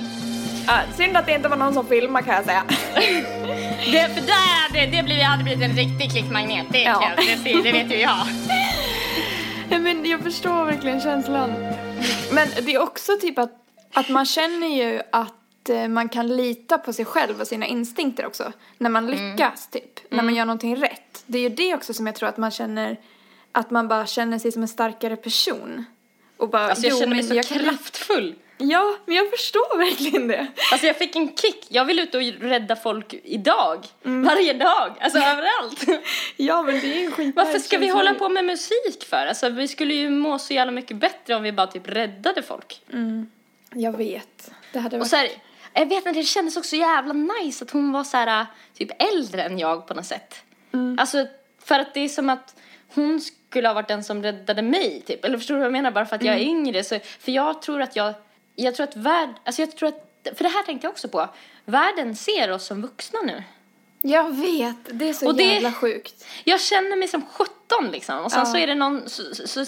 Ja, 0.67 0.79
synd 0.97 1.17
att 1.17 1.25
det 1.25 1.33
inte 1.35 1.49
var 1.49 1.57
någon 1.57 1.73
som 1.73 1.87
filmade 1.87 2.25
kan 2.25 2.35
jag 2.35 2.45
säga. 2.45 2.63
Det, 3.91 4.01
för 4.13 4.21
där, 4.21 4.73
det, 4.73 4.97
det 4.97 5.03
blir, 5.03 5.23
hade 5.23 5.43
blivit 5.43 5.63
en 5.63 5.75
riktig 5.75 6.11
klickmagnet. 6.11 6.65
Det, 6.71 6.81
Ja. 6.81 6.93
kan- 6.93 7.43
det, 7.43 7.61
det 7.63 7.71
vet 7.71 7.91
ju 7.91 7.95
jag. 7.99 8.17
Ja, 9.69 9.79
men 9.79 10.05
jag 10.05 10.21
förstår 10.21 10.65
verkligen 10.65 11.01
känslan. 11.01 11.53
Men 12.31 12.47
det 12.65 12.73
är 12.75 12.81
också 12.81 13.11
typ 13.21 13.39
att, 13.39 13.51
att 13.93 14.09
man 14.09 14.25
känner 14.25 14.67
ju 14.67 15.01
att 15.11 15.69
eh, 15.69 15.87
man 15.87 16.09
kan 16.09 16.27
lita 16.37 16.77
på 16.77 16.93
sig 16.93 17.05
själv 17.05 17.41
och 17.41 17.47
sina 17.47 17.65
instinkter 17.65 18.25
också. 18.25 18.51
När 18.77 18.89
man 18.89 19.07
lyckas 19.07 19.67
typ. 19.67 19.99
När 20.11 20.23
man 20.23 20.35
gör 20.35 20.45
någonting 20.45 20.75
rätt. 20.75 21.23
Det 21.25 21.37
är 21.37 21.41
ju 21.41 21.49
det 21.49 21.73
också 21.75 21.93
som 21.93 22.05
jag 22.05 22.15
tror 22.15 22.29
att 22.29 22.37
man 22.37 22.51
känner 22.51 22.97
att 23.51 23.71
man 23.71 23.87
bara 23.87 24.05
känner 24.05 24.39
sig 24.39 24.51
som 24.51 24.61
en 24.61 24.67
starkare 24.67 25.15
person. 25.15 25.85
Och 26.37 26.49
bara, 26.49 26.67
Alltså 26.69 26.85
jag 26.85 26.91
jo, 26.91 26.99
känner 26.99 27.15
mig 27.15 27.23
så 27.23 27.35
jag 27.35 27.45
kraftfull. 27.45 28.35
Ja, 28.57 28.97
men 29.05 29.15
jag 29.15 29.29
förstår 29.29 29.77
verkligen 29.77 30.27
det. 30.27 30.47
Alltså 30.71 30.87
jag 30.87 30.97
fick 30.97 31.15
en 31.15 31.35
kick. 31.35 31.65
Jag 31.69 31.85
vill 31.85 31.99
ut 31.99 32.15
och 32.15 32.21
rädda 32.21 32.75
folk 32.75 33.13
idag. 33.23 33.85
Mm. 34.05 34.23
Varje 34.23 34.53
dag. 34.53 34.95
Alltså 34.99 35.19
överallt. 35.19 35.85
Ja, 36.37 36.61
men 36.61 36.79
det 36.79 37.01
är 37.01 37.05
en 37.05 37.11
skit. 37.11 37.35
Varför 37.35 37.59
ska 37.59 37.77
vi 37.77 37.87
hålla 37.87 38.13
på 38.13 38.29
med 38.29 38.45
musik 38.45 39.05
för? 39.09 39.25
Alltså 39.25 39.49
vi 39.49 39.67
skulle 39.67 39.93
ju 39.93 40.09
må 40.09 40.39
så 40.39 40.53
jävla 40.53 40.71
mycket 40.71 40.97
bättre 40.97 41.35
om 41.35 41.43
vi 41.43 41.51
bara 41.51 41.67
typ 41.67 41.87
räddade 41.87 42.41
folk. 42.41 42.81
Jag 43.73 43.97
vet. 43.97 44.51
Det 44.73 44.79
hade 44.79 44.95
Och 44.95 44.99
varit... 44.99 45.09
så 45.09 45.15
här, 45.15 45.29
jag 45.73 45.85
vet 45.85 46.05
inte, 46.05 46.19
det 46.19 46.23
kändes 46.23 46.57
också 46.57 46.75
jävla 46.75 47.13
nice 47.13 47.63
att 47.63 47.71
hon 47.71 47.91
var 47.91 48.03
så 48.03 48.17
här 48.17 48.45
typ 48.77 48.91
äldre 49.13 49.43
än 49.43 49.59
jag 49.59 49.87
på 49.87 49.93
något 49.93 50.05
sätt. 50.05 50.35
Alltså 50.97 51.27
för 51.63 51.79
att 51.79 51.93
det 51.93 51.99
är 51.99 52.09
som 52.09 52.29
att 52.29 52.55
hon 52.97 53.21
skulle 53.21 53.67
ha 53.69 53.73
varit 53.73 53.87
den 53.87 54.03
som 54.03 54.23
räddade 54.23 54.61
mig 54.61 55.01
typ. 55.05 55.25
Eller 55.25 55.37
förstår 55.37 55.53
du 55.55 55.59
vad 55.59 55.65
jag 55.65 55.71
menar? 55.73 55.91
Bara 55.91 56.05
för 56.05 56.15
att 56.15 56.23
jag 56.23 56.35
är 56.35 56.39
yngre. 56.39 56.83
Så, 56.83 56.99
för 57.19 57.31
jag 57.31 57.61
tror 57.61 57.81
att 57.81 57.95
jag, 57.95 58.13
jag 58.55 58.75
tror 58.75 58.83
att 58.87 58.95
värld, 58.95 59.29
alltså 59.43 59.61
jag 59.61 59.75
tror 59.77 59.89
att, 59.89 60.03
för 60.37 60.43
det 60.43 60.49
här 60.49 60.63
tänkte 60.63 60.87
jag 60.87 60.91
också 60.91 61.07
på. 61.07 61.29
Världen 61.65 62.15
ser 62.15 62.51
oss 62.51 62.65
som 62.65 62.81
vuxna 62.81 63.19
nu. 63.21 63.43
Jag 64.01 64.35
vet. 64.35 64.75
Det 64.99 65.09
är 65.09 65.13
så 65.13 65.27
Och 65.27 65.35
det- 65.35 65.43
jävla 65.43 65.71
sjukt. 65.71 66.25
Jag 66.43 66.61
känner 66.61 66.95
mig 66.95 67.07
som 67.07 67.21
17 67.25 67.91
liksom. 67.91 68.19
Och 68.19 68.31
sen 68.31 68.39
Ja. 68.39 68.45
så 68.45 68.57
är 68.57 68.67
det 68.67 68.75
någon, 68.75 69.09
så, 69.09 69.35
så, 69.35 69.47
så 69.47 69.65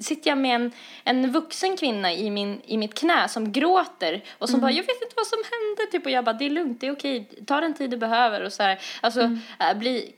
sitter 0.00 0.30
jag 0.30 0.38
med 0.38 0.54
en, 0.54 0.72
en 1.04 1.32
vuxen 1.32 1.76
kvinna 1.76 2.12
i, 2.12 2.30
min, 2.30 2.60
i 2.66 2.76
mitt 2.76 2.94
knä 2.94 3.28
som 3.28 3.52
gråter. 3.52 4.24
Och 4.38 4.48
som 4.48 4.60
bara, 4.60 4.70
jag 4.70 4.82
vet 4.82 5.02
inte 5.02 5.14
vad 5.16 5.26
som 5.26 5.38
hände. 5.38 5.92
Typ, 5.92 6.04
och 6.06 6.10
jag 6.12 6.24
bara, 6.24 6.32
det 6.32 6.46
är 6.46 6.50
lugnt, 6.50 6.80
det 6.80 6.86
är 6.86 6.92
okej. 6.92 7.28
Ta 7.46 7.60
den 7.60 7.74
tid 7.74 7.90
du 7.90 7.96
behöver. 7.96 8.40
Och 8.44 8.52
så 8.52 8.62
här, 8.62 8.78
alltså, 9.00 9.20
äh, 9.60 9.74
bli, 9.78 10.12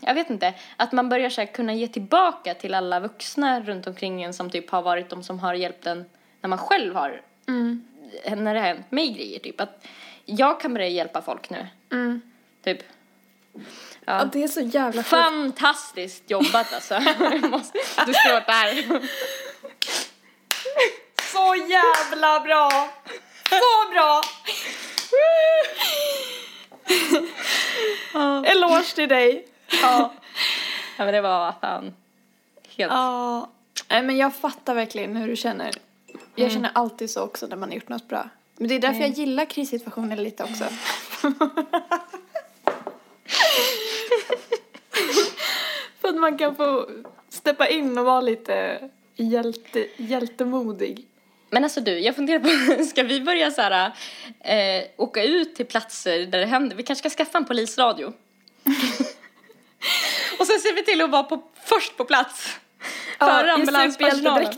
jag 0.00 0.14
vet 0.14 0.30
inte. 0.30 0.54
Att 0.76 0.92
man 0.92 1.08
börjar 1.08 1.30
så 1.30 1.46
kunna 1.46 1.74
ge 1.74 1.88
tillbaka 1.88 2.54
till 2.54 2.74
alla 2.74 3.00
vuxna 3.00 3.60
runt 3.60 3.86
omkring 3.86 4.22
en 4.22 4.34
som 4.34 4.50
typ 4.50 4.70
har 4.70 4.82
varit 4.82 5.08
de 5.10 5.22
som 5.22 5.38
har 5.38 5.54
hjälpt 5.54 5.86
en 5.86 6.04
när 6.40 6.48
man 6.48 6.58
själv 6.58 6.94
har, 6.94 7.20
när 8.36 8.54
det 8.54 8.60
har 8.60 8.66
hänt 8.66 8.90
mig 8.90 9.12
grejer. 9.12 9.38
Typ 9.38 9.60
att 9.60 9.86
jag 10.24 10.60
kan 10.60 10.74
börja 10.74 10.88
hjälpa 10.88 11.22
folk 11.22 11.50
nu. 11.50 11.66
Mm. 11.92 12.20
Typ. 12.64 12.78
Ja, 14.04 14.24
det 14.32 14.42
är 14.42 14.48
så 14.48 14.60
jävla 14.60 15.02
sjukt. 15.02 15.10
Fantastiskt 15.10 16.30
jobbat 16.30 16.74
alltså. 16.74 17.00
Måste- 17.50 17.78
du 18.06 18.14
står 18.14 18.46
där. 18.46 19.00
Så 21.32 21.54
jävla 21.54 22.40
bra! 22.40 22.90
Så 23.48 23.90
bra! 23.92 24.22
Eloge 28.44 28.94
till 28.94 29.08
dig. 29.08 29.46
Ja. 29.82 30.12
ja 30.96 31.04
men 31.04 31.14
det 31.14 31.20
var 31.20 31.54
fan 31.60 31.94
helt... 32.76 32.92
Ja. 32.92 33.50
Nej 33.88 34.02
men 34.02 34.16
jag 34.16 34.34
fattar 34.34 34.74
verkligen 34.74 35.16
hur 35.16 35.28
du 35.28 35.36
känner. 35.36 35.70
Jag 36.34 36.52
känner 36.52 36.70
alltid 36.74 37.10
så 37.10 37.22
också 37.22 37.46
när 37.46 37.56
man 37.56 37.68
har 37.68 37.74
gjort 37.74 37.88
något 37.88 38.08
bra. 38.08 38.28
Men 38.56 38.68
det 38.68 38.74
är 38.74 38.80
därför 38.80 39.00
jag 39.00 39.10
gillar 39.10 39.44
krissituationer 39.44 40.16
lite 40.16 40.44
också. 40.44 40.64
För 46.00 46.08
att 46.08 46.16
man 46.16 46.38
kan 46.38 46.56
få 46.56 46.90
steppa 47.28 47.68
in 47.68 47.98
och 47.98 48.04
vara 48.04 48.20
lite 48.20 48.80
hjälte, 49.16 49.86
hjältemodig. 49.96 51.06
Men 51.50 51.64
alltså 51.64 51.80
du, 51.80 51.98
jag 51.98 52.16
funderar 52.16 52.38
på, 52.38 52.48
ska 52.90 53.02
vi 53.02 53.20
börja 53.20 53.50
så 53.50 53.62
här, 53.62 53.92
eh, 54.40 54.84
åka 54.96 55.24
ut 55.24 55.54
till 55.54 55.66
platser 55.66 56.26
där 56.26 56.38
det 56.38 56.46
händer? 56.46 56.76
Vi 56.76 56.82
kanske 56.82 57.10
ska 57.10 57.24
skaffa 57.24 57.38
en 57.38 57.44
polisradio. 57.44 58.12
Och 60.56 60.62
sen 60.62 60.70
ser 60.70 60.76
vi 60.76 60.84
till 60.84 61.00
att 61.00 61.10
vara 61.10 61.22
på, 61.22 61.42
först 61.64 61.96
på 61.96 62.04
plats. 62.04 62.58
Före 63.18 63.46
i 63.46 63.50
ambulanspersonalen. 63.50 64.52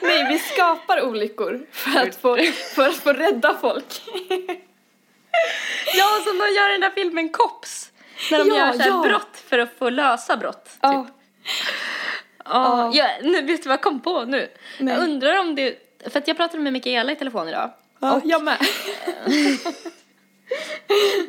Nej, 0.00 0.28
vi 0.28 0.38
skapar 0.38 1.02
olyckor 1.02 1.66
för 1.72 2.00
att 2.00 2.16
få, 2.16 2.38
för 2.74 2.88
att 2.88 2.96
få 2.96 3.12
rädda 3.12 3.54
folk. 3.60 4.02
Ja, 5.94 6.20
som 6.24 6.38
de 6.38 6.44
gör 6.54 6.68
i 6.68 6.72
den 6.72 6.80
där 6.80 6.90
filmen 6.90 7.28
Cops. 7.28 7.92
När 8.30 8.38
de 8.38 8.48
Ja, 8.48 8.56
gör 8.56 8.72
så 8.72 8.78
här 8.78 8.88
ja. 8.88 9.02
brott 9.08 9.42
för 9.48 9.58
att 9.58 9.78
få 9.78 9.90
lösa 9.90 10.36
brott. 10.36 10.70
Ja. 10.80 11.04
Typ. 11.04 11.14
Ja, 12.44 12.90
ja, 12.94 13.08
nu 13.22 13.42
vet 13.42 13.62
du 13.62 13.68
vad 13.68 13.72
jag 13.74 13.82
kom 13.82 14.00
på 14.00 14.24
nu? 14.24 14.50
Nej. 14.78 14.94
Jag 14.94 15.02
undrar 15.02 15.38
om 15.38 15.54
det, 15.54 15.78
för 16.10 16.18
att 16.18 16.28
jag 16.28 16.36
pratade 16.36 16.62
med 16.62 16.72
Mikaela 16.72 17.12
i 17.12 17.16
telefon 17.16 17.48
idag. 17.48 17.70
Ja, 18.00 18.20
jag 18.24 18.42
med. 18.42 18.58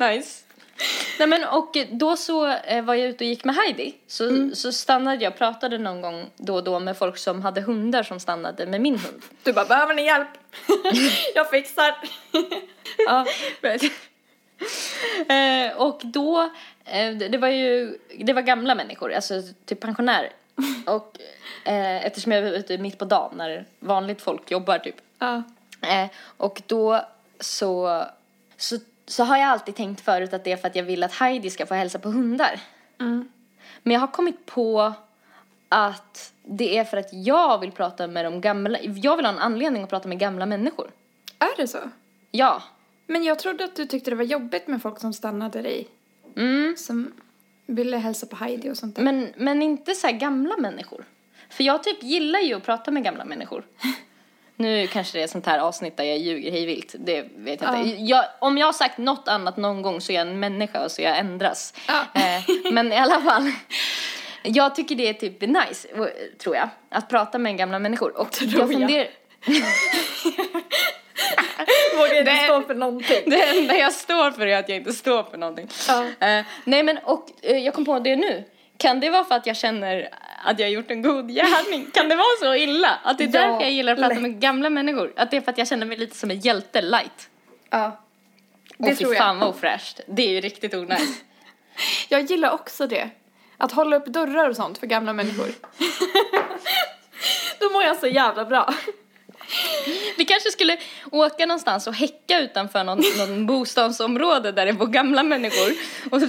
Nice. 0.00 0.44
Nej 1.18 1.28
men 1.28 1.44
och 1.44 1.76
då 1.90 2.16
så 2.16 2.46
eh, 2.46 2.84
var 2.84 2.94
jag 2.94 3.08
ute 3.08 3.24
och 3.24 3.28
gick 3.28 3.44
med 3.44 3.54
Heidi. 3.54 3.94
Så, 4.06 4.24
Mm. 4.28 4.54
så 4.54 4.72
stannade 4.72 5.24
jag 5.24 5.32
och 5.32 5.38
pratade 5.38 5.78
någon 5.78 6.00
gång 6.00 6.30
då 6.36 6.54
och 6.54 6.64
då 6.64 6.80
med 6.80 6.96
folk 6.98 7.18
som 7.18 7.42
hade 7.42 7.60
hundar 7.60 8.02
som 8.02 8.20
stannade 8.20 8.66
med 8.66 8.80
min 8.80 8.98
hund. 8.98 9.22
Du 9.42 9.52
bara, 9.52 9.64
behöver 9.64 9.94
ni 9.94 10.04
hjälp? 10.04 10.28
jag 11.34 11.50
fixar. 11.50 11.94
ja. 12.98 13.26
eh, 15.34 15.76
och 15.76 16.00
då, 16.04 16.50
eh, 16.84 17.10
det 17.16 17.38
var 17.38 17.48
ju, 17.48 17.98
det 18.18 18.32
var 18.32 18.42
gamla 18.42 18.74
människor, 18.74 19.12
alltså 19.12 19.34
typ 19.64 19.80
pensionärer. 19.80 20.32
Och 20.86 21.16
eh, 21.64 22.06
eftersom 22.06 22.32
jag 22.32 22.42
var 22.42 22.48
ute 22.50 22.78
mitt 22.78 22.98
på 22.98 23.04
dagen 23.04 23.32
när 23.36 23.64
vanligt 23.78 24.22
folk 24.22 24.50
jobbar 24.50 24.78
typ. 24.78 24.96
ja. 25.18 25.42
Eh, 25.82 26.06
och 26.36 26.62
då 26.66 27.00
så, 27.40 28.04
så, 28.56 28.76
så 29.10 29.24
har 29.24 29.36
jag 29.36 29.48
alltid 29.48 29.74
tänkt 29.74 30.00
förut 30.00 30.32
att 30.32 30.44
det 30.44 30.52
är 30.52 30.56
för 30.56 30.68
att 30.68 30.76
jag 30.76 30.82
vill 30.82 31.02
att 31.02 31.12
Heidi 31.12 31.50
ska 31.50 31.66
få 31.66 31.74
hälsa 31.74 31.98
på 31.98 32.08
hundar. 32.08 32.60
Men 33.82 33.92
jag 33.92 34.00
har 34.00 34.06
kommit 34.06 34.46
på 34.46 34.92
att 35.68 36.32
det 36.42 36.78
är 36.78 36.84
för 36.84 36.96
att 36.96 37.12
jag 37.12 37.58
vill 37.58 37.72
prata 37.72 38.06
med 38.06 38.24
de 38.24 38.40
gamla, 38.40 38.78
jag 38.80 39.16
vill 39.16 39.24
ha 39.24 39.32
en 39.32 39.38
anledning 39.38 39.82
att 39.82 39.90
prata 39.90 40.08
med 40.08 40.18
gamla 40.18 40.46
människor. 40.46 40.90
Är 41.38 41.56
det 41.56 41.68
så? 41.68 41.78
Ja. 42.30 42.62
Men 43.06 43.24
jag 43.24 43.38
trodde 43.38 43.64
att 43.64 43.76
du 43.76 43.86
tyckte 43.86 44.10
det 44.10 44.16
var 44.16 44.24
jobbigt 44.24 44.66
med 44.66 44.82
folk 44.82 45.00
som 45.00 45.12
stannade 45.12 45.62
dig. 45.62 45.88
Mm. 46.36 46.76
Som 46.76 47.12
ville 47.66 47.96
hälsa 47.96 48.26
på 48.26 48.36
Heidi 48.36 48.70
och 48.70 48.76
sånt 48.76 48.96
där. 48.96 49.02
Men, 49.02 49.32
men 49.36 49.62
inte 49.62 49.94
så 49.94 50.06
här 50.06 50.14
gamla 50.14 50.56
människor. 50.56 51.04
För 51.48 51.64
jag 51.64 51.82
typ 51.82 52.02
gillar 52.02 52.40
ju 52.40 52.54
att 52.54 52.64
prata 52.64 52.90
med 52.90 53.04
gamla 53.04 53.24
människor. 53.24 53.64
Nu 54.60 54.86
kanske 54.86 55.18
det 55.18 55.22
är 55.22 55.24
ett 55.24 55.30
sånt 55.30 55.46
här 55.46 55.58
avsnitt 55.58 55.96
där 55.96 56.04
jag 56.04 56.18
ljuger 56.18 56.50
hej 56.50 56.66
vilt. 56.66 56.94
Det 56.98 57.26
vet 57.36 57.62
jag 57.62 57.80
inte. 57.86 58.02
Jag, 58.02 58.24
om 58.38 58.58
jag 58.58 58.66
har 58.66 58.72
sagt 58.72 58.98
något 58.98 59.28
annat 59.28 59.56
någon 59.56 59.82
gång 59.82 60.00
så 60.00 60.12
är 60.12 60.16
jag 60.16 60.28
en 60.28 60.40
människa 60.40 60.84
och 60.84 60.90
så 60.90 61.02
jag 61.02 61.18
ändras. 61.18 61.74
Ja. 61.88 62.00
Eh, 62.20 62.72
men 62.72 62.92
i 62.92 62.96
alla 62.96 63.20
fall. 63.20 63.50
Jag 64.42 64.74
tycker 64.74 64.94
det 64.94 65.08
är 65.08 65.12
typ 65.14 65.40
nice, 65.40 65.88
tror 66.42 66.56
jag, 66.56 66.68
att 66.88 67.08
prata 67.08 67.38
med 67.38 67.56
gamla 67.58 67.78
människor. 67.78 68.16
Och 68.20 68.32
Tror 68.32 68.50
jag 68.58 68.72
funderar... 68.72 69.08
Vågar 71.96 72.18
inte 72.18 72.30
Det- 72.30 72.36
stå 72.44 72.62
för 72.62 72.74
någonting. 72.74 73.30
Det 73.30 73.58
enda 73.58 73.76
jag 73.76 73.92
står 73.92 74.30
för 74.30 74.46
är 74.46 74.58
att 74.58 74.68
jag 74.68 74.78
inte 74.78 74.92
står 74.92 75.22
för 75.22 75.38
någonting. 75.38 75.68
Ja. 75.88 76.26
Eh, 76.28 76.44
nej 76.64 76.82
men 76.82 76.98
och 76.98 77.28
eh, 77.42 77.58
jag 77.58 77.74
kom 77.74 77.84
på 77.84 77.98
det 77.98 78.16
nu. 78.16 78.44
Kan 78.76 79.00
det 79.00 79.10
vara 79.10 79.24
för 79.24 79.34
att 79.34 79.46
jag 79.46 79.56
känner 79.56 80.08
att 80.44 80.58
jag 80.58 80.66
har 80.66 80.70
gjort 80.72 80.90
en 80.90 81.02
god 81.02 81.28
gärning? 81.34 81.90
Kan 81.92 82.08
det 82.08 82.16
vara 82.16 82.36
så 82.40 82.54
illa? 82.54 82.98
Att 83.04 83.18
det 83.18 83.24
är 83.24 83.26
Ja, 83.26 83.32
därför 83.32 83.60
jag 83.60 83.70
gillar 83.72 83.92
att 83.92 83.98
prata 83.98 84.14
lätt. 84.14 84.22
med 84.22 84.40
gamla 84.40 84.70
människor? 84.70 85.12
Att 85.16 85.30
det 85.30 85.36
är 85.36 85.40
för 85.40 85.50
att 85.52 85.58
jag 85.58 85.68
känner 85.68 85.86
mig 85.86 85.96
lite 85.96 86.16
som 86.16 86.30
en 86.30 86.40
hjälte 86.40 86.82
light? 86.82 87.28
Ja. 87.70 88.00
Det 88.78 88.92
och 88.92 88.98
fy 88.98 89.14
fan 89.14 89.38
vad 89.38 89.48
ofräscht. 89.48 90.00
Det 90.06 90.22
är 90.22 90.30
ju 90.30 90.40
riktigt 90.40 90.74
onajs. 90.74 91.10
Jag 92.08 92.22
gillar 92.22 92.50
också 92.50 92.86
det. 92.86 93.10
Att 93.56 93.72
hålla 93.72 93.96
upp 93.96 94.06
dörrar 94.06 94.48
och 94.50 94.56
sånt 94.56 94.78
för 94.78 94.86
gamla 94.86 95.12
människor. 95.12 95.46
Då 97.60 97.70
mår 97.70 97.82
jag 97.82 97.96
så 97.96 98.06
jävla 98.06 98.44
bra. 98.44 98.74
Vi 100.16 100.24
kanske 100.24 100.50
skulle 100.50 100.78
åka 101.12 101.46
någonstans 101.46 101.86
och 101.86 101.94
häcka 101.94 102.40
utanför 102.40 102.84
någon, 102.84 103.02
någon 103.18 103.46
bostadsområde 103.46 104.52
där 104.52 104.66
det 104.66 104.72
bor 104.72 104.86
gamla 104.86 105.22
människor. 105.22 105.72
Och 106.10 106.20
så 106.20 106.26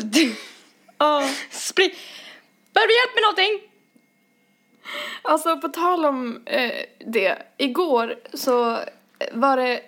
Ja. 0.98 1.30
spring... 1.50 1.90
Behöver 2.74 2.88
du 2.88 2.94
hjälp 2.96 3.16
med 3.16 3.22
någonting? 3.22 3.71
Alltså 5.22 5.58
på 5.58 5.68
tal 5.68 6.06
om 6.06 6.42
eh, 6.46 6.72
det. 7.00 7.38
Igår 7.58 8.16
så 8.34 8.80
var 9.32 9.58
det... 9.58 9.82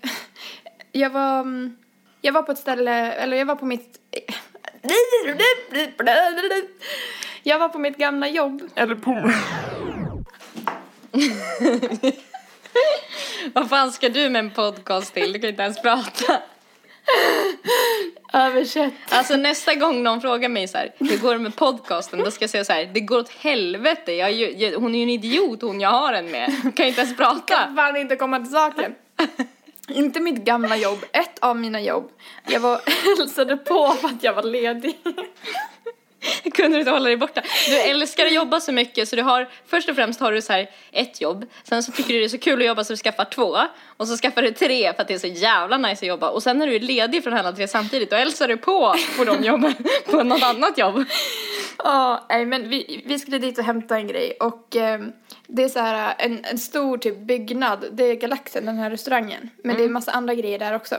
Jag 0.92 1.10
var... 1.10 1.40
mm, 1.40 1.78
Jag 2.22 2.34
var 2.34 2.44
på 2.44 2.52
ett 2.52 2.58
ställe, 2.58 3.12
eller 3.14 3.38
jag 3.38 3.46
var 3.46 3.56
på 3.56 3.66
mitt... 3.66 4.00
Jag 7.44 7.60
var 7.60 7.70
på 7.70 7.80
mitt 7.80 7.98
gamla 7.98 8.28
jobb. 8.28 8.70
Eller 8.76 8.96
på... 8.96 9.32
Vad 13.54 13.70
fan 13.70 13.92
ska 13.92 14.10
du 14.10 14.30
med 14.30 14.40
en 14.40 14.52
podcast 14.52 15.14
till? 15.14 15.34
Du 15.34 15.40
kan 15.40 15.50
inte 15.50 15.64
ens 15.64 15.82
prata. 15.82 16.42
Översätt. 18.34 18.94
Alltså 19.10 19.36
nästa 19.36 19.76
gång 19.76 20.04
någon 20.04 20.22
frågar 20.22 20.50
mig 20.50 20.68
så 20.68 20.78
här, 20.78 20.94
hur 20.98 21.18
går 21.18 21.34
det 21.34 21.40
med 21.40 21.56
podcasten? 21.56 22.20
Då 22.20 22.32
ska 22.32 22.44
jag 22.44 22.50
säga 22.50 22.66
så 22.66 22.74
här, 22.74 22.86
det 22.94 23.00
går 23.00 23.20
åt 23.20 23.30
helvete. 23.30 24.14
Jag, 24.14 24.32
jag, 24.32 24.80
hon 24.80 24.96
är 24.96 25.00
ju 25.00 25.04
en 25.04 25.10
idiot 25.10 25.62
hon 25.62 25.82
jag 25.82 25.90
har 25.90 26.14
den 26.14 26.32
med. 26.32 26.54
Hon 26.64 26.72
kan 26.72 26.86
ju 26.86 26.90
inte 26.90 27.02
ens 27.02 27.18
prata. 27.18 27.58
kan 27.58 27.76
fan 27.76 27.96
inte 27.96 28.16
komma 28.16 28.40
till 28.40 28.52
saken. 28.52 28.96
inte 29.88 30.20
mitt 30.20 30.46
gamla 30.46 30.78
jobb, 30.78 31.06
ett 31.12 31.40
av 31.40 31.58
mina 31.58 31.82
jobb. 31.82 32.12
Jag 32.48 32.60
var 32.60 32.82
hälsade 33.18 33.58
på 33.58 33.92
för 34.02 34.08
att 34.08 34.24
jag 34.24 34.34
var 34.34 34.44
ledig. 34.44 34.98
Kunde 36.54 36.78
du 36.78 36.80
inte 36.80 36.92
hålla 36.92 37.06
dig 37.06 37.18
borta? 37.18 37.42
Du 37.68 37.80
älskar 37.80 38.26
att 38.26 38.34
jobba 38.34 38.60
så 38.60 38.72
mycket 38.72 39.10
så 39.10 39.16
du 39.16 39.22
har, 39.22 39.50
först 39.68 39.90
och 39.90 39.96
främst 39.96 40.20
har 40.20 40.32
du 40.32 40.42
så 40.42 40.54
här 40.54 40.70
ett 40.92 41.22
jobb. 41.22 41.46
Sen 41.64 41.84
så 41.84 41.92
tycker 41.92 42.14
du 42.14 42.20
det 42.20 42.26
är 42.26 42.30
så 42.30 42.38
kul 42.38 42.62
att 42.62 42.68
jobba 42.68 42.84
så 42.84 42.94
du 42.94 42.98
skaffar 42.98 43.26
två. 43.26 43.58
Och 43.98 44.08
så 44.08 44.18
skaffar 44.18 44.42
du 44.42 44.52
tre 44.52 44.94
för 44.94 45.02
att 45.02 45.08
det 45.08 45.14
är 45.14 45.20
så 45.20 45.28
jävla 45.28 45.78
nice 45.78 46.06
att 46.06 46.08
jobba. 46.08 46.30
Och 46.30 46.44
sen 46.44 46.58
när 46.58 46.68
du 46.68 46.76
är 46.76 46.80
ledig 46.80 47.24
från 47.24 47.34
alla 47.34 47.52
tre 47.52 47.68
samtidigt. 47.68 48.10
Då 48.10 48.16
hälsar 48.16 48.48
du 48.48 48.58
på 48.58 48.96
på 49.18 49.24
de 49.24 49.44
jobben, 49.44 49.74
på 50.12 50.24
något 50.24 50.44
annat 50.44 50.78
jobb. 50.78 51.04
Ja, 51.78 52.26
nej 52.30 52.46
men 52.46 52.70
vi, 52.70 53.04
vi 53.06 53.20
skulle 53.20 53.40
dit 53.40 53.58
och 53.58 53.64
hämta 53.64 53.98
en 53.98 54.08
grej. 54.08 54.32
Och 54.40 54.76
eh, 54.76 55.02
det 55.48 55.64
är 55.64 55.70
så 55.70 55.80
här 55.80 56.16
en, 56.18 56.46
en 56.46 56.58
stor 56.58 56.98
typ 56.98 57.18
byggnad, 57.18 57.86
det 57.92 58.04
är 58.04 58.16
Galaxen, 58.16 58.66
den 58.66 58.78
här 58.78 58.90
restaurangen. 58.90 59.50
Men 59.64 59.78
det 59.78 59.84
är 59.84 59.90
massa 59.90 60.12
andra 60.12 60.34
grejer 60.34 60.60
där 60.60 60.76
också. 60.76 60.96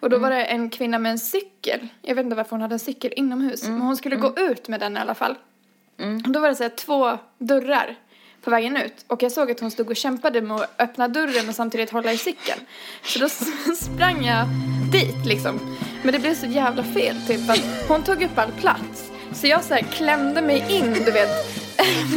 Och 0.00 0.10
då 0.10 0.18
var 0.18 0.30
det 0.30 0.44
en 0.44 0.70
kvinna 0.70 0.98
med 0.98 1.12
en 1.12 1.18
cykel, 1.18 1.88
jag 2.02 2.14
vet 2.14 2.24
inte 2.24 2.36
varför 2.36 2.50
hon 2.50 2.60
hade 2.60 2.74
en 2.74 2.78
cykel 2.78 3.12
inomhus, 3.16 3.64
men 3.64 3.80
hon 3.80 3.96
skulle 3.96 4.16
gå 4.16 4.34
ut 4.36 4.68
med 4.68 4.80
den 4.80 4.96
i 4.96 5.00
alla 5.00 5.14
fall. 5.14 5.34
Och 6.24 6.30
då 6.30 6.40
var 6.40 6.48
det 6.48 6.54
så 6.54 6.62
här 6.62 6.70
två 6.70 7.18
dörrar 7.38 7.96
på 8.48 8.52
vägen 8.52 8.76
ut 8.76 9.04
och 9.06 9.22
jag 9.22 9.32
såg 9.32 9.50
att 9.50 9.60
hon 9.60 9.70
stod 9.70 9.90
och 9.90 9.96
kämpade 9.96 10.40
med 10.40 10.56
att 10.56 10.70
öppna 10.78 11.08
dörren 11.08 11.48
och 11.48 11.54
samtidigt 11.54 11.90
hålla 11.90 12.12
i 12.12 12.18
cykeln. 12.18 12.60
Så 13.02 13.18
då 13.18 13.28
sprang 13.76 14.24
jag 14.24 14.46
dit 14.92 15.26
liksom. 15.26 15.76
Men 16.02 16.12
det 16.12 16.18
blev 16.18 16.34
så 16.34 16.46
jävla 16.46 16.84
fel 16.84 17.16
typ 17.26 17.50
att 17.50 17.88
hon 17.88 18.02
tog 18.02 18.22
upp 18.22 18.38
all 18.38 18.52
plats. 18.52 19.10
Så 19.32 19.46
jag 19.46 19.64
så 19.64 19.74
här 19.74 19.82
klämde 19.82 20.42
mig 20.42 20.66
in, 20.68 20.92
du 20.92 21.10
vet. 21.12 21.57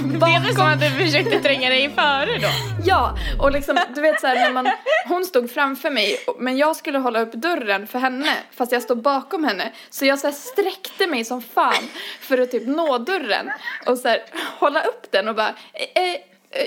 Blev 0.03 0.43
det 0.43 0.55
som 0.55 0.65
att 0.67 0.79
du 0.79 0.89
försökte 0.89 1.39
tränga 1.39 1.69
dig 1.69 1.89
före 1.95 2.37
då? 2.37 2.47
Ja, 2.85 3.17
och 3.39 3.51
liksom 3.51 3.79
du 3.95 4.01
vet 4.01 4.21
så 4.21 4.27
här 4.27 4.35
när 4.35 4.51
man, 4.51 4.71
hon 5.07 5.25
stod 5.25 5.51
framför 5.51 5.89
mig 5.89 6.17
men 6.39 6.57
jag 6.57 6.75
skulle 6.75 6.99
hålla 6.99 7.21
upp 7.21 7.33
dörren 7.33 7.87
för 7.87 7.99
henne 7.99 8.37
fast 8.51 8.71
jag 8.71 8.81
stod 8.81 9.01
bakom 9.01 9.43
henne. 9.43 9.71
Så 9.89 10.05
jag 10.05 10.19
så 10.19 10.27
här 10.27 10.33
sträckte 10.33 11.07
mig 11.07 11.25
som 11.25 11.41
fan 11.41 11.83
för 12.19 12.37
att 12.37 12.51
typ 12.51 12.67
nå 12.67 12.97
dörren 12.97 13.51
och 13.85 13.97
så 13.97 14.07
här 14.07 14.21
hålla 14.59 14.83
upp 14.83 15.11
den 15.11 15.27
och 15.27 15.35
bara 15.35 15.55
eh, 15.73 16.03
eh, 16.03 16.17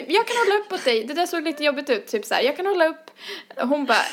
jag 0.08 0.26
kan 0.26 0.36
hålla 0.36 0.60
upp 0.60 0.72
åt 0.72 0.84
dig, 0.84 1.04
det 1.04 1.14
där 1.14 1.26
såg 1.26 1.44
lite 1.44 1.64
jobbigt 1.64 1.90
ut, 1.90 2.06
typ 2.06 2.24
så 2.24 2.34
här, 2.34 2.42
jag 2.42 2.56
kan 2.56 2.66
hålla 2.66 2.86
upp. 2.86 3.10
Hon 3.56 3.84
bara, 3.84 4.04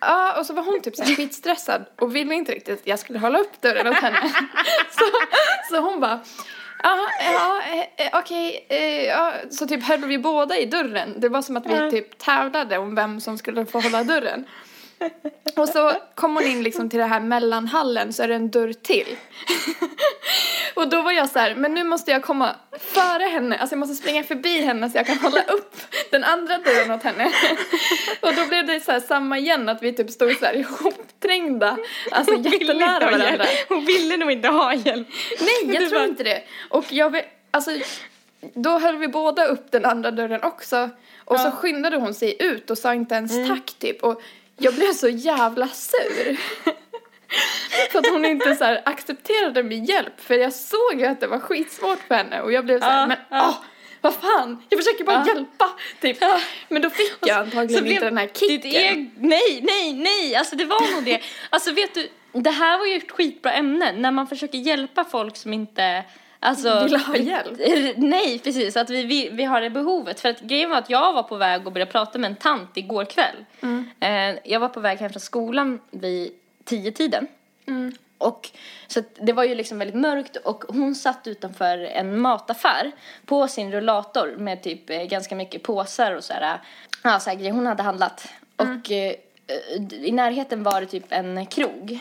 ja, 0.00 0.38
och 0.38 0.46
så 0.46 0.54
var 0.54 0.62
hon 0.62 0.82
typ 0.82 0.96
så 0.96 1.02
här 1.02 1.14
skitstressad 1.14 1.84
och 1.98 2.16
ville 2.16 2.34
inte 2.34 2.52
riktigt 2.52 2.80
att 2.80 2.86
jag 2.86 2.98
skulle 2.98 3.18
hålla 3.18 3.38
upp 3.38 3.60
dörren 3.60 3.86
åt 3.86 3.96
henne. 3.96 4.20
Så, 4.90 5.04
så 5.70 5.80
hon 5.80 6.00
bara, 6.00 6.20
ja, 6.82 6.98
ja, 7.20 7.62
eh, 7.72 8.06
eh, 8.06 8.18
okej, 8.18 8.66
eh, 8.68 9.04
ja. 9.04 9.32
så 9.50 9.66
typ 9.66 9.82
höll 9.82 10.04
vi 10.04 10.18
båda 10.18 10.58
i 10.58 10.66
dörren. 10.66 11.14
Det 11.20 11.28
var 11.28 11.42
som 11.42 11.56
att 11.56 11.66
vi 11.66 11.90
typ 11.90 12.18
tävlade 12.18 12.78
om 12.78 12.94
vem 12.94 13.20
som 13.20 13.38
skulle 13.38 13.66
få 13.66 13.80
hålla 13.80 14.04
dörren. 14.04 14.44
Och 15.56 15.68
så 15.68 15.92
kom 16.14 16.34
hon 16.36 16.46
in 16.46 16.62
liksom 16.62 16.88
till 16.90 16.98
det 16.98 17.04
här 17.04 17.20
mellanhallen 17.20 18.12
så 18.12 18.22
är 18.22 18.28
det 18.28 18.34
en 18.34 18.50
dörr 18.50 18.72
till. 18.72 19.16
Och 20.74 20.88
då 20.88 21.02
var 21.02 21.12
jag 21.12 21.28
så 21.30 21.38
här, 21.38 21.54
men 21.54 21.74
nu 21.74 21.84
måste 21.84 22.10
jag 22.10 22.22
komma 22.22 22.56
före 22.78 23.22
henne, 23.24 23.58
alltså 23.58 23.74
jag 23.74 23.78
måste 23.78 23.94
springa 23.94 24.22
förbi 24.24 24.60
henne 24.60 24.90
så 24.90 24.98
jag 24.98 25.06
kan 25.06 25.18
hålla 25.18 25.42
upp 25.42 25.76
den 26.10 26.24
andra 26.24 26.58
dörren 26.58 26.90
åt 26.90 27.02
henne. 27.02 27.32
Och 28.20 28.34
då 28.34 28.46
blev 28.46 28.66
det 28.66 28.80
så 28.80 28.92
här 28.92 29.00
samma 29.00 29.38
igen, 29.38 29.68
att 29.68 29.82
vi 29.82 29.92
typ 29.92 30.10
stod 30.10 30.36
så 30.36 30.44
här 30.46 30.56
ihopträngda, 30.56 31.76
alltså 32.10 32.34
jättenära 32.34 33.10
varandra. 33.10 33.44
Hon 33.68 33.84
ville 33.84 34.16
nog 34.16 34.30
inte 34.30 34.48
ha 34.48 34.74
hjälp. 34.74 35.08
Nej, 35.40 35.76
jag 35.76 35.88
tror 35.90 36.04
inte 36.04 36.22
det. 36.22 36.42
Och 36.70 36.92
jag 36.92 37.10
vet, 37.10 37.26
alltså, 37.50 37.70
då 38.54 38.78
höll 38.78 38.96
vi 38.96 39.08
båda 39.08 39.44
upp 39.44 39.70
den 39.70 39.84
andra 39.84 40.10
dörren 40.10 40.42
också. 40.42 40.90
Och 41.24 41.40
så 41.40 41.50
skyndade 41.50 41.96
hon 41.96 42.14
sig 42.14 42.36
ut 42.40 42.70
och 42.70 42.78
sa 42.78 42.94
inte 42.94 43.14
ens 43.14 43.32
Mm. 43.32 43.48
tack 43.48 43.74
typ. 43.78 44.02
Och 44.02 44.22
jag 44.60 44.74
blev 44.74 44.92
så 44.92 45.08
jävla 45.08 45.68
sur. 45.68 46.36
för 47.90 47.98
att 47.98 48.06
hon 48.10 48.24
inte 48.24 48.54
så 48.54 48.64
här 48.64 48.82
accepterade 48.84 49.62
min 49.62 49.84
hjälp. 49.84 50.20
För 50.20 50.34
jag 50.34 50.52
såg 50.52 50.94
ju 51.00 51.06
att 51.06 51.20
det 51.20 51.26
var 51.26 51.38
skitsvårt 51.38 51.98
för 52.08 52.14
henne. 52.14 52.40
Och 52.42 52.52
jag 52.52 52.64
blev 52.64 52.78
så 52.80 52.84
här, 52.84 53.00
Ja, 53.00 53.06
men 53.06 53.16
ja. 53.30 53.48
åh, 53.48 53.64
vad 54.00 54.14
fan, 54.14 54.62
jag 54.68 54.78
försöker 54.84 55.04
bara 55.04 55.24
Ja. 55.26 55.34
hjälpa. 55.34 55.70
Typ. 56.00 56.18
Men 56.68 56.82
då 56.82 56.90
fick 56.90 57.12
jag 57.20 57.38
antagligen 57.38 57.86
inte 57.86 58.04
den 58.04 58.16
här 58.18 58.26
kicken. 58.34 58.70
eg- 58.72 59.10
Nej, 59.18 59.60
nej, 59.62 59.92
nej, 59.92 60.34
alltså 60.36 60.56
det 60.56 60.64
var 60.64 60.94
nog 60.94 61.04
det. 61.04 61.20
Alltså 61.50 61.72
vet 61.72 61.94
du, 61.94 62.08
det 62.32 62.50
här 62.50 62.78
var 62.78 62.86
ju 62.86 62.96
ett 62.96 63.10
skitbra 63.10 63.52
ämne 63.52 63.92
när 63.92 64.10
man 64.10 64.26
försöker 64.26 64.58
hjälpa 64.58 65.04
folk 65.04 65.36
som 65.36 65.52
inte 65.52 66.04
Alltså, 66.40 66.82
Vill 66.82 66.96
ha 66.96 67.16
hjälp? 67.16 67.58
Nej, 67.96 68.38
precis. 68.38 68.76
Att 68.76 68.90
vi, 68.90 69.04
vi, 69.04 69.28
vi 69.32 69.44
har 69.44 69.60
det 69.60 69.70
behovet. 69.70 70.20
För 70.20 70.28
att 70.28 70.40
grejen 70.40 70.70
var 70.70 70.76
att 70.76 70.90
jag 70.90 71.12
var 71.12 71.22
på 71.22 71.36
väg 71.36 71.66
att 71.66 71.72
börja 71.72 71.86
prata 71.86 72.18
med 72.18 72.30
en 72.30 72.36
tant 72.36 72.76
igår 72.76 73.04
kväll. 73.04 73.44
Eh, 74.00 74.38
jag 74.44 74.60
var 74.60 74.68
på 74.68 74.80
väg 74.80 74.98
hem 74.98 75.10
från 75.10 75.20
skolan 75.20 75.80
vid 75.90 76.32
tio 76.64 76.92
tiden. 76.92 77.26
Och 78.18 78.50
så 78.86 79.02
det 79.20 79.32
var 79.32 79.44
ju 79.44 79.54
liksom 79.54 79.78
väldigt 79.78 79.96
mörkt 79.96 80.36
och 80.36 80.64
hon 80.68 80.94
satt 80.94 81.26
utanför 81.26 81.78
en 81.78 82.20
mataffär 82.20 82.92
på 83.26 83.48
sin 83.48 83.72
rullator 83.72 84.34
med 84.38 84.62
typ 84.62 84.90
eh, 84.90 85.02
ganska 85.02 85.34
mycket 85.34 85.62
påsar 85.62 86.12
och 86.12 86.24
sådär. 86.24 86.60
Ja, 87.04 87.20
så 87.20 87.30
här 87.30 87.36
grejer 87.36 87.52
hon 87.52 87.66
hade 87.66 87.82
handlat. 87.82 88.28
Och 88.56 88.90
eh, 88.90 89.14
eh, 89.46 89.92
i 89.92 90.12
närheten 90.12 90.62
var 90.62 90.80
det 90.80 90.86
typ 90.86 91.04
en 91.08 91.46
krog. 91.46 92.00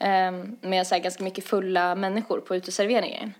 Eh, 0.00 0.32
med 0.60 0.86
så 0.86 0.94
här 0.94 1.02
ganska 1.02 1.24
mycket 1.24 1.48
fulla 1.48 1.94
människor 1.94 2.40
på 2.40 2.56
uteserveringen. 2.56 3.34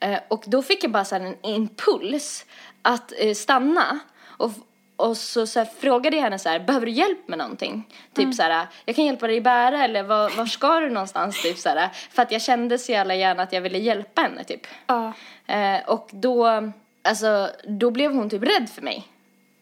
Eh, 0.00 0.18
och 0.28 0.44
då 0.46 0.62
fick 0.62 0.84
jag 0.84 0.90
bara 0.90 1.04
så 1.04 1.16
en 1.16 1.34
impuls 1.42 2.46
att 2.82 3.12
eh, 3.18 3.34
stanna. 3.34 3.98
Och, 4.26 4.50
och 4.96 5.16
så, 5.16 5.46
så 5.46 5.58
här, 5.58 5.66
frågade 5.66 6.16
jag 6.16 6.22
henne 6.22 6.38
så 6.38 6.48
här, 6.48 6.60
behöver 6.60 6.86
du 6.86 6.92
hjälp 6.92 7.28
med 7.28 7.38
någonting? 7.38 7.88
Typ 8.14 8.34
så 8.34 8.42
här, 8.42 8.66
jag 8.84 8.96
kan 8.96 9.04
hjälpa 9.04 9.26
dig 9.26 9.40
bära 9.40 9.84
eller 9.84 10.02
var, 10.02 10.30
var 10.36 10.46
ska 10.46 10.80
du 10.80 10.90
någonstans? 10.90 11.42
Typ 11.42 11.58
så 11.58 11.68
här, 11.68 11.88
för 12.10 12.22
att 12.22 12.32
jag 12.32 12.42
kände 12.42 12.78
så 12.78 12.92
jävla 12.92 13.14
gärna 13.14 13.42
att 13.42 13.52
jag 13.52 13.60
ville 13.60 13.78
hjälpa 13.78 14.22
henne 14.22 14.44
typ. 14.44 14.66
Ja. 14.86 15.12
Eh, 15.46 15.80
och 15.86 16.08
då, 16.12 16.72
alltså, 17.02 17.50
då 17.64 17.90
blev 17.90 18.12
hon 18.12 18.30
typ 18.30 18.42
rädd 18.42 18.68
för 18.74 18.82
mig. 18.82 19.08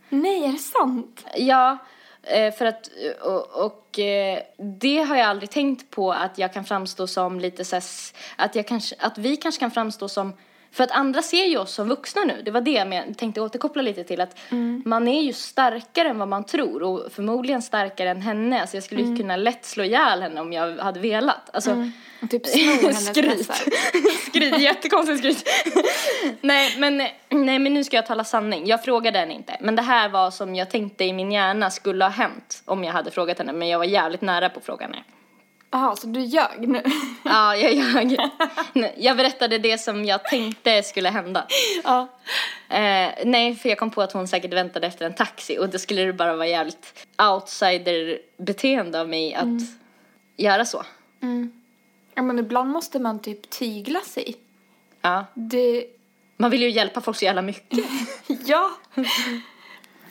Nej, 0.09 0.45
är 0.45 0.53
det 0.53 0.59
sant? 0.59 1.27
Ja, 1.37 1.79
Eh, 2.27 2.55
för 2.55 2.67
att, 2.67 2.91
eh, 3.03 3.27
och, 3.27 3.65
och 3.65 3.99
eh, 3.99 4.39
det 4.59 4.99
har 5.03 5.17
jag 5.17 5.27
aldrig 5.27 5.51
tänkt 5.51 5.91
på 5.91 6.13
att 6.13 6.39
jag 6.39 6.53
kan 6.53 6.65
framstå 6.65 7.07
som 7.07 7.41
lite 7.41 7.65
så 7.65 7.77
här, 7.77 7.85
att, 8.37 8.55
jag 8.55 8.67
kanske, 8.67 8.97
att 8.99 9.19
vi 9.19 9.37
kanske 9.37 9.61
kan 9.61 9.71
framstå 9.71 10.09
som 10.09 10.33
för 10.77 10.85
att 10.85 10.91
andra 10.91 11.23
ser 11.23 11.45
ju 11.45 11.59
oss 11.59 11.73
som 11.73 11.89
vuxna 11.89 12.25
nu. 12.25 12.43
Det 12.45 12.51
var 12.51 12.61
det 12.61 12.71
jag 12.71 13.19
tänkte 13.19 13.41
återkoppla 13.41 13.83
lite 13.83 14.05
till. 14.05 14.21
Att 14.21 14.37
man 14.85 15.09
är 15.09 15.23
ju 15.23 15.33
starkare 15.33 16.09
än 16.09 16.19
vad 16.19 16.29
man 16.29 16.45
tror. 16.45 16.83
Och 16.83 17.13
förmodligen 17.13 17.63
starkare 17.63 18.11
än 18.11 18.23
henne. 18.23 18.61
Alltså 18.61 18.77
jag 18.77 18.85
skulle 18.85 19.03
ju 19.03 19.17
kunna 19.17 19.37
lätt 19.37 19.65
slå 19.65 19.85
ihjäl 19.85 20.23
henne 20.23 20.41
om 20.41 20.53
jag 20.53 20.77
hade 20.77 21.01
velat. 21.01 21.51
Alltså, 21.55 21.71
Och 22.23 22.31
typ 22.31 22.47
skryt. 22.47 23.51
skryt, 24.29 24.59
jättekonstigt 24.59 25.19
skryt. 25.19 25.49
nej, 26.41 26.75
men, 26.79 26.97
nej, 27.29 27.59
men 27.59 27.75
nu 27.75 27.85
ska 27.85 27.97
jag 27.97 28.07
tala 28.07 28.25
sanning. 28.25 28.67
Jag 28.67 28.85
frågade 28.85 29.19
henne 29.19 29.35
inte. 29.35 29.57
Men 29.61 29.77
det 29.77 29.83
här 29.83 30.09
var 30.09 30.31
som 30.31 30.55
jag 30.55 30.71
tänkte 30.71 31.05
i 31.05 31.13
min 31.13 31.33
hjärna 31.33 31.71
skulle 31.71 32.05
ha 32.05 32.11
hänt 32.11 32.63
om 32.65 32.85
jag 32.85 32.93
hade 32.93 33.11
frågat 33.11 33.39
henne. 33.39 33.53
Men 33.53 33.69
jag 33.69 33.79
var 33.79 33.85
jävligt 33.85 34.21
nära 34.21 34.49
på 34.49 34.59
att 34.59 34.65
fråga 34.65 34.87
henne. 34.87 34.99
Jaha, 35.77 35.97
så 35.97 36.07
du 36.07 36.21
ljög 36.21 36.69
nu? 36.69 36.83
Ja, 37.25 37.57
jag 37.57 37.75
ljög. 37.75 38.19
Jag 38.97 39.17
berättade 39.17 39.59
det 39.59 39.79
som 39.79 40.05
jag 40.05 40.25
tänkte 40.25 40.83
skulle 40.83 41.09
hända. 41.09 41.47
ja. 41.85 42.09
Eh, 42.69 43.11
nej, 43.25 43.57
för 43.57 43.69
jag 43.69 43.79
kom 43.79 43.91
på 43.91 44.03
att 44.03 44.13
hon 44.13 44.29
säkert 44.29 44.53
väntade 44.53 44.87
efter 44.87 45.07
en 45.07 45.15
taxi 45.15 45.59
och 45.59 45.69
då 45.69 45.79
skulle 45.79 46.05
det 46.05 46.13
bara 46.13 46.37
vara 46.37 46.47
jävligt 46.47 47.07
outsider-beteende 47.19 49.01
av 49.01 49.09
mig 49.09 49.35
att 49.35 49.63
göra 50.37 50.65
så. 50.65 50.83
Ja, 52.15 52.23
men 52.23 52.39
ibland 52.39 52.71
måste 52.71 52.99
man 52.99 53.19
typ 53.19 53.51
tygla 53.51 54.01
sig. 54.01 54.37
Ja. 55.03 55.25
Det... 55.35 55.87
Man 56.37 56.51
vill 56.51 56.63
ju 56.63 56.71
hjälpa 56.71 57.01
folk 57.01 57.17
så 57.17 57.25
jävla 57.25 57.43
mycket. 57.43 57.85
Ja! 58.47 58.71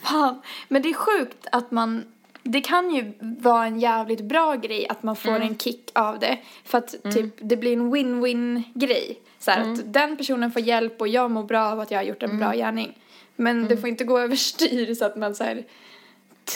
Fan. 0.02 0.42
Men 0.68 0.82
det 0.82 0.88
är 0.88 0.94
sjukt 0.94 1.46
att 1.52 1.70
man... 1.70 2.04
Det 2.48 2.60
kan 2.60 2.94
ju 2.94 3.12
vara 3.20 3.66
en 3.66 3.80
jävligt 3.80 4.20
bra 4.20 4.54
grej 4.54 4.86
att 4.88 5.02
man 5.02 5.16
får 5.16 5.40
en 5.40 5.58
kick 5.58 5.90
av 5.94 6.18
det. 6.18 6.38
För 6.64 6.78
att 6.78 6.94
typ, 7.12 7.34
det 7.38 7.56
blir 7.56 7.72
en 7.72 7.94
win-win 7.94 8.62
grej. 8.74 9.18
Så 9.38 9.50
här, 9.50 9.72
att 9.72 9.92
den 9.92 10.16
personen 10.16 10.52
får 10.52 10.62
hjälp 10.62 11.00
och 11.00 11.08
jag 11.08 11.30
mår 11.30 11.42
bra 11.44 11.62
av 11.72 11.80
att 11.80 11.90
jag 11.90 11.98
har 11.98 12.04
gjort 12.04 12.22
en 12.22 12.38
bra 12.38 12.52
gärning. 12.52 12.98
Men 13.36 13.68
det 13.68 13.76
får 13.76 13.88
inte 13.88 14.04
gå 14.04 14.18
överstyr 14.26 14.94
så 14.94 15.04
att 15.04 15.16
man 15.16 15.34
så 15.34 15.44
här 15.44 15.64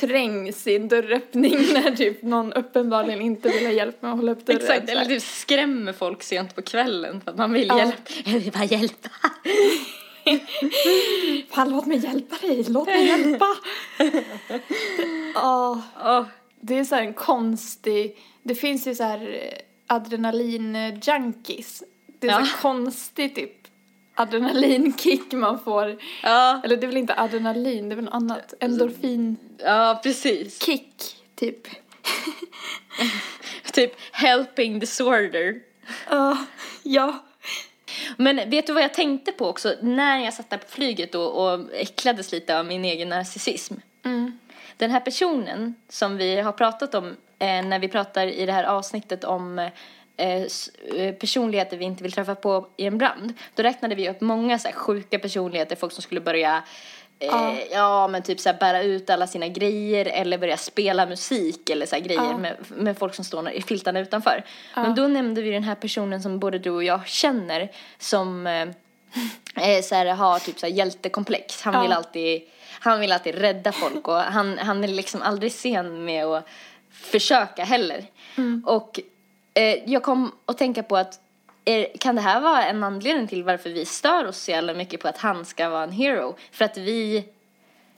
trängs 0.00 0.66
i 0.66 0.76
en 0.76 0.88
dörröppning 0.88 1.52
när 1.72 1.96
typ 1.96 2.22
någon 2.22 2.52
uppenbarligen 2.52 3.20
inte 3.20 3.48
vill 3.48 3.66
ha 3.66 3.72
hjälp 3.72 4.02
med 4.02 4.10
att 4.10 4.16
hålla 4.16 4.32
upp 4.32 4.46
dörren. 4.46 4.60
Exakt, 4.60 4.88
eller 4.88 5.04
typ 5.04 5.22
skrämmer 5.22 5.92
folk 5.92 6.22
sent 6.22 6.54
på 6.54 6.62
kvällen 6.62 7.20
för 7.20 7.30
att 7.30 7.36
man 7.38 7.52
vill 7.52 7.68
Ja. 7.68 7.78
hjälpa. 7.78 8.02
Jag 8.24 8.38
vill 8.40 8.52
bara 8.52 8.64
hjälpa. 8.64 9.08
Fan, 11.50 11.70
låt 11.70 11.86
mig 11.86 11.98
hjälpa 11.98 12.36
dig, 12.46 12.64
låt 12.68 12.86
mig 12.86 13.06
hjälpa. 13.06 13.46
Ja, 15.34 15.82
Åh, 16.04 16.24
det 16.60 16.78
är 16.78 16.84
så 16.84 16.94
här 16.94 17.02
en 17.02 17.14
konstig, 17.14 18.16
det 18.42 18.54
finns 18.54 18.86
ju 18.86 18.94
så 18.94 19.02
här 19.04 19.28
eh, 19.28 19.94
adrenalin-junkies. 19.96 21.82
Det 22.20 22.26
är 22.26 22.32
så 22.32 22.38
Ja. 22.40 22.44
här 22.44 22.60
konstig 22.62 23.34
typ 23.34 23.52
adrenalinkick 24.14 25.32
man 25.32 25.58
får. 25.64 25.98
Ja, 26.22 26.60
Eller 26.64 26.76
det 26.76 26.84
är 26.84 26.88
väl 26.88 26.96
inte 26.96 27.14
adrenalin, 27.20 27.88
det 27.88 27.94
är 27.94 27.96
väl 27.96 28.04
något 28.04 28.14
annat. 28.14 28.54
Endorfinkick, 28.60 29.60
ja, 29.64 30.00
precis. 30.02 30.58
typ. 31.34 31.68
Typ 33.72 33.92
helping 34.12 34.78
disorder. 34.78 35.60
Ja, 36.10 36.36
ja. 36.82 37.24
Men 38.16 38.50
vet 38.50 38.66
du 38.66 38.72
vad 38.72 38.82
jag 38.82 38.94
tänkte 38.94 39.32
på 39.32 39.46
också 39.48 39.74
när 39.82 40.18
jag 40.24 40.34
satt 40.34 40.50
där 40.50 40.58
på 40.58 40.68
flyget 40.68 41.14
och, 41.14 41.44
och 41.52 41.74
äcklades 41.74 42.32
lite 42.32 42.58
av 42.58 42.66
min 42.66 42.84
egen 42.84 43.08
narcissism? 43.08 43.74
Mm. 44.04 44.38
Den 44.76 44.90
här 44.90 45.00
personen 45.00 45.74
som 45.88 46.16
vi 46.16 46.40
har 46.40 46.52
pratat 46.52 46.94
om 46.94 47.06
eh, 47.38 47.62
när 47.64 47.78
vi 47.78 47.88
pratar 47.88 48.26
i 48.26 48.46
det 48.46 48.52
här 48.52 48.64
avsnittet 48.64 49.24
om 49.24 49.58
eh, 50.16 50.26
eh, 50.96 51.14
personligheter 51.14 51.76
vi 51.76 51.84
inte 51.84 52.02
vill 52.02 52.12
träffa 52.12 52.34
på 52.34 52.68
i 52.76 52.86
en 52.86 52.98
brand. 52.98 53.32
Då 53.54 53.62
räknade 53.62 53.94
vi 53.94 54.08
upp 54.10 54.20
många 54.20 54.58
så 54.58 54.68
här, 54.68 54.74
sjuka 54.74 55.18
personligheter, 55.18 55.76
folk 55.76 55.92
som 55.92 56.02
skulle 56.02 56.20
börja 56.20 56.62
eh, 57.18 57.26
Ja. 57.26 57.54
ja. 57.70 58.08
men 58.08 58.22
typ 58.22 58.40
så 58.40 58.48
här, 58.48 58.56
bära 58.58 58.82
ut 58.82 59.10
alla 59.10 59.26
sina 59.26 59.48
grejer 59.48 60.06
eller 60.06 60.38
börja 60.38 60.56
spela 60.56 61.06
musik 61.06 61.70
eller 61.70 61.86
så 61.86 61.94
här, 61.96 62.02
grejer 62.02 62.22
Ja. 62.30 62.36
med, 62.38 62.56
med 62.68 62.98
folk 62.98 63.14
som 63.14 63.24
står 63.24 63.50
i 63.50 63.62
filtarna 63.62 64.00
utanför. 64.00 64.44
Men 64.74 64.94
då 64.94 65.08
nämnde 65.08 65.42
vi 65.42 65.50
den 65.50 65.64
här 65.64 65.74
personen 65.74 66.22
som 66.22 66.38
både 66.38 66.58
du 66.58 66.70
och 66.70 66.84
jag 66.84 67.06
känner 67.08 67.70
som 67.98 68.46
eh, 68.46 68.68
eh, 69.76 69.82
så 69.82 69.94
här, 69.94 70.06
har 70.06 70.38
typ 70.38 70.58
så 70.58 70.66
här, 70.66 70.72
hjältekomplex. 70.72 71.62
Han 71.62 71.74
Ja. 71.74 71.82
vill 71.82 71.92
alltid 71.92 72.42
han 72.80 73.00
vill 73.00 73.12
alltid 73.12 73.34
rädda 73.34 73.72
folk 73.72 74.08
och 74.08 74.16
han, 74.16 74.58
han 74.58 74.84
är 74.84 74.88
liksom 74.88 75.22
aldrig 75.22 75.52
sen 75.52 76.04
med 76.04 76.26
att 76.26 76.48
försöka 76.90 77.64
heller. 77.64 78.04
Och 78.64 79.00
eh, 79.54 79.90
jag 79.90 80.02
kom 80.02 80.32
att 80.46 80.58
tänka 80.58 80.82
på 80.82 80.96
att 80.96 81.20
är, 81.64 81.86
kan 81.98 82.14
det 82.14 82.20
här 82.20 82.40
vara 82.40 82.64
en 82.66 82.84
anledning 82.84 83.28
till 83.28 83.44
varför 83.44 83.70
vi 83.70 83.84
stör 83.84 84.24
oss 84.26 84.38
så 84.38 84.50
jävla 84.50 84.74
mycket 84.74 85.00
på 85.00 85.08
att 85.08 85.18
han 85.18 85.44
ska 85.44 85.68
vara 85.68 85.82
en 85.82 85.92
hero? 85.92 86.36
För 86.52 86.64
att 86.64 86.76
vi 86.76 87.24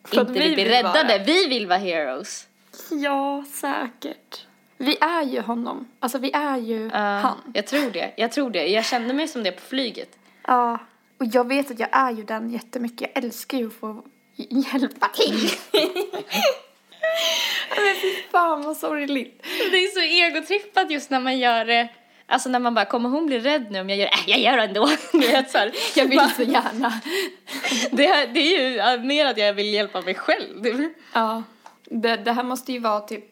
För 0.04 0.20
att 0.20 0.28
inte 0.28 0.40
vi 0.40 0.46
vill 0.46 0.54
bli 0.54 0.64
räddade. 0.64 1.08
vara. 1.08 1.24
Vi 1.24 1.46
vill 1.46 1.66
vara 1.66 1.78
heroes. 1.78 2.46
Ja, 2.90 3.44
säkert. 3.52 4.46
Vi 4.76 4.96
är 5.00 5.22
ju 5.22 5.40
honom. 5.40 5.88
Alltså 6.00 6.18
vi 6.18 6.32
är 6.32 6.56
ju 6.56 6.90
Ja, 6.92 6.98
han. 6.98 7.38
Jag 7.54 7.66
tror 7.66 7.90
det. 7.90 8.12
Jag 8.16 8.32
tror 8.32 8.50
det. 8.50 8.66
Jag 8.66 8.84
kände 8.84 9.14
mig 9.14 9.28
som 9.28 9.42
det 9.42 9.52
på 9.52 9.60
flyget. 9.60 10.18
Ja, 10.46 10.78
och 11.18 11.26
jag 11.32 11.48
vet 11.48 11.70
att 11.70 11.78
jag 11.78 11.88
är 11.92 12.10
ju 12.10 12.22
den 12.22 12.50
jättemycket. 12.50 13.10
Jag 13.14 13.24
älskar 13.24 13.58
ju 13.58 13.66
att 13.66 13.72
få 13.72 14.02
hjälpa 14.50 15.08
till. 15.08 15.50
Men 17.76 17.94
fy 18.02 18.14
fan 18.32 18.62
vad 18.62 18.76
sorgligt. 18.76 19.42
Det 19.70 19.76
är 19.76 19.88
så 19.94 20.00
egotrippat 20.00 20.90
just 20.90 21.10
när 21.10 21.20
man 21.20 21.38
gör 21.38 21.64
det. 21.64 21.88
Alltså 22.26 22.48
när 22.48 22.58
man 22.58 22.74
bara, 22.74 22.84
kommer 22.84 23.08
hon 23.08 23.26
bli 23.26 23.38
rädd 23.40 23.66
nu 23.70 23.80
om 23.80 23.88
jag 23.90 23.98
gör 23.98 24.06
det? 24.06 24.12
Äh, 24.12 24.30
jag 24.30 24.38
gör 24.40 24.56
det 24.56 24.62
ändå. 24.62 24.88
Du 25.12 25.18
vet 25.18 25.50
så 25.50 25.58
här. 25.58 25.72
Jag 25.96 26.06
vill 26.06 26.20
så 26.36 26.42
gärna. 26.42 27.00
det, 27.90 28.06
är- 28.06 28.26
det 28.26 28.40
är 28.40 28.94
ju 28.96 29.02
mer 29.02 29.26
att 29.26 29.38
jag 29.38 29.52
vill 29.52 29.72
hjälpa 29.74 30.00
mig 30.00 30.14
själv. 30.14 30.62
Det- 30.62 30.92
Ja, 31.12 31.42
det, 31.84 32.16
det 32.16 32.32
här 32.32 32.42
måste 32.42 32.72
ju 32.72 32.78
vara 32.78 33.00
typ 33.00 33.24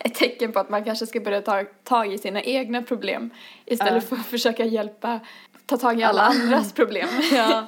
ett 0.00 0.14
tecken 0.14 0.52
på 0.52 0.58
att 0.60 0.70
man 0.70 0.84
kanske 0.84 1.06
ska 1.06 1.20
börja 1.20 1.40
ta 1.40 1.64
tag 1.84 2.12
i 2.12 2.18
sina 2.18 2.42
egna 2.42 2.82
problem 2.82 3.30
istället 3.66 3.94
Ja. 4.02 4.08
för 4.08 4.16
att 4.16 4.26
försöka 4.26 4.64
hjälpa, 4.64 5.20
ta 5.66 5.76
tag 5.76 6.00
i 6.00 6.02
alla 6.02 6.22
Alla. 6.22 6.40
andras 6.42 6.72
problem. 6.72 7.08
Ja. 7.32 7.66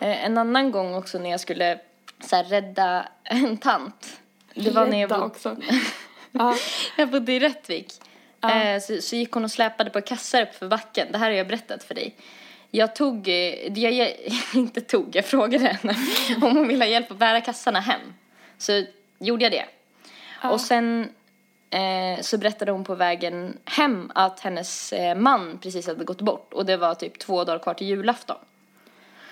Eh, 0.00 0.24
En 0.24 0.38
annan 0.38 0.70
gång 0.70 0.94
också 0.94 1.18
när 1.18 1.30
jag 1.30 1.40
skulle 1.40 1.78
så 2.20 2.36
här, 2.36 2.44
rädda 2.44 3.08
en 3.24 3.56
tant. 3.56 4.20
Det 4.54 4.70
var 4.70 4.86
när 4.86 5.00
jag 5.00 5.10
bodde, 5.10 5.22
också. 5.22 5.56
Ja, 6.32 6.56
jag 6.96 7.10
bodde 7.10 7.32
i 7.32 7.40
Rättvik. 7.40 7.92
Eh, 8.44 8.80
Så, 8.80 9.02
så 9.02 9.16
gick 9.16 9.32
hon 9.32 9.44
och 9.44 9.50
släpade 9.50 9.90
på 9.90 10.00
kassar 10.00 10.42
upp 10.42 10.54
för 10.54 10.68
backen. 10.68 11.08
Det 11.12 11.18
här 11.18 11.26
har 11.26 11.32
jag 11.32 11.46
berättat 11.46 11.84
för 11.84 11.94
dig. 11.94 12.14
Jag 12.70 12.94
tog, 12.96 13.28
eh, 13.28 13.78
jag, 13.78 13.92
jag 13.92 14.12
inte 14.54 14.80
tog, 14.80 15.16
jag 15.16 15.24
frågade 15.24 15.64
henne 15.66 15.96
om 16.42 16.56
hon 16.56 16.68
ville 16.68 16.84
ha 16.84 16.90
hjälp 16.90 17.10
att 17.10 17.18
bära 17.18 17.40
kassarna 17.40 17.80
hem. 17.80 18.00
Så 18.58 18.84
gjorde 19.18 19.44
jag 19.44 19.52
det. 19.52 19.64
Ja. 20.42 20.50
Och 20.50 20.60
sen 20.60 21.08
eh, 21.70 22.20
så 22.20 22.38
berättade 22.38 22.72
hon 22.72 22.84
på 22.84 22.94
vägen 22.94 23.58
hem 23.64 24.12
att 24.14 24.40
hennes 24.40 24.94
man 25.16 25.58
precis 25.62 25.86
hade 25.86 26.04
gått 26.04 26.20
bort. 26.20 26.52
Och 26.52 26.66
det 26.66 26.76
var 26.76 26.94
typ 26.94 27.18
två 27.18 27.44
dagar 27.44 27.58
kvar 27.58 27.74
till 27.74 27.86
julafton. 27.86 28.36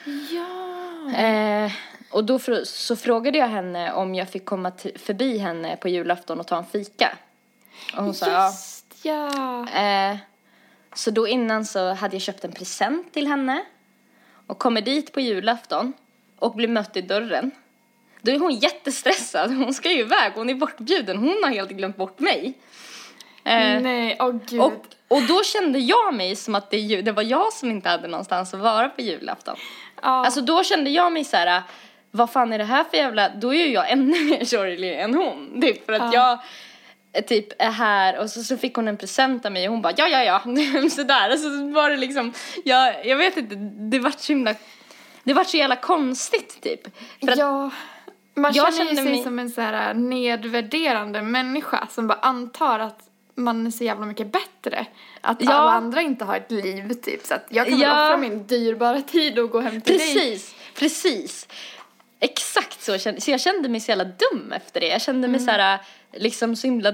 Ja. 0.05 1.19
Eh, 1.19 1.73
och 2.11 2.25
då 2.25 2.39
fr- 2.39 2.65
så 2.65 2.97
frågade 2.97 3.39
jag 3.39 3.49
henne 3.49 3.93
om 3.93 4.15
jag 4.15 4.29
fick 4.29 4.45
komma 4.45 4.73
förbi 4.97 5.39
henne 5.39 5.77
på 5.77 5.89
julafton 5.89 6.41
och 6.41 6.47
ta 6.47 6.57
en 6.59 6.67
fika. 6.67 7.19
Och 7.97 8.05
hon 8.05 8.15
sa 8.15 8.31
ja. 8.31 8.47
Just 8.47 8.87
ja. 9.03 9.69
Eh, 9.69 10.17
så 10.95 11.11
då 11.11 11.29
innan 11.29 11.65
så 11.65 11.93
hade 11.95 12.15
jag 12.15 12.23
köpt 12.23 12.45
en 12.45 12.53
present 12.53 13.13
till 13.13 13.27
henne. 13.27 13.65
Och 14.47 14.59
kommer 14.59 14.81
dit 14.81 15.13
på 15.13 15.21
julafton 15.21 15.93
och 16.39 16.55
blir 16.55 16.69
mött 16.69 16.97
i 16.97 17.03
dörren. 17.03 17.51
Då 18.21 18.33
är 18.33 18.39
hon 18.39 18.55
jättestressad. 18.55 19.57
Hon 19.57 19.75
ska 19.75 19.91
ju 19.91 19.99
iväg. 20.01 20.33
Hon 20.35 20.51
är 20.51 20.55
bortbjuden. 20.55 21.17
Hon 21.19 21.41
har 21.45 21.51
helt 21.51 21.71
glömt 21.71 21.97
bort 21.97 22.19
mig. 22.19 22.55
Eh, 23.45 23.81
Nej, 23.83 24.17
åh 24.21 24.35
gud. 24.47 24.61
och, 24.61 24.73
och 25.09 25.23
då 25.23 25.43
kände 25.45 25.79
jag 25.79 26.15
mig 26.15 26.37
som 26.37 26.55
att 26.55 26.71
det, 26.71 27.03
det 27.03 27.13
var 27.13 27.23
jag 27.23 27.53
som 27.53 27.71
inte 27.71 27.89
hade 27.89 28.09
någonstans 28.09 28.55
att 28.55 28.61
vara 28.61 28.89
på 28.89 29.01
julafton. 29.01 29.57
Ja. 30.03 30.25
Alltså 30.25 30.41
då 30.41 30.65
kände 30.65 30.91
jag 30.91 31.13
mig 31.13 31.25
så 31.25 31.37
här, 31.37 31.63
vad 32.11 32.31
fan 32.31 32.53
är 32.53 32.59
det 32.59 32.65
här 32.65 32.85
för 32.85 32.97
jävla, 32.97 33.29
då 33.29 33.55
är 33.55 33.59
ju 33.67 33.73
jag 33.73 33.91
ännu 33.91 34.25
mer 34.31 34.45
sorglig 34.45 35.01
än 35.01 35.15
hon. 35.15 35.61
Typ 35.61 35.87
för 35.87 35.93
att 35.93 36.15
jag 36.15 36.39
eh, 37.13 37.25
typ 37.25 37.63
är 37.63 37.71
här 37.71 38.19
och 38.19 38.31
så, 38.31 38.43
så 38.43 38.57
fick 38.57 38.75
hon 38.75 38.89
en 38.89 38.97
present 38.97 39.47
av 39.47 39.53
mig 39.53 39.69
och 39.69 39.73
hon 39.73 39.83
bara 39.83 39.93
ja 39.97 40.09
ja 40.09 40.25
ja, 40.25 40.41
sådär. 40.91 41.33
Och 41.33 41.39
så 41.39 41.71
var 41.73 41.91
det 41.91 41.97
liksom, 41.97 42.33
jag, 42.65 43.07
jag 43.07 43.17
vet 43.17 43.37
inte, 43.37 43.55
det 43.91 43.99
vart 43.99 44.21
så 44.21 44.33
himla, 44.33 44.55
det 45.25 45.35
vart 45.35 45.49
så 45.49 45.57
jävla 45.57 45.77
konstigt 45.77 46.61
typ. 46.63 46.81
För 47.21 47.33
att, 47.33 47.39
ja. 47.39 47.71
Man 48.35 48.53
jag 48.55 48.75
känner 48.75 48.95
sig 48.95 49.05
mig- 49.05 49.23
som 49.23 49.39
en 49.39 49.51
så 49.51 49.61
här 49.61 49.95
nedvärderande 49.95 51.23
människa 51.23 51.87
som 51.91 52.07
bara 52.07 52.19
antar 52.19 52.79
att 52.79 52.99
man 53.35 53.67
är 53.67 53.71
så 53.71 53.85
jävla 53.85 54.07
mycket 54.07 54.33
bättre. 54.33 54.87
Att 55.21 55.37
Ja. 55.41 55.53
alla 55.53 55.71
andra 55.71 56.03
inte 56.03 56.25
har 56.25 56.37
ett 56.37 56.51
liv 56.51 56.93
typ. 56.95 57.27
Så 57.27 57.35
att 57.35 57.47
jag 57.49 57.69
kan 57.69 57.79
Ja. 57.79 58.05
offra 58.07 58.17
min 58.17 58.47
dyrbara 58.47 59.01
tid 59.13 59.39
och 59.39 59.51
gå 59.51 59.61
hem 59.61 59.81
till 59.81 59.99
dig. 59.99 60.15
Precis, 60.15 60.55
precis. 60.75 61.49
Exakt 62.21 62.83
så 62.83 62.99
kände 62.99 63.21
Så 63.21 63.31
jag 63.31 63.41
kände 63.41 63.69
mig 63.69 63.81
så 63.81 63.91
jävla 63.91 64.05
dum 64.05 64.53
efter 64.53 64.81
det. 64.81 64.87
Jag 64.89 65.03
kände 65.03 65.29
mig 65.29 65.41
så 65.41 65.51
här, 65.51 65.79
liksom 66.13 66.57
så 66.57 66.67
himla 66.67 66.93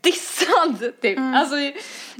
dissad 0.00 0.92
typ. 1.00 1.18
Alltså, 1.34 1.54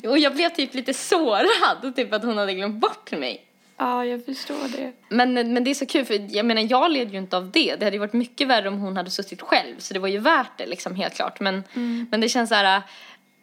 och 0.09 0.19
jag 0.19 0.35
blev 0.35 0.49
typ 0.51 0.75
lite 0.75 0.95
sårad, 0.95 1.97
typ 1.97 2.13
att 2.13 2.23
hon 2.25 2.39
hade 2.39 2.55
glömt 2.55 2.81
bort 2.81 3.11
mig. 3.11 3.45
Ja, 3.81 4.05
jag 4.05 4.25
förstår 4.25 4.69
det. 4.77 4.93
Men, 5.09 5.35
men 5.35 5.65
det 5.65 5.71
är 5.71 5.75
så 5.75 5.87
kul 5.87 6.05
för 6.05 6.37
jag 6.37 6.47
menar 6.47 6.67
jag 6.71 6.91
led 6.91 7.13
ju 7.13 7.19
inte 7.19 7.37
av 7.37 7.51
det. 7.51 7.77
Det 7.77 7.85
hade 7.85 7.97
ju 7.97 8.01
varit 8.01 8.13
mycket 8.13 8.49
värre 8.49 8.69
om 8.69 8.79
hon 8.79 8.97
hade 8.97 9.11
suttit 9.11 9.43
själv. 9.43 9.75
Så 9.79 9.95
det 9.95 10.01
var 10.01 10.09
ju 10.09 10.19
värt 10.19 10.59
det 10.59 10.67
liksom 10.67 10.95
helt 10.95 11.15
klart. 11.15 11.41
Men, 11.41 11.65
men 12.11 12.21
det 12.21 12.29
känns 12.29 12.49
så 12.49 12.55
här. 12.55 12.83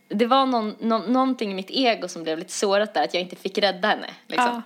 Det 0.07 0.25
var 0.25 0.45
någon, 0.45 0.75
nå- 0.79 1.03
någonting 1.07 1.51
i 1.51 1.53
mitt 1.55 1.69
ego 1.69 2.07
som 2.07 2.23
blev 2.23 2.37
lite 2.39 2.51
sårat 2.51 2.93
där. 2.93 3.03
Att 3.03 3.13
jag 3.13 3.21
inte 3.23 3.35
fick 3.35 3.57
rädda 3.57 3.87
henne. 3.87 4.07
Liksom. 4.27 4.49
Ja. 4.49 4.61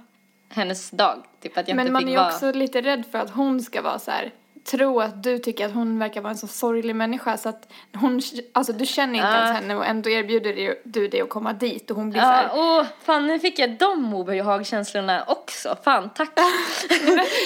Hennes 0.56 0.90
dag. 0.92 1.24
Typ 1.42 1.58
att 1.58 1.68
jag 1.68 1.76
Men 1.76 1.86
inte 1.86 1.94
man 1.94 2.02
fick 2.02 2.08
är 2.08 2.12
ju 2.12 2.18
vara... 2.18 2.28
också 2.28 2.52
lite 2.52 2.82
rädd 2.82 3.04
för 3.12 3.20
att 3.20 3.30
hon 3.30 3.62
ska 3.62 3.82
vara 3.82 4.00
så 4.00 4.12
här. 4.12 4.32
Tro 4.72 5.00
att 5.00 5.24
du 5.24 5.38
tycker 5.40 5.66
att 5.66 5.74
hon 5.74 6.00
verkar 6.00 6.22
vara 6.22 6.32
en 6.32 6.38
så 6.38 6.48
sorglig 6.48 6.96
människa 6.96 7.38
så 7.38 7.50
att 7.50 7.72
hon, 7.94 8.22
alltså 8.54 8.74
du 8.74 8.86
känner 8.86 9.14
inte 9.16 9.28
Ja. 9.28 9.36
ens 9.38 9.60
henne 9.60 9.76
och 9.76 9.86
ändå 9.86 10.10
erbjuder 10.10 10.76
du 10.84 11.08
dig 11.08 11.22
att 11.22 11.30
komma 11.30 11.54
dit 11.54 11.92
och 11.92 11.98
hon 11.98 12.10
blir 12.10 12.22
så 12.22 12.28
här. 12.28 12.50
Åh, 12.54 12.84
fan 13.04 13.28
nu 13.28 13.40
fick 13.40 13.60
jag 13.60 13.78
de 13.78 14.14
obehagskänslorna 14.14 15.24
också. 15.28 15.78
Fan, 15.84 16.10
tack. 16.16 16.30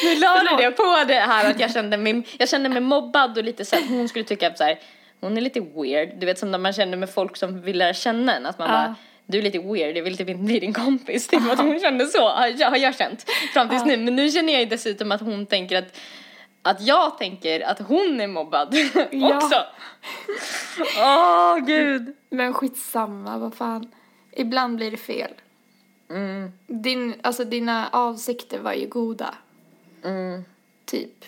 nu 0.04 0.16
lade 0.16 0.40
Förlåt. 0.40 0.58
det 0.62 0.72
på 0.72 1.04
det 1.08 1.20
här 1.20 1.50
att 1.52 1.60
jag 1.60 1.72
kände 1.74 1.98
mig, 1.98 2.28
jag 2.40 2.50
kände 2.50 2.70
mig 2.70 2.82
mobbad 2.82 3.38
och 3.38 3.44
lite 3.44 3.66
så 3.66 3.76
att 3.76 3.88
hon 3.90 4.10
skulle 4.10 4.26
tycka 4.26 4.48
att 4.48 4.58
så 4.58 4.64
här, 4.64 4.80
hon 5.24 5.38
är 5.38 5.42
lite 5.42 5.60
weird. 5.60 6.10
Du 6.20 6.26
vet 6.26 6.40
som 6.40 6.52
när 6.52 6.58
man 6.58 6.74
känner 6.74 6.98
med 6.98 7.10
folk 7.10 7.38
som 7.38 7.62
vill 7.62 7.78
lära 7.78 7.94
känna 7.94 8.36
en. 8.36 8.46
Att 8.46 8.60
man 8.60 8.68
Ja. 8.70 8.74
bara, 8.76 8.96
du 9.26 9.38
är 9.38 9.42
lite 9.42 9.60
weird, 9.60 9.98
jag 9.98 10.04
vill 10.04 10.18
typ 10.18 10.30
inte 10.30 10.44
bli 10.44 10.60
din 10.60 10.74
kompis. 10.74 11.28
Typ 11.28 11.52
att 11.52 11.60
hon 11.60 11.80
kände 11.80 12.06
så, 12.08 12.30
har 12.30 12.48
jag, 12.48 12.70
har 12.70 12.78
jag 12.78 12.96
känt 12.96 13.26
fram 13.54 13.70
tills 13.70 13.86
nu. 13.86 13.98
Men 13.98 14.16
nu 14.16 14.30
känner 14.30 14.54
jag 14.54 14.60
ju 14.62 14.66
dessutom 14.68 15.12
att 15.12 15.22
hon 15.22 15.46
tänker 15.46 15.78
att 15.78 16.00
att 16.66 16.82
jag 16.82 17.18
tänker 17.18 17.62
att 17.62 17.80
hon 17.80 18.22
är 18.22 18.28
mobbad 18.28 18.68
också. 19.36 19.64
Åh, 21.00 21.58
gud. 21.66 22.16
Men 22.30 22.54
skitsamma, 22.54 23.38
vad 23.38 23.54
fan. 23.56 23.92
Ibland 24.32 24.76
blir 24.76 24.92
det 24.92 24.98
fel. 24.98 25.32
Mm, 26.10 26.52
Din, 26.68 27.14
alltså 27.24 27.44
dina 27.46 27.90
avsikter 27.92 28.60
var 28.60 28.74
ju 28.74 28.88
goda. 28.88 29.36
mm. 30.04 30.46
Typ. 30.86 31.26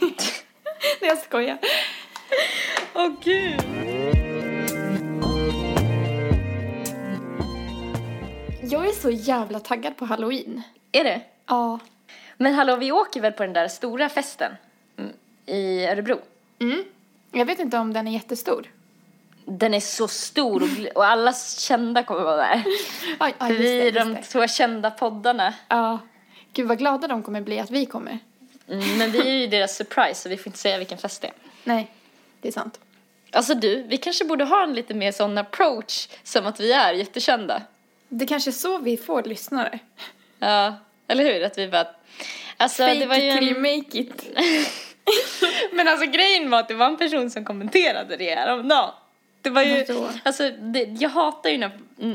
Nej, 0.00 0.14
jag 1.00 1.18
skojar. 1.18 1.58
Åh, 2.94 3.12
gud. 3.24 3.60
Jag 8.62 8.86
är 8.86 8.92
så 8.92 9.10
jävla 9.10 9.60
taggad 9.60 9.96
på 9.96 10.04
halloween. 10.04 10.62
Är 10.92 11.04
det? 11.04 11.20
Ja. 11.46 11.78
Men 12.36 12.54
hallå, 12.54 12.76
vi 12.76 12.92
åker 12.92 13.20
väl 13.20 13.32
på 13.32 13.42
den 13.42 13.52
där 13.52 13.68
stora 13.68 14.08
festen 14.08 14.52
mm, 14.96 15.12
i 15.46 15.86
Örebro? 15.86 16.18
Mm. 16.58 16.84
Jag 17.32 17.46
vet 17.46 17.58
inte 17.58 17.78
om 17.78 17.92
den 17.92 18.08
är 18.08 18.12
jättestor. 18.12 18.66
Den 19.44 19.74
är 19.74 19.80
så 19.80 20.08
stor 20.08 20.62
och, 20.94 21.04
alla 21.06 21.32
kända 21.58 22.02
kommer 22.02 22.22
vara 22.22 22.36
där. 22.36 22.64
För 23.38 23.48
just 23.48 23.60
vi 23.60 23.88
är 23.88 23.92
de 23.92 24.14
det. 24.14 24.22
två 24.22 24.46
kända 24.46 24.90
poddarna. 24.90 25.54
Ja. 25.68 25.98
Gud 26.52 26.68
vad 26.68 26.78
glada 26.78 27.08
de 27.08 27.22
kommer 27.22 27.40
bli 27.40 27.60
att 27.60 27.70
vi 27.70 27.86
kommer. 27.86 28.18
Mm, 28.68 28.98
men 28.98 29.10
vi 29.10 29.20
är 29.20 29.38
ju 29.40 29.46
deras 29.46 29.76
surprise 29.76 30.22
så 30.22 30.28
vi 30.28 30.36
får 30.36 30.46
inte 30.46 30.58
säga 30.58 30.78
vilken 30.78 30.98
fest 30.98 31.22
det 31.22 31.28
är. 31.28 31.34
Nej, 31.64 31.90
det 32.40 32.48
är 32.48 32.52
sant. 32.52 32.80
Alltså 33.32 33.54
du, 33.54 33.82
vi 33.82 33.96
kanske 33.96 34.24
borde 34.24 34.44
ha 34.44 34.62
en 34.62 34.74
lite 34.74 34.94
mer 34.94 35.12
sån 35.12 35.38
approach 35.38 36.08
som 36.22 36.46
att 36.46 36.60
vi 36.60 36.72
är 36.72 36.92
jättekända. 36.92 37.62
Det 38.08 38.26
kanske 38.26 38.50
är 38.50 38.52
så 38.52 38.78
vi 38.78 38.96
får 38.96 39.22
lyssnare. 39.22 39.78
Ja, 40.38 40.74
eller 41.08 41.24
hur? 41.24 41.44
Att 41.44 41.58
vi 41.58 41.68
bara... 41.68 41.86
Alltså 42.56 42.82
Fake 42.82 42.98
det 42.98 43.06
var 43.06 43.16
ju 43.16 43.30
it 43.30 43.38
till 43.38 43.48
you 43.48 43.60
make 43.60 43.98
it. 43.98 44.38
Men 45.72 45.88
alltså 45.88 46.06
grejen 46.06 46.50
var 46.50 46.58
att 46.58 46.68
det 46.68 46.74
var 46.74 46.86
en 46.86 46.96
person 46.96 47.30
som 47.30 47.44
kommenterade 47.44 48.16
det 48.16 48.34
häromdagen. 48.34 48.90
Det 49.42 49.50
var 49.50 49.62
ju, 49.62 49.86
alltså 50.22 50.50
det, 50.50 50.82
jag 50.82 51.10
hatar 51.10 51.50
ju 51.50 51.58
när, 51.58 51.70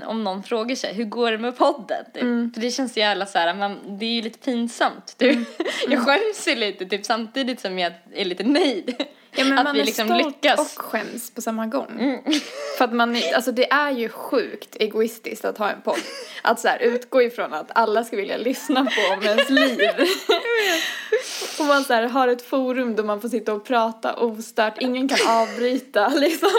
om 0.05 0.23
någon 0.23 0.43
frågar 0.43 0.75
sig, 0.75 0.93
hur 0.93 1.05
går 1.05 1.31
det 1.31 1.37
med 1.37 1.57
podden? 1.57 2.05
Typ. 2.13 2.21
Mm. 2.21 2.51
För 2.53 2.61
det 2.61 2.71
känns 2.71 2.93
så 2.93 2.99
jävla 2.99 3.25
så 3.25 3.37
här, 3.37 3.53
man, 3.53 3.97
det 3.99 4.05
är 4.05 4.09
ju 4.09 4.21
lite 4.21 4.39
pinsamt. 4.39 5.17
Typ. 5.17 5.47
Jag 5.87 6.05
skäms 6.05 6.47
ju 6.47 6.55
lite 6.55 6.85
typ 6.85 7.05
samtidigt 7.05 7.59
som 7.59 7.79
jag 7.79 7.93
är 8.13 8.25
lite 8.25 8.43
nöjd. 8.43 8.95
Ja, 9.31 9.43
men 9.43 9.57
att 9.57 9.63
man 9.63 9.73
vi 9.73 9.81
är 9.81 9.85
liksom 9.85 10.07
stolt 10.07 10.25
lyckas. 10.25 10.59
Mm. 10.59 10.59
och 10.59 10.85
skäms 10.85 11.31
på 11.31 11.41
samma 11.41 11.65
gång. 11.65 12.21
För 12.77 12.85
att 12.85 12.93
man, 12.93 13.17
alltså 13.35 13.51
det 13.51 13.71
är 13.71 13.91
ju 13.91 14.09
sjukt 14.09 14.75
egoistiskt 14.75 15.45
att 15.45 15.57
ha 15.57 15.69
en 15.69 15.81
podd. 15.81 15.99
Att 16.41 16.59
så 16.59 16.67
här 16.67 16.79
utgå 16.79 17.21
ifrån 17.21 17.53
att 17.53 17.71
alla 17.75 18.03
ska 18.03 18.17
vilja 18.17 18.37
lyssna 18.37 18.85
på 18.85 19.13
om 19.13 19.23
ens 19.23 19.49
liv. 19.49 19.79
och 21.59 21.65
man 21.65 21.83
så 21.83 21.93
här 21.93 22.03
har 22.03 22.27
ett 22.27 22.41
forum 22.41 22.95
där 22.95 23.03
man 23.03 23.21
får 23.21 23.29
sitta 23.29 23.53
och 23.53 23.65
prata 23.65 24.15
ostört, 24.15 24.77
ingen 24.79 25.07
kan 25.07 25.27
avbryta 25.27 26.09
liksom. 26.15 26.49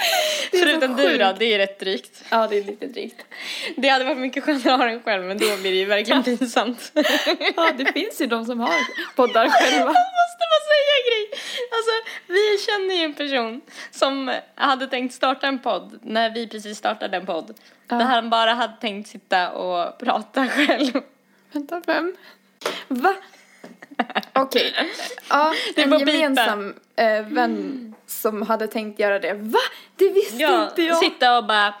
Förutom 0.50 0.96
du 0.96 1.18
då, 1.18 1.32
det 1.38 1.54
är 1.54 1.58
rätt 1.58 1.80
drygt. 1.80 2.24
Ja, 2.30 2.46
det 2.46 2.58
är 2.58 2.64
lite 2.64 2.86
drygt. 2.86 3.24
Det 3.76 3.88
hade 3.88 4.04
varit 4.04 4.18
mycket 4.18 4.44
skönare 4.44 4.74
att 4.74 4.80
ha 4.80 4.86
den 4.86 5.02
själv 5.02 5.24
men 5.24 5.38
då 5.38 5.56
blir 5.56 5.70
det 5.70 5.76
ju 5.76 5.84
verkligen 5.84 6.22
pinsamt. 6.38 6.92
Ja, 7.56 7.72
det 7.78 7.92
finns 7.92 8.20
ju 8.20 8.26
de 8.26 8.44
som 8.44 8.60
har 8.60 8.74
poddar 9.16 9.48
själva. 9.48 9.86
måste 10.26 10.44
bara 10.52 10.62
säga 10.72 10.92
en 10.98 11.06
grej. 11.10 11.40
Alltså, 11.70 11.92
vi 12.26 12.58
känner 12.66 12.94
ju 12.94 13.04
en 13.04 13.14
person 13.14 13.60
som 13.90 14.34
hade 14.54 14.86
tänkt 14.86 15.14
starta 15.14 15.46
en 15.46 15.58
podd 15.58 15.98
när 16.02 16.30
vi 16.30 16.48
precis 16.48 16.78
startade 16.78 17.16
en 17.16 17.26
podd. 17.26 17.54
Ja. 17.88 17.96
Där 17.96 18.04
han 18.04 18.30
bara 18.30 18.54
hade 18.54 18.76
tänkt 18.80 19.08
sitta 19.08 19.52
och 19.52 19.98
prata 19.98 20.48
själv. 20.48 20.92
Vänta, 21.52 21.82
vem? 21.86 22.16
Va? 22.88 23.14
Okej. 24.32 24.74
Ja, 25.28 25.54
Det 25.74 25.82
en 25.82 25.98
gemensam 25.98 26.74
eh, 26.96 27.22
vän 27.26 27.94
som 28.06 28.42
hade 28.42 28.66
tänkt 28.66 28.98
göra 29.00 29.18
det. 29.18 29.34
Va? 29.34 29.58
Det 29.96 30.08
visste 30.10 30.36
Ja, 30.42 30.68
inte 30.68 30.82
jag. 30.82 30.96
sitta 30.98 31.38
och 31.38 31.46
bara 31.46 31.74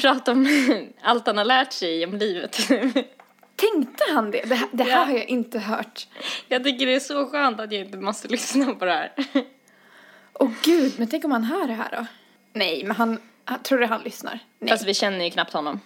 prata 0.00 0.32
om 0.32 0.48
allt 1.02 1.26
han 1.26 1.38
har 1.38 1.44
lärt 1.44 1.72
sig 1.72 2.04
om 2.06 2.14
livet. 2.16 2.58
Tänkte 3.56 4.04
han 4.14 4.30
det? 4.30 4.42
Det, 4.48 4.54
här- 4.54 4.68
det 4.72 4.84
här 4.84 4.90
Ja. 4.90 5.04
har 5.04 5.12
jag 5.12 5.28
inte 5.28 5.58
hört. 5.58 6.08
Jag 6.48 6.64
tycker 6.64 6.86
det 6.86 6.94
är 6.94 7.00
så 7.00 7.26
skönt 7.26 7.60
att 7.60 7.72
jag 7.72 7.80
inte 7.80 7.98
måste 7.98 8.28
lyssna 8.36 8.74
på 8.74 8.84
det 8.84 8.92
här. 8.92 9.12
Åh 10.32 10.50
gud, 10.62 10.92
men 10.98 11.08
tänk 11.08 11.24
om 11.24 11.30
han 11.32 11.44
hör 11.44 11.66
det 11.66 11.72
här 11.74 11.88
då? 11.96 12.06
Nej, 12.52 12.84
men 12.84 12.96
han, 12.96 13.18
han 13.44 13.62
tror 13.62 13.78
du 13.78 13.86
han 13.86 14.02
lyssnar? 14.02 14.38
Nej. 14.58 14.70
Fast 14.70 14.86
vi 14.86 14.94
känner 14.94 15.24
ju 15.24 15.30
knappt 15.30 15.52
honom. 15.52 15.80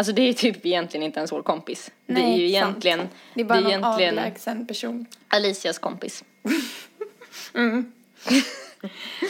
Alltså 0.00 0.12
det 0.12 0.28
är 0.28 0.32
typ 0.32 0.66
egentligen 0.66 1.04
inte 1.04 1.18
ens 1.18 1.32
vår 1.32 1.42
kompis. 1.42 1.90
det 2.06 2.12
är 2.12 2.16
Nej, 2.16 2.46
ju 2.46 2.60
sant. 2.60 2.84
egentligen, 2.84 3.08
det 3.34 3.40
är 3.40 3.44
bara 3.44 3.60
det 3.60 3.72
är 3.72 3.78
någon 3.78 3.90
egentligen 3.90 4.18
avlägsen 4.18 4.66
person. 4.66 5.06
Alicias 5.28 5.78
kompis. 5.78 6.24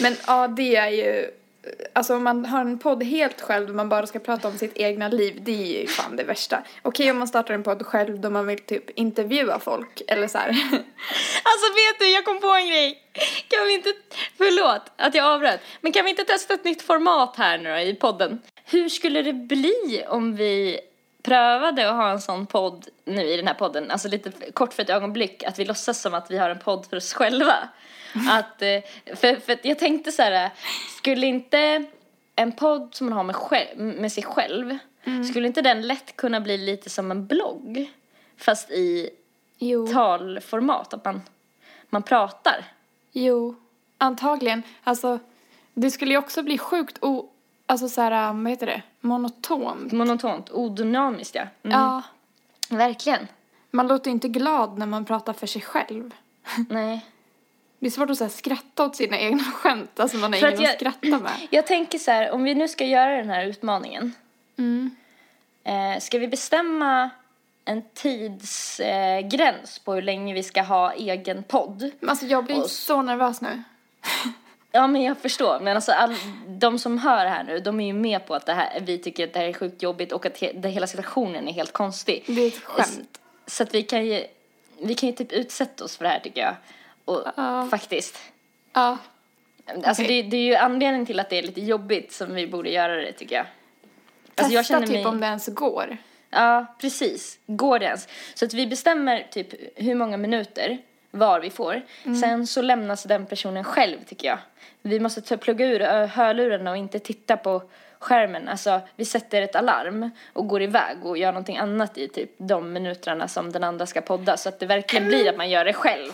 Men 0.00 0.16
ja, 0.26 0.48
det 0.48 0.76
är 0.76 0.88
ju... 0.88 1.30
Alltså 1.92 2.16
om 2.16 2.24
man 2.24 2.44
har 2.46 2.60
en 2.60 2.78
podd 2.78 3.02
helt 3.02 3.40
själv 3.40 3.68
och 3.68 3.74
man 3.74 3.88
bara 3.88 4.06
ska 4.06 4.18
prata 4.18 4.48
om 4.48 4.58
sitt 4.58 4.76
egna 4.76 5.08
liv, 5.08 5.38
det 5.42 5.52
är 5.52 5.80
ju 5.80 5.86
fan 5.86 6.16
det 6.16 6.24
värsta. 6.24 6.62
Okej 6.82 7.10
om 7.10 7.18
man 7.18 7.28
startar 7.28 7.54
en 7.54 7.62
podd 7.62 7.86
själv 7.86 8.20
då 8.20 8.30
man 8.30 8.46
vill 8.46 8.58
typ 8.58 8.90
intervjua 8.90 9.58
folk 9.58 10.02
eller 10.08 10.28
så 10.28 10.38
här. 10.38 10.48
Alltså 11.50 11.66
vet 11.74 11.98
du, 11.98 12.10
jag 12.10 12.24
kom 12.24 12.40
på 12.40 12.48
en 12.48 12.66
grej. 12.66 13.02
Kan 13.48 13.66
vi 13.66 13.74
inte, 13.74 13.92
förlåt 14.38 14.82
att 14.96 15.14
jag 15.14 15.26
avbröt, 15.26 15.60
men 15.80 15.92
kan 15.92 16.04
vi 16.04 16.10
inte 16.10 16.24
testa 16.24 16.54
ett 16.54 16.64
nytt 16.64 16.82
format 16.82 17.36
här 17.36 17.58
nu 17.58 17.70
då 17.70 17.78
i 17.78 17.94
podden? 17.94 18.40
Hur 18.70 18.88
skulle 18.88 19.22
det 19.22 19.32
bli 19.32 20.04
om 20.08 20.36
vi 20.36 20.80
prövade 21.22 21.90
att 21.90 21.96
ha 21.96 22.10
en 22.10 22.20
sån 22.20 22.46
podd 22.46 22.88
nu 23.04 23.22
i 23.22 23.36
den 23.36 23.46
här 23.46 23.54
podden, 23.54 23.90
alltså 23.90 24.08
lite 24.08 24.50
kort 24.52 24.74
för 24.74 24.82
ett 24.82 24.90
ögonblick, 24.90 25.42
att 25.42 25.58
vi 25.58 25.64
låtsas 25.64 26.00
som 26.00 26.14
att 26.14 26.30
vi 26.30 26.38
har 26.38 26.50
en 26.50 26.58
podd 26.58 26.86
för 26.86 26.96
oss 26.96 27.14
själva. 27.14 27.54
Att, 28.30 28.62
eh, 28.62 28.80
för, 29.16 29.40
för 29.40 29.58
jag 29.62 29.78
tänkte 29.78 30.12
så 30.12 30.22
här, 30.22 30.50
skulle 30.98 31.26
inte 31.26 31.84
en 32.36 32.52
podd 32.52 32.94
som 32.94 33.06
man 33.06 33.16
har 33.16 33.24
med, 33.24 33.36
själv, 33.36 33.78
med 33.78 34.12
sig 34.12 34.22
själv, 34.22 34.78
skulle 35.30 35.46
inte 35.46 35.62
den 35.62 35.86
lätt 35.86 36.16
kunna 36.16 36.40
bli 36.40 36.58
lite 36.58 36.90
som 36.90 37.10
en 37.10 37.26
blogg? 37.26 37.90
Fast 38.36 38.70
i 38.70 39.10
Jo. 39.58 39.86
talformat, 39.86 40.94
att 40.94 41.04
man, 41.04 41.22
man 41.90 42.02
pratar. 42.02 42.64
Jo, 43.12 43.54
antagligen. 43.98 44.62
Alltså, 44.84 45.18
det 45.74 45.90
skulle 45.90 46.10
ju 46.10 46.18
också 46.18 46.42
bli 46.42 46.58
sjukt 46.58 46.98
o... 47.00 47.30
Alltså 47.70 47.88
så 47.88 48.00
här, 48.00 48.32
vad 48.32 48.48
heter 48.50 48.66
det? 48.66 48.82
Monotont. 49.00 49.92
Monotont, 49.92 50.50
odynamiskt 50.50 51.34
ja. 51.34 51.42
Mm. 51.62 51.78
Ja. 51.80 52.02
Verkligen. 52.68 53.28
Man 53.70 53.86
låter 53.88 54.10
inte 54.10 54.28
glad 54.28 54.78
när 54.78 54.86
man 54.86 55.04
pratar 55.04 55.32
för 55.32 55.46
sig 55.46 55.62
själv. 55.62 56.14
Nej. 56.68 57.06
Det 57.78 57.86
är 57.86 57.90
svårt 57.90 58.10
att 58.10 58.16
så 58.18 58.24
här, 58.24 58.30
skratta 58.30 58.84
åt 58.84 58.96
sina 58.96 59.18
egna 59.18 59.42
skämt. 59.44 60.00
Alltså 60.00 60.16
man 60.16 60.32
har 60.32 60.40
För 60.40 60.46
ingen 60.48 60.58
att 60.58 60.62
jag- 60.64 60.70
att 60.70 60.76
skratta 60.96 61.18
med. 61.22 61.32
Jag 61.50 61.66
tänker 61.66 61.98
så 61.98 62.10
här, 62.10 62.30
om 62.30 62.44
vi 62.44 62.54
nu 62.54 62.68
ska 62.68 62.84
göra 62.84 63.16
den 63.16 63.30
här 63.30 63.46
utmaningen. 63.46 64.12
Mm. 64.58 64.96
Eh, 65.64 66.00
ska 66.00 66.18
vi 66.18 66.28
bestämma 66.28 67.10
en 67.64 67.82
tidsgräns 67.94 68.80
eh, 69.80 69.84
på 69.84 69.94
hur 69.94 70.02
länge 70.02 70.34
vi 70.34 70.42
ska 70.42 70.62
ha 70.62 70.92
egen 70.92 71.42
podd? 71.42 71.90
Alltså 72.08 72.26
jag 72.26 72.44
blir 72.44 72.60
Och- 72.62 72.70
så 72.70 73.02
nervös 73.02 73.40
nu. 73.40 73.62
Ja 74.72 74.86
men 74.86 75.02
jag 75.02 75.18
förstår, 75.18 75.60
men 75.60 75.76
alltså 75.76 75.92
all, 75.92 76.14
de 76.48 76.78
som 76.78 76.98
hör 76.98 77.24
det 77.24 77.30
här 77.30 77.44
nu, 77.44 77.58
de 77.60 77.80
är 77.80 77.86
ju 77.86 77.92
med 77.92 78.26
på 78.26 78.34
att 78.34 78.46
det 78.46 78.52
här, 78.52 78.80
vi 78.80 78.98
tycker 78.98 79.24
att 79.26 79.32
det 79.32 79.38
här 79.38 79.46
är 79.46 79.52
sjukt 79.52 79.82
jobbigt 79.82 80.12
och 80.12 80.26
att 80.26 80.38
he, 80.38 80.52
det, 80.54 80.68
hela 80.68 80.86
situationen 80.86 81.48
är 81.48 81.52
helt 81.52 81.72
konstig. 81.72 82.24
Det 82.26 82.42
är 82.42 82.48
ett 82.48 82.62
skämt. 82.64 83.20
Så 83.46 83.62
att 83.62 83.74
vi 83.74 83.82
kan 83.82 84.06
ju, 84.06 84.24
vi 84.82 84.94
kan 84.94 85.08
ju 85.08 85.14
typ 85.14 85.32
utsätta 85.32 85.84
oss 85.84 85.96
för 85.96 86.04
det 86.04 86.10
här 86.10 86.20
tycker 86.20 86.40
jag. 86.40 86.54
Och 87.04 87.22
Ja. 87.36 87.68
faktiskt. 87.70 88.18
Ja. 88.72 88.98
Alltså 89.84 90.02
Okej. 90.02 90.22
det, 90.22 90.28
det 90.30 90.36
är 90.36 90.44
ju 90.44 90.54
anledningen 90.54 91.06
till 91.06 91.20
att 91.20 91.30
det 91.30 91.38
är 91.38 91.42
lite 91.42 91.60
jobbigt 91.60 92.12
som 92.12 92.34
vi 92.34 92.46
borde 92.46 92.70
göra 92.70 92.96
det 92.96 93.12
tycker 93.12 93.36
jag. 93.36 93.46
Alltså 94.34 94.54
jag 94.54 94.62
Testa 94.64 94.74
känner 94.74 94.86
typ 94.86 94.94
mig... 94.94 95.06
om 95.06 95.20
det 95.20 95.26
ens 95.26 95.46
går. 95.48 95.96
Ja, 96.30 96.66
precis. 96.80 97.38
Går 97.46 97.78
det 97.78 97.84
ens? 97.84 98.08
Så 98.34 98.44
att 98.44 98.54
vi 98.54 98.66
bestämmer 98.66 99.26
typ 99.30 99.48
hur 99.76 99.94
många 99.94 100.16
minuter 100.16 100.78
var 101.10 101.40
vi 101.40 101.50
får. 101.50 101.82
Sen 102.20 102.46
så 102.46 102.62
lämnas 102.62 103.02
den 103.02 103.26
personen 103.26 103.64
själv 103.64 103.96
tycker 104.06 104.28
jag. 104.28 104.38
Vi 104.82 105.00
måste 105.00 105.36
plugga 105.36 105.66
ur 105.66 106.06
hörlurarna 106.06 106.70
och 106.70 106.76
inte 106.76 106.98
titta 106.98 107.36
på 107.36 107.62
skärmen. 107.98 108.48
Alltså 108.48 108.80
vi 108.96 109.04
sätter 109.04 109.42
ett 109.42 109.56
alarm 109.56 110.10
och 110.32 110.48
går 110.48 110.62
iväg 110.62 110.96
och 111.02 111.18
gör 111.18 111.32
någonting 111.32 111.56
annat 111.56 111.98
i 111.98 112.08
typ 112.08 112.30
de 112.38 112.72
minuterna 112.72 113.28
som 113.28 113.52
den 113.52 113.64
andra 113.64 113.86
ska 113.86 114.00
podda. 114.00 114.36
Så 114.36 114.48
att 114.48 114.58
det 114.58 114.66
verkligen 114.66 115.06
blir 115.08 115.28
att 115.28 115.36
man 115.36 115.50
gör 115.50 115.64
det 115.64 115.72
själv. 115.72 116.10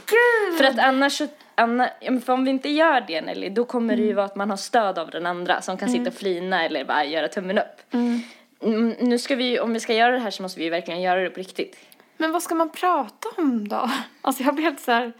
För 0.59 0.65
att 0.65 0.79
annars 0.79 1.13
så, 1.13 1.27
anna, 1.55 1.91
ja, 2.01 2.11
men 2.11 2.21
för 2.21 2.33
om 2.33 2.45
vi 2.45 2.51
inte 2.51 2.69
gör 2.69 3.05
det 3.07 3.21
Nelly, 3.21 3.49
då 3.49 3.65
kommer 3.65 3.97
det 3.97 4.03
ju 4.03 4.13
vara 4.13 4.27
att 4.27 4.37
man 4.37 4.51
har 4.51 4.57
stöd 4.57 4.99
av 4.99 5.11
den 5.11 5.27
andra 5.27 5.61
som 5.61 5.77
kan 5.77 5.89
sitta 5.89 6.09
och 6.09 6.15
flina 6.15 6.65
eller 6.65 6.85
bara 6.85 7.05
göra 7.05 7.29
tummen 7.29 7.59
upp. 7.59 7.95
Mm, 8.63 8.91
nu 9.01 9.19
ska 9.19 9.37
vi, 9.37 9.61
om 9.61 9.73
vi 9.73 9.81
ska 9.81 9.95
göra 9.95 10.13
det 10.13 10.19
här 10.19 10.31
så 10.31 10.43
måste 10.43 10.61
vi 10.61 10.69
verkligen 10.71 11.01
göra 11.01 11.21
det 11.21 11.31
på 11.31 11.41
riktigt. 11.41 11.77
Men 12.17 12.33
vad 12.33 12.43
ska 12.43 12.55
man 12.55 12.71
prata 12.71 13.29
om 13.37 13.69
då? 13.69 13.91
Alltså 14.23 14.43
jag 14.43 14.55
blir 14.55 14.65
helt 14.65 14.81
så 14.81 14.93
här... 14.93 15.13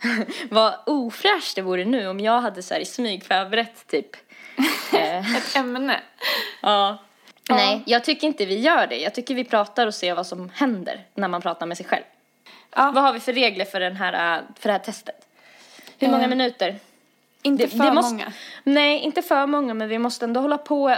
Vad 0.50 0.74
ofräscht 0.86 1.56
det 1.56 1.62
vore 1.62 1.84
nu 1.84 2.08
om 2.08 2.20
jag 2.20 2.40
hade 2.40 2.62
så 2.62 2.74
här 2.74 2.80
i 2.80 2.84
smyg 2.84 3.24
förberett 3.24 3.86
typ. 3.86 4.16
eh, 4.92 5.36
Ett 5.36 5.56
ämne. 5.56 6.00
ja. 6.62 6.98
Nej, 7.50 7.82
jag 7.86 8.04
tycker 8.04 8.26
inte 8.26 8.46
vi 8.46 8.58
gör 8.60 8.86
det. 8.86 8.96
Jag 8.96 9.14
tycker 9.14 9.34
vi 9.34 9.44
pratar 9.44 9.86
och 9.86 9.94
ser 9.94 10.14
vad 10.14 10.26
som 10.26 10.50
händer 10.54 11.04
när 11.14 11.28
man 11.28 11.42
pratar 11.42 11.66
med 11.66 11.76
sig 11.76 11.86
själv. 11.86 12.02
Ja. 12.76 12.90
Vad 12.94 13.04
har 13.04 13.12
vi 13.12 13.20
för 13.20 13.32
regler 13.32 13.64
för, 13.64 13.80
den 13.80 13.96
här, 13.96 14.36
eh, 14.38 14.42
för 14.58 14.68
det 14.68 14.72
här 14.72 14.78
testet? 14.78 15.26
Hur 15.98 16.08
många 16.08 16.22
Eh, 16.24 16.28
minuter? 16.28 16.76
Inte 17.42 17.64
Det- 17.64 17.70
för 17.70 17.78
det 17.84 17.92
måste- 17.92 18.14
många. 18.14 18.32
Nej, 18.64 18.98
inte 18.98 19.22
för 19.22 19.46
många, 19.46 19.74
men 19.74 19.88
vi 19.88 19.98
måste 19.98 20.24
ändå 20.24 20.40
hålla 20.40 20.58
på 20.58 20.96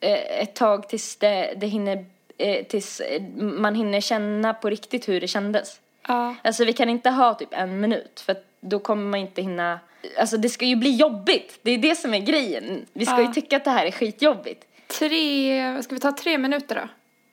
ett 0.00 0.54
tag 0.54 0.88
tills 0.88 1.16
det, 1.16 1.54
det 1.56 1.66
hinner, 1.66 2.04
eh, 2.38 2.64
tills 2.66 3.00
eh, 3.00 3.22
man 3.38 3.74
hinner 3.74 4.00
känna 4.00 4.54
på 4.54 4.70
riktigt 4.70 5.08
hur 5.08 5.20
det 5.20 5.28
kändes. 5.28 5.80
Ja. 6.08 6.34
Alltså 6.44 6.64
vi 6.64 6.72
kan 6.72 6.88
inte 6.88 7.10
ha 7.10 7.34
typ 7.34 7.48
en 7.52 7.80
minut 7.80 8.20
för 8.20 8.36
då 8.60 8.78
kommer 8.78 9.04
man 9.10 9.20
inte 9.20 9.42
hinna, 9.42 9.80
alltså 10.18 10.36
det 10.36 10.48
ska 10.48 10.64
ju 10.64 10.76
bli 10.76 10.96
jobbigt. 10.96 11.58
Det 11.62 11.70
är 11.70 11.78
det 11.78 11.96
som 11.96 12.14
är 12.14 12.18
grejen. 12.20 12.86
Vi 12.92 13.06
ska 13.06 13.14
Ja. 13.20 13.26
ju 13.26 13.32
tycka 13.32 13.56
att 13.56 13.64
det 13.64 13.70
här 13.70 13.86
är 13.86 13.90
skitjobbigt. 13.90 14.64
Tre... 14.98 15.82
Ska 15.82 15.94
vi 15.94 16.00
ta 16.00 16.12
tre 16.12 16.38
minuter 16.38 16.74
då? 16.74 16.88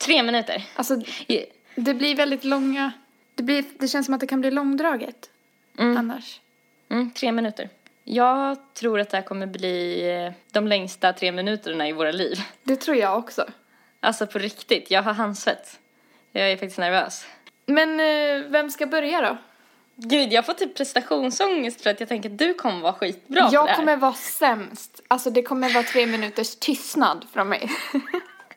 Tre 0.06 0.24
minuter. 0.24 0.64
Alltså 0.76 0.96
det 1.76 1.94
blir 1.94 2.16
väldigt 2.16 2.44
långa... 2.44 2.92
Det, 3.36 3.44
blir, 3.44 3.64
det 3.80 3.88
känns 3.88 4.06
som 4.06 4.14
att 4.16 4.22
det 4.22 4.28
kan 4.28 4.42
bli 4.42 4.52
långdraget 4.52 5.30
Mm. 5.80 5.98
annars. 5.98 6.40
Mm, 6.90 7.12
tre 7.12 7.32
minuter. 7.32 7.70
Jag 8.04 8.58
tror 8.74 9.00
att 9.00 9.10
det 9.10 9.18
här 9.18 9.24
kommer 9.24 9.48
bli 9.48 10.10
eh, 10.12 10.34
de 10.52 10.68
längsta 10.68 11.14
tre 11.14 11.32
minuterna 11.32 11.88
i 11.90 11.92
våra 11.92 12.12
liv. 12.12 12.40
Det 12.64 12.76
tror 12.76 12.98
jag 12.98 13.18
också. 13.18 13.46
Alltså 14.04 14.28
på 14.28 14.40
riktigt, 14.40 14.92
jag 14.92 15.04
har 15.04 15.14
handsvett. 15.14 15.80
Jag 16.32 16.52
är 16.52 16.58
faktiskt 16.58 16.78
nervös. 16.78 17.26
Men 17.66 18.00
eh, 18.00 18.52
vem 18.52 18.72
ska 18.72 18.86
börja 18.86 19.22
då? 19.22 19.38
Gud, 19.96 20.34
jag 20.34 20.46
får 20.46 20.54
typ 20.54 20.78
prestationsångest 20.78 21.82
för 21.82 21.90
att 21.90 22.00
jag 22.00 22.10
tänker 22.10 22.30
att 22.30 22.38
du 22.38 22.54
kommer 22.54 22.82
vara 22.82 22.94
skitbra 22.94 23.42
på 23.42 23.50
det 23.50 23.54
jag 23.54 23.68
här. 23.68 23.76
kommer 23.76 23.98
vara 23.98 24.14
sämst. 24.14 25.02
Alltså 25.08 25.30
det 25.30 25.42
kommer 25.42 25.74
vara 25.74 25.84
tre 25.84 26.06
minuters 26.06 26.56
tystnad 26.56 27.28
från 27.34 27.50
mig. 27.50 27.72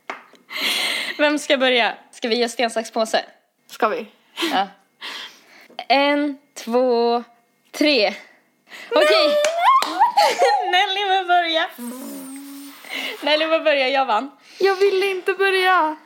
Vem 1.19 1.39
ska 1.39 1.59
börja? 1.59 1.95
Ska 2.11 2.29
vi 2.29 2.37
göra 2.37 2.49
sten, 2.49 2.71
sax, 2.71 2.91
påse? 2.91 3.25
Ska 3.67 3.89
vi? 3.89 4.07
Ja. 4.53 4.69
En, 5.89 6.39
två, 6.55 7.25
tre. 7.71 8.15
Okej. 8.91 9.29
Nelly 10.73 11.01
får 11.01 11.27
börja. 11.27 11.71
Nelly 13.23 13.47
får 13.47 13.65
börja, 13.65 13.89
jag 13.89 14.07
vann. 14.07 14.31
Jag 14.59 14.77
vill 14.77 15.03
inte 15.03 15.33
börja. 15.33 15.97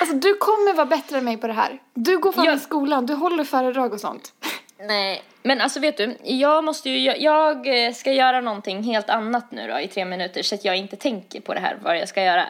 Alltså 0.00 0.16
du 0.16 0.34
kommer 0.36 0.74
vara 0.74 0.86
bättre 0.86 1.18
än 1.18 1.24
mig 1.24 1.36
på 1.36 1.46
det 1.46 1.52
här. 1.52 1.78
Du 1.94 2.18
går 2.18 2.32
fan 2.32 2.44
Jag- 2.44 2.54
i 2.56 2.58
skolan, 2.58 3.06
du 3.06 3.14
håller 3.14 3.44
föredrag 3.44 3.92
och 3.92 4.00
sånt. 4.00 4.32
Nej. 4.78 5.22
Men 5.42 5.60
alltså 5.60 5.80
vet 5.80 5.96
du, 5.96 6.16
jag 6.22 6.64
måste 6.64 6.90
ju, 6.90 6.98
jag- 6.98 7.20
jag 7.20 7.86
eh, 7.86 7.92
ska 7.92 8.12
göra 8.12 8.40
någonting 8.40 8.82
helt 8.82 9.10
annat 9.10 9.52
nu 9.52 9.68
då 9.68 9.80
i 9.80 9.88
tre 9.88 10.04
minuter 10.04 10.42
så 10.42 10.54
att 10.54 10.64
jag 10.64 10.76
inte 10.76 10.96
tänker 10.96 11.40
på 11.40 11.54
det 11.54 11.60
här, 11.60 11.78
vad 11.82 11.98
jag 11.98 12.08
ska 12.08 12.22
göra. 12.22 12.46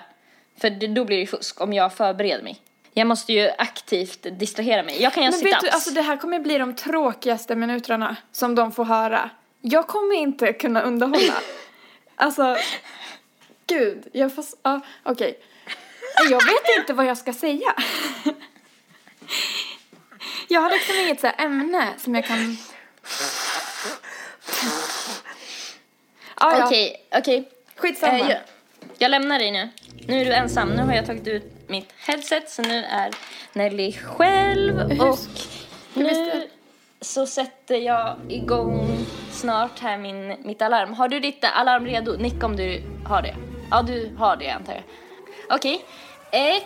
För 0.60 0.70
det, 0.70 0.86
då 0.86 1.04
blir 1.04 1.16
det 1.16 1.20
ju 1.20 1.26
fusk 1.26 1.60
om 1.60 1.72
jag 1.72 1.94
förbereder 1.94 2.42
mig. 2.44 2.60
Jag 2.92 3.06
måste 3.06 3.32
ju 3.32 3.50
aktivt 3.58 4.26
distrahera 4.38 4.82
mig. 4.82 5.02
Jag 5.02 5.12
kan 5.12 5.22
göra 5.22 5.30
Men 5.32 5.40
vet 5.44 5.60
du, 5.60 5.66
sit-ups. 5.66 5.72
alltså 5.74 5.90
det 5.90 6.02
här 6.02 6.16
kommer 6.16 6.38
bli 6.40 6.58
de 6.58 6.74
tråkigaste 6.76 7.56
minuterna 7.56 8.16
som 8.32 8.54
de 8.54 8.72
får 8.72 8.84
höra. 8.84 9.30
Jag 9.60 9.86
kommer 9.86 10.14
inte 10.14 10.52
kunna 10.52 10.80
underhålla. 10.82 11.32
alltså, 12.16 12.56
gud, 13.66 14.08
jag 14.12 14.34
får, 14.34 14.44
ja, 14.62 14.80
okej. 15.02 15.38
Jag 16.30 16.44
vet 16.44 16.78
inte 16.78 16.92
vad 16.92 17.06
jag 17.06 17.18
ska 17.18 17.32
säga. 17.32 17.74
jag 20.48 20.60
har 20.60 20.70
liksom 20.70 20.96
inget 20.96 21.20
så 21.20 21.30
ämne 21.38 21.88
som 21.98 22.14
jag 22.14 22.24
kan... 22.24 22.56
Ah, 26.34 26.58
ja. 26.58 26.66
Okej, 26.66 27.06
okej. 27.18 27.50
Skitsamma. 27.76 28.18
Eh, 28.18 28.30
jag, 28.30 28.38
jag 28.98 29.10
lämnar 29.10 29.38
dig 29.38 29.50
nu. 29.50 29.68
Nu 30.06 30.20
är 30.20 30.24
du 30.24 30.32
ensam. 30.32 30.68
Nu 30.68 30.82
har 30.82 30.94
jag 30.94 31.06
tagit 31.06 31.26
ut 31.26 31.68
mitt 31.68 31.92
headset 32.06 32.50
så 32.50 32.62
nu 32.62 32.84
är 32.84 33.10
Nelly 33.52 33.92
själv 33.92 35.00
och 35.00 35.18
nu 35.94 36.48
så 37.00 37.26
sätter 37.26 37.74
jag 37.74 38.16
igång 38.28 39.06
snart 39.30 39.80
här 39.80 39.98
min, 39.98 40.36
mitt 40.44 40.62
alarm. 40.62 40.94
Har 40.94 41.08
du 41.08 41.20
ditt 41.20 41.44
alarm 41.44 41.86
redo? 41.86 42.12
Nicka 42.12 42.46
om 42.46 42.56
du 42.56 42.82
har 43.04 43.22
det. 43.22 43.53
Ja, 43.70 43.82
du 43.82 44.14
har 44.18 44.36
det 44.36 44.50
antar 44.50 44.72
jag. 44.72 44.82
Okej. 45.50 45.84
Ett, 46.32 46.64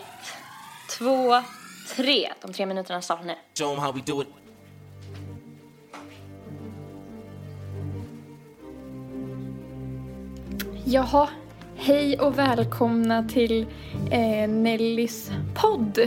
två, 0.97 1.41
tre. 1.95 2.29
De 2.41 2.53
tre 2.53 2.65
minuterna 2.65 3.01
startar 3.01 3.23
nu. 3.25 3.35
Show 3.59 3.75
'em 3.77 3.79
how 3.79 3.91
we 3.91 4.01
do 4.05 4.21
it. 4.21 4.27
Jaha, 10.85 11.29
hej 11.75 12.19
och 12.19 12.37
välkomna 12.37 13.23
till 13.23 13.65
eh, 14.11 14.49
Nellys 14.49 15.31
podd. 15.55 15.99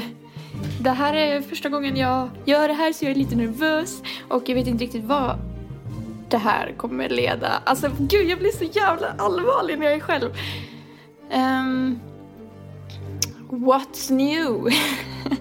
Det 0.80 0.90
här 0.90 1.14
är 1.14 1.40
första 1.40 1.68
gången 1.68 1.96
jag 1.96 2.28
gör 2.44 2.68
det 2.68 2.74
här 2.74 2.92
så 2.92 3.04
jag 3.04 3.10
är 3.10 3.14
lite 3.14 3.36
nervös 3.36 4.02
och 4.28 4.48
jag 4.48 4.54
vet 4.54 4.66
inte 4.66 4.84
riktigt 4.84 5.04
vad 5.04 5.38
det 6.28 6.36
här 6.38 6.74
kommer 6.76 7.08
leda. 7.08 7.48
Alltså 7.64 7.90
gud, 7.98 8.30
jag 8.30 8.38
blir 8.38 8.50
så 8.50 8.64
jävla 8.64 9.06
allvarlig 9.18 9.78
när 9.78 9.86
jag 9.86 9.94
är 9.94 10.00
själv. 10.00 10.30
Um, 11.32 12.00
what's 13.50 14.12
new? 14.12 14.68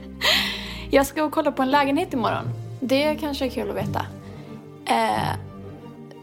jag 0.89 1.05
ska 1.05 1.23
och 1.23 1.31
kolla 1.31 1.51
på 1.51 1.61
en 1.61 1.71
lägenhet 1.71 2.13
imorgon. 2.13 2.49
Det 2.79 3.15
kanske 3.15 3.45
är 3.45 3.49
kul 3.49 3.69
att 3.69 3.75
veta. 3.75 4.05
Uh, 4.89 5.35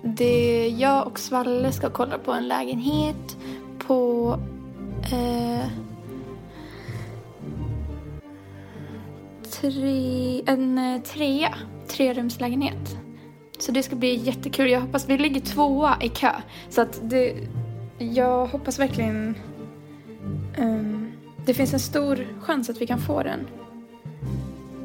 det, 0.03 0.69
jag 0.69 1.07
och 1.07 1.19
Svalle 1.19 1.73
ska 1.73 1.91
kolla 1.91 2.19
på 2.19 2.33
en 2.33 2.49
lägenhet 2.49 3.37
på... 3.79 4.33
Uh, 5.13 5.67
tre, 9.61 10.43
en 10.47 10.79
eh, 10.79 11.03
trea. 11.03 11.55
Trerumslägenhet. 11.89 12.97
Så 13.59 13.73
det 13.73 13.83
ska 13.83 13.97
bli 13.97 14.15
jättekul. 14.15 14.71
Jag 14.71 14.81
hoppas 14.81 15.09
vi 15.09 15.19
ligger 15.19 15.41
tvåa 15.41 15.97
i 16.01 16.09
kö. 16.09 16.33
Så 16.69 16.81
att 16.81 17.01
det... 17.03 17.35
Jag 17.99 18.47
hoppas 18.47 18.79
verkligen... 18.79 19.35
Um, 20.59 21.13
det 21.47 21.55
finns 21.55 21.73
en 21.73 21.81
stor 21.81 22.27
chans 22.41 22.71
att 22.71 22.81
vi 22.81 22.87
kan 22.87 22.99
få 22.99 23.23
den. 23.23 23.47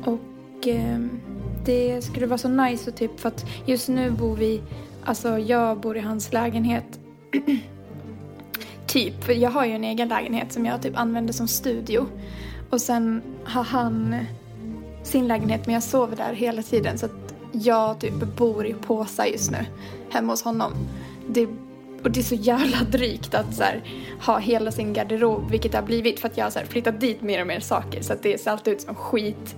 Och 0.03 0.67
um, 0.67 1.09
det 1.65 2.01
skulle 2.01 2.26
vara 2.26 2.38
så 2.38 2.49
nice 2.49 2.89
och 2.89 2.95
typ 2.95 3.19
för 3.19 3.30
att 3.30 3.45
just 3.65 3.89
nu 3.89 4.11
bor 4.11 4.36
vi, 4.36 4.61
alltså 5.03 5.39
jag 5.39 5.80
bor 5.80 5.97
i 5.97 5.99
hans 5.99 6.34
lägenhet. 6.34 6.99
typ, 8.88 9.24
för 9.24 9.34
jag 9.34 9.49
har 9.49 9.65
ju 9.65 9.71
en 9.71 9.84
egen 9.84 10.07
lägenhet 10.07 10.53
som 10.53 10.65
jag 10.65 10.82
typ 10.82 10.97
använder 10.97 11.34
som 11.34 11.47
studio. 11.47 12.05
Och 12.69 12.82
sen 12.82 13.21
har 13.43 13.63
han 13.63 14.15
sin 15.03 15.28
lägenhet 15.28 15.65
men 15.65 15.74
jag 15.74 15.84
sover 15.84 16.15
där 16.15 16.34
hela 16.34 16.61
tiden 16.61 16.97
så 16.97 17.05
att 17.05 17.36
jag 17.51 17.99
typ 17.99 18.38
bor 18.38 18.65
i 18.65 18.74
påsar 18.74 19.26
just 19.26 19.51
nu 19.51 19.65
hemma 20.09 20.34
hos 20.34 20.43
honom. 20.43 20.74
Det, 21.28 21.47
och 22.04 22.12
det 22.12 22.20
är 22.20 22.24
så 22.24 22.36
jävla 22.36 22.84
drygt 22.84 23.34
att 23.34 23.56
så 23.56 23.64
här, 23.64 23.84
ha 24.26 24.38
hela 24.38 24.72
sin 24.72 24.93
garderob, 24.93 25.51
vilket 25.51 25.72
det 25.72 25.78
har 25.78 25.86
blivit 25.86 26.20
för 26.20 26.28
att 26.28 26.38
jag 26.38 26.45
har 26.45 26.51
så 26.51 26.60
här, 26.60 26.66
flyttat 26.66 26.99
dit 26.99 27.22
mer 27.22 27.41
och 27.41 27.47
mer 27.47 27.60
saker 27.60 28.01
så 28.01 28.14
att 28.14 28.24
det 28.24 28.41
ser 28.41 28.51
alltid 28.51 28.74
ut 28.74 28.82
som 28.82 28.95
skit. 28.95 29.56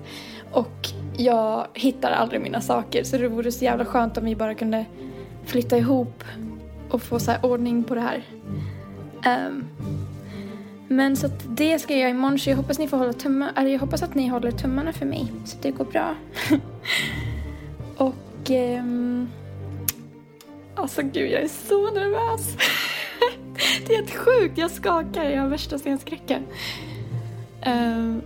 Och 0.51 0.89
jag 1.17 1.67
hittar 1.73 2.11
aldrig 2.11 2.41
mina 2.41 2.61
saker 2.61 3.03
så 3.03 3.17
det 3.17 3.27
vore 3.27 3.51
så 3.51 3.65
jävla 3.65 3.85
skönt 3.85 4.17
om 4.17 4.25
vi 4.25 4.35
bara 4.35 4.55
kunde 4.55 4.85
flytta 5.45 5.77
ihop 5.77 6.23
och 6.89 7.01
få 7.01 7.19
så 7.19 7.31
här 7.31 7.45
ordning 7.45 7.83
på 7.83 7.95
det 7.95 8.01
här. 8.01 8.23
Um, 9.47 9.67
men 10.87 11.15
så 11.15 11.25
att 11.25 11.43
det 11.47 11.79
ska 11.79 11.93
jag 11.93 11.99
göra 11.99 12.09
imorgon 12.09 12.39
så 12.39 12.49
jag 12.49 12.57
hoppas 12.57 12.79
ni 12.79 12.87
får 12.87 12.97
hålla 12.97 13.13
tummarna, 13.13 13.53
eller 13.57 13.69
jag 13.69 13.79
hoppas 13.79 14.03
att 14.03 14.15
ni 14.15 14.27
håller 14.27 14.51
tummarna 14.51 14.93
för 14.93 15.05
mig 15.05 15.31
så 15.45 15.57
att 15.57 15.63
det 15.63 15.71
går 15.71 15.85
bra. 15.85 16.15
och 17.97 18.49
um, 18.49 19.29
Alltså 20.75 21.01
gud, 21.01 21.31
jag 21.31 21.41
är 21.41 21.47
så 21.47 21.91
nervös. 21.91 22.57
Det 23.87 23.93
är 23.93 23.97
helt 23.97 24.15
sjukt, 24.15 24.57
jag 24.57 24.71
skakar, 24.71 25.23
jag 25.23 25.41
har 25.41 25.49
värsta 25.49 25.79
scenskräcken. 25.79 26.43
Um, 27.65 28.21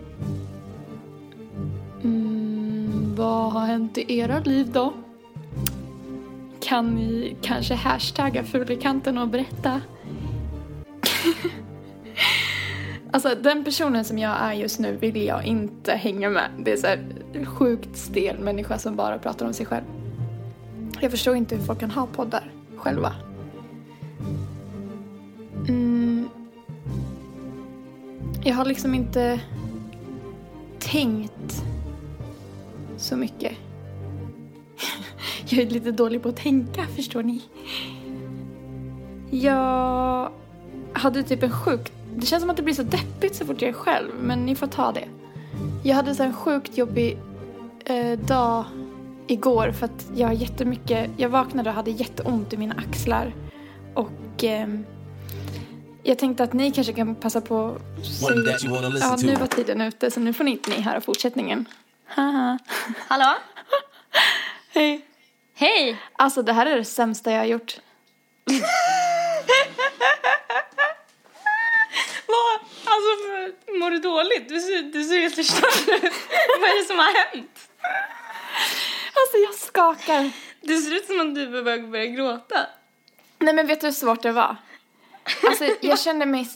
mm, 2.03 3.15
vad 3.15 3.51
har 3.51 3.65
hänt 3.65 3.97
i 3.97 4.17
era 4.17 4.39
liv 4.39 4.71
då? 4.71 4.93
Kan 6.59 6.95
ni 6.95 7.35
kanske 7.41 7.75
hashtagga 7.75 8.43
Fulikanten 8.43 9.17
och 9.17 9.27
berätta? 9.27 9.81
alltså 13.11 13.35
den 13.35 13.63
personen 13.63 14.05
som 14.05 14.17
jag 14.17 14.37
är 14.41 14.53
just 14.53 14.79
nu 14.79 14.95
vill 14.95 15.25
jag 15.25 15.45
inte 15.45 15.93
hänga 15.93 16.29
med. 16.29 16.49
Det 16.59 16.71
är 16.71 16.77
så 16.77 16.87
här 16.87 16.99
sjukt 17.45 17.97
stel 17.97 18.39
människa 18.39 18.77
som 18.77 18.95
bara 18.95 19.17
pratar 19.17 19.45
om 19.45 19.53
sig 19.53 19.65
själv. 19.65 19.85
Jag 21.01 21.11
förstår 21.11 21.35
inte 21.35 21.55
hur 21.55 21.63
folk 21.63 21.79
kan 21.79 21.91
ha 21.91 22.05
poddar 22.05 22.51
själva. 22.77 23.13
Mm. 25.67 26.29
Jag 28.43 28.55
har 28.55 28.65
liksom 28.65 28.95
inte 28.95 29.39
tänkt 30.79 31.63
så 32.97 33.17
mycket. 33.17 33.53
Jag 35.49 35.61
är 35.61 35.69
lite 35.69 35.91
dålig 35.91 36.23
på 36.23 36.29
att 36.29 36.37
tänka, 36.37 36.85
förstår 36.95 37.23
ni. 37.23 37.41
Jag 39.29 40.31
hade 40.93 41.23
typ 41.23 41.43
en 41.43 41.51
sjuk... 41.51 41.91
Det 42.15 42.25
känns 42.25 42.41
som 42.41 42.49
att 42.49 42.57
det 42.57 42.63
blir 42.63 42.73
så 42.73 42.83
deppigt 42.83 43.35
så 43.35 43.45
fort 43.45 43.61
jag 43.61 43.69
är 43.69 43.73
själv, 43.73 44.09
men 44.21 44.45
ni 44.45 44.55
får 44.55 44.67
ta 44.67 44.91
det. 44.91 45.07
Jag 45.83 45.95
hade 45.95 46.15
så 46.15 46.23
en 46.23 46.33
sjukt 46.33 46.77
jobbig 46.77 47.17
eh, 47.85 48.19
dag 48.19 48.65
igår 49.29 49.71
för 49.71 49.85
att 49.85 50.05
jag 50.15 50.27
har 50.27 50.33
jättemycket... 50.33 51.09
Jag 51.17 51.29
vaknade 51.29 51.69
och 51.69 51.75
hade 51.75 51.91
jätteont 51.91 52.53
i 52.53 52.57
mina 52.57 52.75
axlar. 52.75 53.33
Och 53.93 54.43
eh, 54.43 54.67
jag 56.03 56.19
tänkte 56.19 56.43
att 56.43 56.53
ni 56.53 56.71
kanske 56.71 56.93
kan 56.93 57.15
passa 57.15 57.41
på 57.41 57.77
att 57.97 58.05
säga... 58.05 58.57
Ja, 58.99 59.17
nu 59.23 59.35
var 59.35 59.47
tiden 59.47 59.81
ute 59.81 60.11
så 60.11 60.19
nu 60.19 60.33
får 60.33 60.43
ni 60.43 60.51
inte 60.51 60.69
ni 60.69 60.81
höra 60.81 61.01
fortsättningen. 61.01 61.65
Haha. 62.05 62.59
Hallå? 63.07 63.35
Hej. 64.73 65.05
Hej! 65.55 65.97
Alltså 66.13 66.41
det 66.41 66.53
här 66.53 66.65
är 66.65 66.75
det 66.75 66.85
sämsta 66.85 67.31
jag 67.31 67.39
har 67.39 67.45
gjort. 67.45 67.77
Vad? 72.27 72.59
Alltså, 72.85 73.09
mår 73.79 73.91
du 73.91 73.99
dåligt? 73.99 74.49
Du 74.49 74.59
ser, 74.59 74.83
du 74.83 75.03
ser 75.03 75.19
helt 75.19 75.35
förstörd 75.35 75.95
ut. 76.03 76.13
Vad 76.61 76.69
är 76.69 76.81
det 76.81 76.87
som 76.87 76.97
har 76.97 77.35
hänt? 77.35 77.69
Alltså 79.13 79.37
jag 79.45 79.53
skakar. 79.55 80.31
Det 80.61 80.77
ser 80.77 80.95
ut 80.95 81.05
som 81.05 81.19
om 81.19 81.33
du 81.33 81.57
att 81.57 81.89
börja 81.91 82.05
gråta. 82.05 82.67
Nej 83.39 83.53
men 83.53 83.67
vet 83.67 83.81
du 83.81 83.87
hur 83.87 83.91
svårt 83.91 84.21
det 84.23 84.31
var? 84.31 84.55
Alltså 85.47 85.65
jag 85.81 85.99
kände 86.05 86.25
mig... 86.25 86.49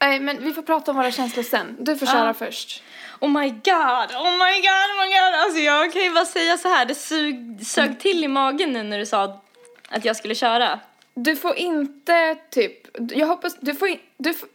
Nej 0.00 0.20
men 0.20 0.44
vi 0.44 0.52
får 0.52 0.62
prata 0.62 0.90
om 0.90 0.96
våra 0.96 1.10
känslor 1.10 1.42
sen. 1.42 1.76
Du 1.80 1.96
får 1.96 2.06
köra 2.06 2.26
Ja. 2.26 2.34
först. 2.34 2.82
Oh 3.20 3.28
my 3.40 3.48
god, 3.48 4.10
oh 4.16 4.30
my 4.30 4.54
god, 4.60 4.88
oh 4.90 5.00
my 5.00 5.08
god. 5.14 5.34
Alltså 5.44 5.58
jag 5.58 5.92
kan 5.92 6.02
ju 6.02 6.10
bara 6.10 6.24
säga 6.24 6.58
så 6.58 6.68
här, 6.68 6.84
det 6.86 6.94
sug, 6.94 7.66
sög 7.66 8.00
till 8.00 8.24
i 8.24 8.28
magen 8.28 8.72
nu 8.72 8.82
när 8.82 8.98
du 8.98 9.06
sa 9.06 9.40
att 9.88 10.04
jag 10.04 10.16
skulle 10.16 10.34
köra. 10.34 10.80
Du 11.14 11.36
får 11.36 11.56
inte 11.56 12.36
typ... 12.50 12.72
Jag 13.16 13.26
hoppas... 13.26 13.56
Du 13.60 13.74
får, 13.74 13.88
in- 13.88 14.00
du 14.16 14.34
får, 14.34 14.48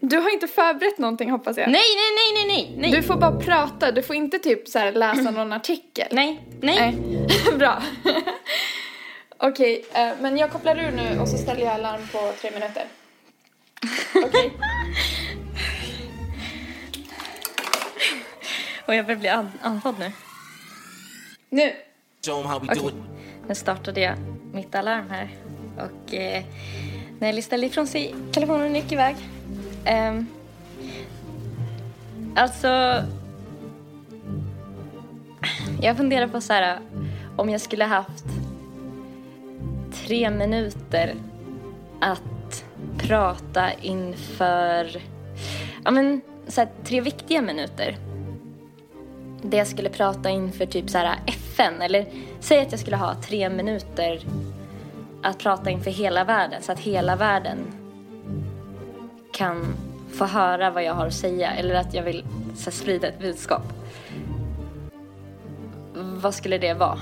du 0.00 0.16
har 0.16 0.30
inte 0.32 0.46
förberett 0.48 0.98
någonting 0.98 1.30
hoppas 1.30 1.56
jag. 1.56 1.68
Nej, 1.70 1.80
nej, 1.96 2.10
nej, 2.16 2.46
nej, 2.46 2.56
nej, 2.56 2.90
nej. 2.90 3.00
Du 3.00 3.06
får 3.06 3.16
bara 3.16 3.40
prata, 3.40 3.92
du 3.92 4.02
får 4.02 4.16
inte 4.16 4.38
typ 4.38 4.68
så 4.68 4.78
här 4.78 4.92
läsa 4.92 5.30
någon 5.30 5.52
artikel. 5.52 6.08
Nej, 6.10 6.40
nej. 6.60 6.76
Nej. 6.78 7.54
Bra. 7.58 7.82
Okej, 9.36 9.84
eh, 9.92 10.10
men 10.20 10.38
jag 10.38 10.50
kopplar 10.50 10.78
ur 10.78 10.90
nu 10.90 11.20
och 11.20 11.28
så 11.28 11.38
ställer 11.38 11.60
jag 11.60 11.72
alarm 11.74 12.00
på 12.12 12.32
tre 12.40 12.50
minuter. 12.50 12.84
Okej? 14.24 14.52
Och 18.86 18.94
jag 18.94 19.06
börjar 19.06 19.18
bli 19.20 19.28
an- 19.28 19.58
andfådd 19.62 19.94
nu. 19.98 20.12
Nu. 21.50 21.72
Okej, 22.72 22.76
it. 22.88 22.94
nu 23.48 23.54
startade 23.54 24.00
jag 24.00 24.14
mitt 24.52 24.74
alarm 24.74 25.10
här. 25.10 25.28
Och 25.78 26.14
eh, 26.14 26.44
Nelly 27.20 27.42
ställde 27.42 27.66
ifrån 27.66 27.86
sig 27.86 28.14
telefonen 28.32 28.70
och 28.70 28.76
gick 28.76 28.92
iväg. 28.92 29.16
Um, 29.86 30.26
alltså... 32.36 33.02
Jag 35.82 35.96
funderar 35.96 36.26
på 36.26 36.40
så 36.40 36.52
här 36.52 36.78
om 37.36 37.50
jag 37.50 37.60
skulle 37.60 37.84
haft 37.84 38.24
tre 39.92 40.30
minuter 40.30 41.14
att 42.00 42.64
prata 42.98 43.72
inför... 43.72 45.02
Ja, 45.84 45.90
men 45.90 46.20
så 46.46 46.60
här, 46.60 46.68
tre 46.84 47.00
viktiga 47.00 47.42
minuter. 47.42 47.96
Det 49.42 49.56
jag 49.56 49.66
skulle 49.66 49.88
prata 49.88 50.30
inför 50.30 50.66
typ 50.66 50.90
så 50.90 50.98
här 50.98 51.18
FN 51.26 51.82
eller 51.82 52.06
säg 52.40 52.58
att 52.60 52.70
jag 52.70 52.80
skulle 52.80 52.96
ha 52.96 53.14
tre 53.14 53.50
minuter 53.50 54.20
att 55.22 55.38
prata 55.38 55.70
inför 55.70 55.90
hela 55.90 56.24
världen 56.24 56.62
så 56.62 56.72
att 56.72 56.80
hela 56.80 57.16
världen 57.16 57.58
kan 59.40 59.74
få 60.12 60.24
höra 60.24 60.70
vad 60.70 60.84
jag 60.84 60.94
har 60.94 61.06
att 61.06 61.14
säga 61.14 61.52
eller 61.52 61.74
att 61.74 61.94
jag 61.94 62.02
vill 62.02 62.24
så 62.54 62.64
här, 62.64 62.70
sprida 62.70 63.08
ett 63.08 63.18
budskap. 63.20 63.62
Vad 65.94 66.34
skulle 66.34 66.58
det 66.58 66.74
vara? 66.74 66.98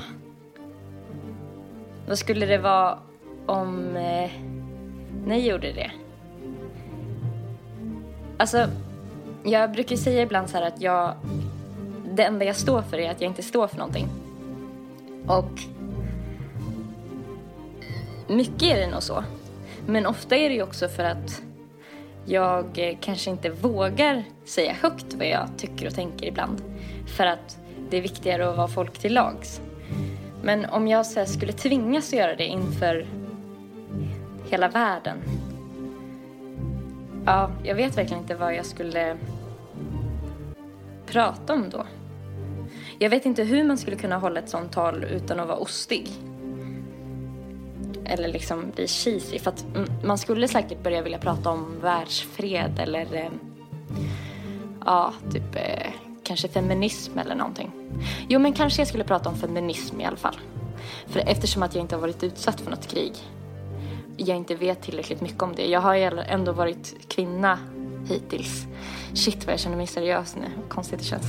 Vad 2.08 2.18
skulle 2.18 2.46
det 2.46 2.58
vara 2.58 2.98
om 3.46 3.96
eh, 3.96 4.30
ni 5.26 5.48
gjorde 5.48 5.72
det? 5.72 5.90
Alltså, 8.36 8.66
jag 9.44 9.72
brukar 9.72 9.96
säga 9.96 10.22
ibland 10.22 10.50
så 10.50 10.56
här 10.56 10.66
att 10.66 10.80
jag 10.80 11.14
det 12.12 12.22
enda 12.22 12.44
jag 12.44 12.56
står 12.56 12.82
för 12.82 12.98
är 12.98 13.10
att 13.10 13.20
jag 13.20 13.30
inte 13.30 13.42
står 13.42 13.66
för 13.66 13.76
någonting. 13.76 14.08
Och 15.26 15.60
mycket 18.28 18.62
är 18.62 18.76
det 18.76 18.90
nog 18.90 19.02
så. 19.02 19.24
Men 19.86 20.06
ofta 20.06 20.36
är 20.36 20.48
det 20.48 20.54
ju 20.54 20.62
också 20.62 20.88
för 20.88 21.04
att 21.04 21.42
jag 22.28 22.78
eh, 22.78 22.96
kanske 23.00 23.30
inte 23.30 23.50
vågar 23.50 24.24
säga 24.44 24.72
högt 24.72 25.14
vad 25.14 25.26
jag 25.28 25.48
tycker 25.56 25.86
och 25.86 25.94
tänker 25.94 26.26
ibland. 26.26 26.62
För 27.16 27.26
att 27.26 27.58
det 27.90 27.96
är 27.96 28.02
viktigare 28.02 28.50
att 28.50 28.56
vara 28.56 28.68
folk 28.68 28.98
till 28.98 29.14
lags. 29.14 29.60
Men 30.42 30.64
om 30.64 30.88
jag 30.88 31.06
så 31.06 31.18
här 31.18 31.26
skulle 31.26 31.52
tvingas 31.52 32.12
att 32.12 32.18
göra 32.18 32.36
det 32.36 32.46
inför 32.46 33.06
hela 34.50 34.68
världen. 34.68 35.18
Ja, 37.26 37.50
jag 37.64 37.74
vet 37.74 37.98
verkligen 37.98 38.22
inte 38.22 38.34
vad 38.34 38.54
jag 38.54 38.66
skulle 38.66 39.16
prata 41.06 41.54
om 41.54 41.70
då. 41.70 41.86
Jag 42.98 43.10
vet 43.10 43.26
inte 43.26 43.42
hur 43.42 43.64
man 43.64 43.78
skulle 43.78 43.96
kunna 43.96 44.18
hålla 44.18 44.40
ett 44.40 44.48
sånt 44.48 44.72
tal 44.72 45.04
utan 45.04 45.40
att 45.40 45.48
vara 45.48 45.58
ostig. 45.58 46.10
Eller 48.08 48.28
liksom 48.28 48.70
bli 48.74 48.88
cheesy. 48.88 49.38
För 49.38 49.50
att 49.50 49.64
mm, 49.74 49.90
man 50.04 50.18
skulle 50.18 50.48
säkert 50.48 50.82
börja 50.82 51.02
vilja 51.02 51.18
prata 51.18 51.50
om 51.50 51.80
världsfred 51.80 52.78
eller 52.78 53.14
eh, 53.14 53.30
ja, 54.86 55.12
typ 55.32 55.56
eh, 55.56 55.92
kanske 56.24 56.48
feminism 56.48 57.18
eller 57.18 57.34
någonting. 57.34 57.70
Jo, 58.28 58.38
men 58.38 58.52
kanske 58.52 58.80
jag 58.80 58.88
skulle 58.88 59.04
prata 59.04 59.28
om 59.28 59.36
feminism 59.36 60.00
i 60.00 60.04
alla 60.04 60.16
fall. 60.16 60.36
För 61.06 61.20
eftersom 61.20 61.62
att 61.62 61.74
jag 61.74 61.84
inte 61.84 61.94
har 61.94 62.00
varit 62.00 62.22
utsatt 62.22 62.60
för 62.60 62.70
något 62.70 62.86
krig. 62.86 63.12
Jag 64.16 64.36
inte 64.36 64.54
vet 64.54 64.82
tillräckligt 64.82 65.20
mycket 65.20 65.42
om 65.42 65.54
det. 65.56 65.66
Jag 65.66 65.80
har 65.80 65.94
ju 65.94 66.02
ändå 66.28 66.52
varit 66.52 66.94
kvinna 67.08 67.58
hittills. 68.08 68.66
Shit 69.14 69.46
vad 69.46 69.52
jag 69.52 69.60
känner 69.60 69.76
mig 69.76 69.86
seriös 69.86 70.36
nu. 70.36 70.46
Konstigt 70.68 70.98
det 70.98 71.04
känns. 71.04 71.26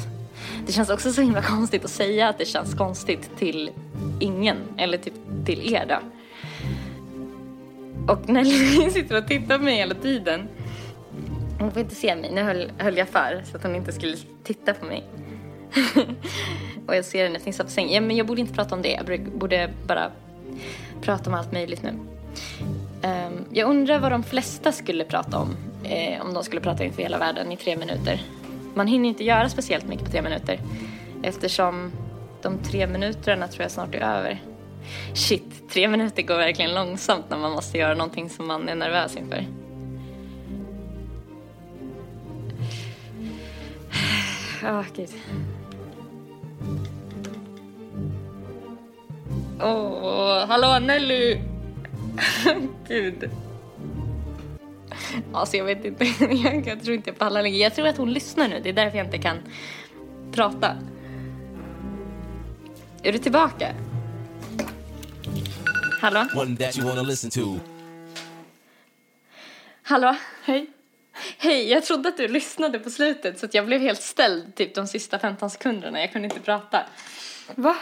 Det 0.65 0.71
känns 0.71 0.89
också 0.89 1.11
så 1.11 1.21
himla 1.21 1.41
konstigt 1.41 1.85
att 1.85 1.91
säga 1.91 2.29
att 2.29 2.37
det 2.37 2.45
känns 2.45 2.73
konstigt 2.73 3.29
till 3.37 3.71
ingen. 4.19 4.57
Eller 4.77 4.97
typ 4.97 5.13
till 5.45 5.73
er 5.73 5.85
då. 5.89 6.18
Och 8.09 8.29
Nelly 8.29 8.89
sitter 8.91 9.17
och 9.17 9.27
tittar 9.27 9.57
på 9.57 9.63
mig 9.63 9.75
hela 9.75 9.95
tiden. 9.95 10.47
Hon 11.59 11.71
får 11.71 11.81
inte 11.81 11.95
se 11.95 12.15
mig. 12.15 12.31
Nu 12.33 12.41
höll, 12.41 12.71
höll 12.77 12.97
jag 12.97 13.09
för 13.09 13.41
så 13.51 13.57
att 13.57 13.63
hon 13.63 13.75
inte 13.75 13.91
skulle 13.91 14.17
titta 14.43 14.73
på 14.73 14.85
mig. 14.85 15.03
och 16.87 16.95
jag 16.95 17.05
ser 17.05 17.23
henne 17.23 17.39
fnissa 17.39 17.63
på 17.63 17.69
sängen. 17.69 17.93
Ja, 17.93 18.01
men 18.01 18.17
jag 18.17 18.27
borde 18.27 18.41
inte 18.41 18.53
prata 18.53 18.75
om 18.75 18.81
det. 18.81 18.89
Jag 19.07 19.21
borde- 19.31 19.69
bara 19.87 20.11
prata 21.01 21.29
om 21.29 21.33
allt 21.35 21.51
möjligt 21.51 21.83
nu. 21.83 21.89
Um, 23.03 23.45
jag 23.51 23.69
undrar 23.69 23.99
vad 23.99 24.11
de 24.11 24.23
flesta 24.23 24.71
skulle 24.71 25.03
prata 25.03 25.37
om 25.37 25.55
eh, 25.83 26.21
om 26.21 26.33
de 26.33 26.43
skulle 26.43 26.61
prata 26.61 26.83
inför 26.83 27.01
hela 27.01 27.17
världen 27.17 27.51
i 27.51 27.57
tre 27.57 27.77
minuter. 27.77 28.21
Man 28.75 28.87
hinner 28.87 29.09
inte 29.09 29.23
göra 29.23 29.49
speciellt 29.49 29.87
mycket 29.87 30.05
på 30.05 30.11
tre 30.11 30.21
minuter 30.21 30.59
eftersom 31.23 31.91
de 32.41 32.57
tre 32.57 32.87
minuterna 32.87 33.47
tror 33.47 33.61
jag 33.61 33.71
snart 33.71 33.95
är 33.95 33.99
över. 33.99 34.41
Shit, 35.13 35.69
tre 35.69 35.87
minuter 35.87 36.21
går 36.21 36.37
verkligen 36.37 36.73
långsamt 36.73 37.29
när 37.29 37.37
man 37.37 37.51
måste 37.51 37.77
göra 37.77 37.93
någonting 37.95 38.29
som 38.29 38.47
man 38.47 38.69
är 38.69 38.75
nervös 38.75 39.15
inför. 39.15 39.45
Åh, 44.63 44.83
gud. 44.95 45.09
Åh, 49.61 50.45
hallå 50.47 50.79
Nelly! 50.79 51.41
Gud. 52.87 53.29
Alltså 55.33 55.57
jag 55.57 55.65
vet 55.65 55.85
inte, 55.85 56.05
jag 56.65 56.83
tror 56.83 56.95
inte 56.95 57.09
jag 57.09 57.17
pallar 57.17 57.43
längre. 57.43 57.57
Jag 57.57 57.75
tror 57.75 57.87
att 57.87 57.97
hon 57.97 58.13
lyssnar 58.13 58.47
nu, 58.47 58.59
det 58.63 58.69
är 58.69 58.73
därför 58.73 58.97
jag 58.97 59.07
inte 59.07 59.17
kan 59.17 59.37
prata. 60.31 60.75
Är 63.03 63.11
du 63.11 63.17
tillbaka? 63.17 63.73
Hallå? 65.99 66.25
One 66.35 66.57
that 66.57 66.77
you 66.77 66.87
wanna 66.87 67.01
listen 67.01 67.29
to. 67.29 67.59
Hallå? 69.83 70.15
Hej. 70.43 70.67
Hej, 71.37 71.69
jag 71.69 71.85
trodde 71.85 72.09
att 72.09 72.17
du 72.17 72.27
lyssnade 72.27 72.79
på 72.79 72.89
slutet 72.89 73.39
så 73.39 73.45
att 73.45 73.53
jag 73.53 73.65
blev 73.65 73.81
helt 73.81 74.01
ställd 74.01 74.55
typ 74.55 74.75
de 74.75 74.87
sista 74.87 75.19
15 75.19 75.49
sekunderna. 75.49 75.99
Jag 75.99 76.11
kunde 76.11 76.25
inte 76.25 76.39
prata. 76.39 76.85
Va? 77.55 77.75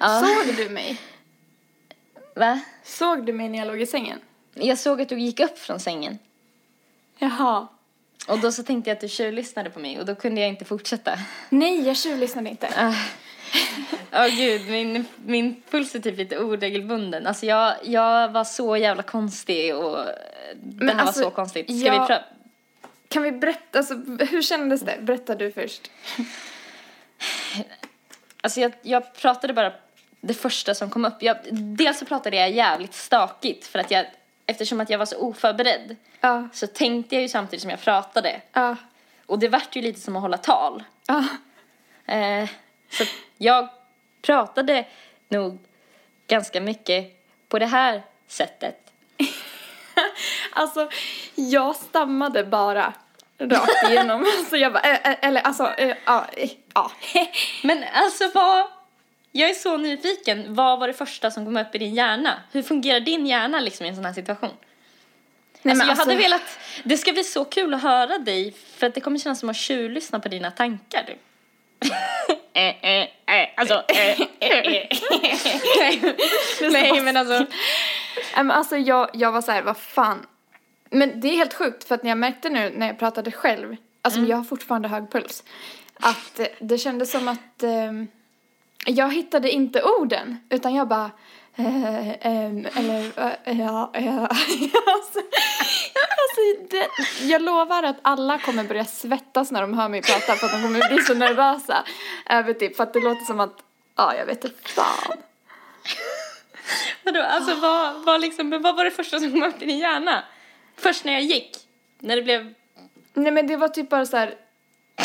Ja. 0.00 0.20
Såg 0.20 0.56
du 0.56 0.68
mig? 0.68 1.00
Va? 2.34 2.60
Såg 2.84 3.26
du 3.26 3.32
mig 3.32 3.48
när 3.48 3.58
jag 3.58 3.66
låg 3.68 3.80
i 3.80 3.86
sängen? 3.86 4.18
Jag 4.54 4.78
såg 4.78 5.00
att 5.00 5.08
du 5.08 5.18
gick 5.18 5.40
upp 5.40 5.58
från 5.58 5.80
sängen. 5.80 6.18
Jaha. 7.18 7.68
Och 8.28 8.38
då 8.38 8.52
så 8.52 8.62
tänkte 8.62 8.90
jag 8.90 8.94
att 8.94 9.00
du 9.00 9.08
tjuvlyssnade 9.08 9.70
på 9.70 9.80
mig 9.80 10.00
och 10.00 10.06
då 10.06 10.14
kunde 10.14 10.40
jag 10.40 10.50
inte 10.50 10.64
fortsätta. 10.64 11.18
Nej, 11.48 11.86
jag 11.86 11.96
tjuvlyssnade 11.96 12.50
inte. 12.50 12.94
Åh 14.12 14.20
Ah. 14.20 14.28
gud, 14.28 14.68
min, 14.68 15.04
min 15.24 15.62
puls 15.70 15.94
är 15.94 15.98
typ 16.00 16.18
lite 16.18 16.38
oregelbunden. 16.38 17.26
Alltså 17.26 17.46
jag, 17.46 17.74
jag 17.82 18.28
var 18.32 18.44
så 18.44 18.76
jävla 18.76 19.02
konstig 19.02 19.74
och 19.76 19.98
eh, 20.00 20.06
den 20.54 20.88
här 20.88 21.06
alltså, 21.06 21.22
var 21.22 21.30
så 21.30 21.34
konstigt. 21.36 21.66
Ska 21.66 21.86
jag- 21.86 22.00
vi 22.00 22.06
pröva? 22.06 22.24
Kan 23.08 23.22
vi 23.22 23.32
berätta, 23.32 23.78
alltså 23.78 23.94
hur 24.30 24.42
kändes 24.42 24.80
det? 24.80 24.96
Berätta 25.00 25.34
du 25.34 25.52
först. 25.52 25.90
Alltså 28.40 28.60
jag, 28.60 28.72
jag 28.82 29.14
pratade 29.14 29.52
bara 29.52 29.72
det 30.20 30.34
första 30.34 30.74
som 30.74 30.90
kom 30.90 31.04
upp. 31.04 31.22
Jag, 31.22 31.36
dels 31.52 31.98
så 31.98 32.04
pratade 32.04 32.36
jag 32.36 32.50
jävligt 32.50 32.94
stakigt 32.94 33.66
för 33.66 33.78
att 33.78 33.90
jag, 33.90 34.06
eftersom 34.46 34.80
att 34.80 34.90
jag 34.90 34.98
var 34.98 35.06
så 35.06 35.16
oförberedd 35.18 35.96
Ja, 36.20 36.48
så 36.52 36.66
tänkte 36.66 37.14
jag 37.14 37.22
ju 37.22 37.28
samtidigt 37.28 37.60
som 37.60 37.70
jag 37.70 37.80
pratade. 37.80 38.40
ja, 38.52 38.76
Och 39.26 39.38
det 39.38 39.48
vart 39.48 39.76
ju 39.76 39.82
lite 39.82 40.00
som 40.00 40.16
att 40.16 40.22
hålla 40.22 40.38
tal. 40.38 40.84
ja. 41.06 41.24
Eh, 42.14 42.48
så 42.90 43.04
jag 43.38 43.68
pratade 44.22 44.84
nog 45.28 45.58
ganska 46.26 46.60
mycket 46.60 47.12
på 47.48 47.58
det 47.58 47.66
här 47.66 48.02
sättet. 48.26 48.76
Alltså, 50.50 50.90
jag 51.34 51.76
stammade 51.76 52.44
bara 52.44 52.92
rakt 53.38 53.90
igenom. 53.90 54.26
så 54.50 54.56
jag 54.56 54.72
bara, 54.72 54.82
äh, 54.82 55.10
äh, 55.10 55.16
eller 55.20 55.40
alltså, 55.40 55.74
äh, 55.78 55.96
ja, 56.04 56.26
ja. 56.74 56.92
Men 57.62 57.84
alltså 57.92 58.30
vad... 58.34 58.66
Jag 59.32 59.50
är 59.50 59.54
så 59.54 59.76
nyfiken. 59.76 60.54
Vad 60.54 60.80
var 60.80 60.88
det 60.88 60.94
första 60.94 61.30
som 61.30 61.44
kom 61.44 61.56
upp 61.56 61.74
i 61.74 61.78
din 61.78 61.94
hjärna? 61.94 62.42
Hur 62.52 62.62
fungerar 62.62 63.00
din 63.00 63.26
hjärna 63.26 63.60
liksom 63.60 63.86
i 63.86 63.88
en 63.88 63.94
sån 63.94 64.04
här 64.04 64.12
situation? 64.12 64.50
Nej, 65.62 65.72
alltså, 65.72 65.86
jag 65.86 65.96
hade 65.96 66.12
alltså- 66.12 66.22
velat... 66.22 66.58
Det 66.84 66.96
ska 66.96 67.12
bli 67.12 67.24
så 67.24 67.44
kul 67.44 67.74
att 67.74 67.82
höra 67.82 68.18
dig 68.18 68.52
för 68.76 68.86
att 68.86 68.94
det 68.94 69.00
kommer 69.00 69.18
kännas 69.18 69.40
som 69.40 69.48
att 69.48 69.56
tjuvlyssna 69.56 70.20
på 70.20 70.28
dina 70.28 70.50
tankar. 70.50 71.04
Du. 71.06 71.16
Eh, 72.54 72.84
eh, 72.84 73.02
eh, 73.02 73.48
alltså... 73.56 73.84
Eh, 73.88 74.20
eh. 74.20 74.86
Nej, 76.72 77.02
men 77.02 77.16
alltså... 77.16 77.46
Men 78.36 78.50
alltså 78.50 78.76
jag, 78.76 79.10
jag 79.12 79.32
var 79.32 79.42
så 79.42 79.52
här, 79.52 79.62
vad 79.62 79.76
fan. 79.76 80.26
Men 80.90 81.20
det 81.20 81.28
är 81.28 81.36
helt 81.36 81.54
sjukt 81.54 81.84
för 81.84 81.94
att 81.94 82.02
när 82.02 82.10
jag 82.10 82.18
märkte 82.18 82.48
nu 82.48 82.72
när 82.76 82.86
jag 82.86 82.98
pratade 82.98 83.30
själv, 83.32 83.76
alltså 84.02 84.20
jag 84.20 84.36
har 84.36 84.44
fortfarande 84.44 84.88
hög 84.88 85.10
puls, 85.10 85.44
att 86.00 86.40
det 86.58 86.78
kändes 86.78 87.10
som 87.10 87.28
att 87.28 87.62
eh, 87.62 87.92
jag 88.86 89.14
hittade 89.14 89.50
inte 89.50 89.82
orden 89.82 90.40
utan 90.50 90.74
jag 90.74 90.88
bara 90.88 91.10
eh, 91.56 92.26
ehm, 92.26 92.66
eller 92.74 93.00
eh, 93.44 93.60
ja, 93.60 93.90
ja. 93.94 94.26
alltså, 94.86 95.20
alltså 96.16 96.40
det, 96.70 96.88
jag 97.22 97.42
lovar 97.42 97.82
att 97.82 97.96
alla 98.02 98.38
kommer 98.38 98.64
börja 98.64 98.84
svettas 98.84 99.50
när 99.50 99.60
de 99.60 99.74
hör 99.74 99.88
mig 99.88 100.02
prata 100.02 100.34
för 100.34 100.46
att 100.46 100.52
de 100.52 100.62
kommer 100.62 100.88
bli 100.88 101.02
så 101.02 101.14
nervösa 101.14 101.84
över 102.30 102.52
typ 102.52 102.76
för 102.76 102.82
att 102.82 102.92
det 102.92 103.00
låter 103.00 103.24
som 103.24 103.40
att 103.40 103.62
ja 103.96 104.14
jag 104.14 104.26
vet 104.26 104.44
inte 104.44 104.68
fan. 104.68 105.16
Vadå, 107.02 107.22
alltså 107.22 107.54
vad, 107.54 108.04
vad, 108.04 108.20
liksom, 108.20 108.48
men 108.48 108.62
vad 108.62 108.76
var 108.76 108.84
det 108.84 108.90
första 108.90 109.20
som 109.20 109.32
kom 109.32 109.42
upp 109.42 109.62
i 109.62 109.66
din 109.66 109.78
hjärna? 109.78 110.24
Först 110.76 111.04
när 111.04 111.12
jag 111.12 111.22
gick? 111.22 111.56
När 111.98 112.16
det 112.16 112.22
blev... 112.22 112.54
Nej 113.14 113.32
men 113.32 113.46
det 113.46 113.56
var 113.56 113.68
typ 113.68 113.88
bara 113.88 114.06
så 114.06 114.16
här. 114.16 114.34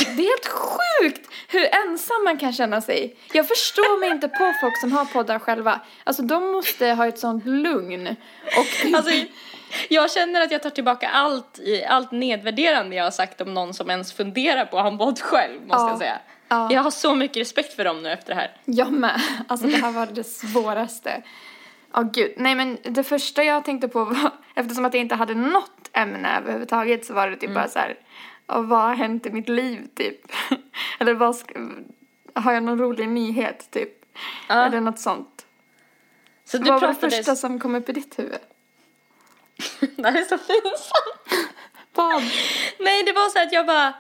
Det 0.06 0.22
är 0.24 0.30
helt 0.30 0.48
sjukt 0.48 1.30
hur 1.48 1.68
ensam 1.76 2.24
man 2.24 2.38
kan 2.38 2.54
känna 2.54 2.82
sig. 2.82 3.16
Jag 3.34 3.48
förstår 3.48 4.00
mig 4.00 4.10
inte 4.10 4.28
på 4.28 4.54
folk 4.62 4.78
som 4.80 4.92
har 4.92 5.06
poddar 5.06 5.40
själva. 5.40 5.82
Alltså 6.04 6.22
de 6.24 6.52
måste 6.52 6.88
ha 6.88 7.08
ett 7.08 7.20
sånt 7.20 7.46
lugn. 7.46 8.08
Och 8.58 8.96
Alltså, 8.96 9.12
jag 9.90 10.12
känner 10.12 10.42
att 10.42 10.52
jag 10.52 10.64
tar 10.64 10.70
tillbaka 10.70 11.10
allt, 11.10 11.60
i- 11.60 11.84
allt 11.86 12.12
nedvärderande 12.12 12.96
jag 12.96 13.04
har 13.04 13.12
sagt 13.12 13.42
om 13.42 13.54
någon 13.54 13.74
som 13.74 13.90
ens 13.90 14.14
funderar 14.14 14.66
på 14.66 14.78
att 14.78 14.84
ha 14.84 14.92
en 14.92 14.98
podd 14.98 15.20
själv, 15.22 15.62
måste 15.62 15.76
Ja. 15.84 15.90
jag 15.90 15.98
säga. 15.98 16.20
Ja. 16.48 16.70
Jag 16.72 16.82
har 16.82 16.92
så 16.92 17.16
mycket 17.16 17.38
respekt 17.38 17.74
för 17.76 17.84
dem 17.84 18.04
nu 18.04 18.12
efter 18.12 18.36
det 18.36 18.42
här. 18.42 18.52
jag 18.66 18.92
med. 18.92 19.22
Alltså 19.48 19.68
det 19.68 19.76
här 19.78 19.92
var 19.92 20.06
det 20.06 20.24
svåraste. 20.24 21.22
Ja 21.94 22.02
gud. 22.02 22.34
Nej 22.38 22.56
men 22.56 22.78
det 22.84 23.04
första 23.04 23.44
jag 23.44 23.66
tänkte 23.66 23.88
på 23.88 24.04
var, 24.06 24.32
eftersom 24.56 24.86
att 24.86 24.94
jag 24.94 25.02
inte 25.02 25.16
hade 25.16 25.34
något 25.36 25.90
ämne 25.94 26.38
överhuvudtaget 26.38 27.06
så 27.06 27.14
var 27.14 27.28
det 27.30 27.36
typ 27.36 27.54
bara 27.54 27.68
så 27.68 27.80
här. 27.80 27.96
Och 28.52 28.68
vad 28.68 28.80
har 28.80 28.96
hänt 28.96 29.26
i 29.26 29.30
mitt 29.30 29.50
liv 29.50 29.88
typ? 29.96 30.22
Eller 31.00 31.14
vad 31.14 31.36
ska, 31.36 31.54
har 32.34 32.54
jag 32.54 32.64
någon 32.64 32.80
rolig 32.80 33.10
nyhet 33.10 33.72
typ? 33.72 34.06
Ja. 34.50 34.66
Eller 34.66 34.82
något 34.82 35.00
sånt. 35.00 35.46
Så 36.46 36.58
du 36.58 36.72
vad 36.72 36.82
var 36.82 36.88
det 36.88 36.96
första 36.96 37.36
som 37.36 37.60
kom 37.60 37.76
upp 37.76 37.90
i 37.90 37.92
ditt 37.92 38.20
huvud? 38.20 38.40
det 39.96 40.10
här 40.10 40.22
är 40.22 40.24
så 40.24 40.38
pinsamt. 40.38 41.52
Vad? 41.94 42.24
Nej, 42.80 43.04
det 43.04 43.12
var 43.12 43.30
så 43.30 43.40
att 43.40 43.54
jag 43.54 43.66
bara... 43.66 43.94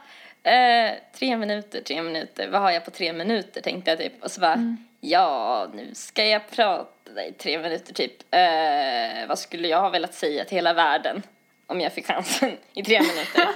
Eh, 0.43 0.93
tre 1.13 1.37
minuter, 1.37 1.81
tre 1.81 2.01
minuter. 2.01 2.49
Vad 2.49 2.61
har 2.61 2.71
jag 2.71 2.85
på 2.85 2.91
tre 2.91 3.13
minuter, 3.13 3.61
tänkte 3.61 3.91
jag 3.91 3.99
typ. 3.99 4.23
Och 4.23 4.31
så 4.31 4.41
bara, 4.41 4.77
ja, 4.99 5.67
nu 5.73 5.89
ska 5.93 6.25
jag 6.25 6.49
prata 6.49 7.25
i 7.25 7.33
tre 7.33 7.59
minuter 7.59 7.93
typ. 7.93 8.13
Eh, 8.31 9.27
vad 9.27 9.39
skulle 9.39 9.67
jag 9.67 9.81
ha 9.81 9.89
velat 9.89 10.13
säga 10.13 10.45
till 10.45 10.57
hela 10.57 10.73
världen 10.73 11.23
om 11.67 11.81
jag 11.81 11.93
fick 11.93 12.07
chansen 12.07 12.57
i 12.73 12.83
tre 12.83 13.01
minuter? 13.01 13.47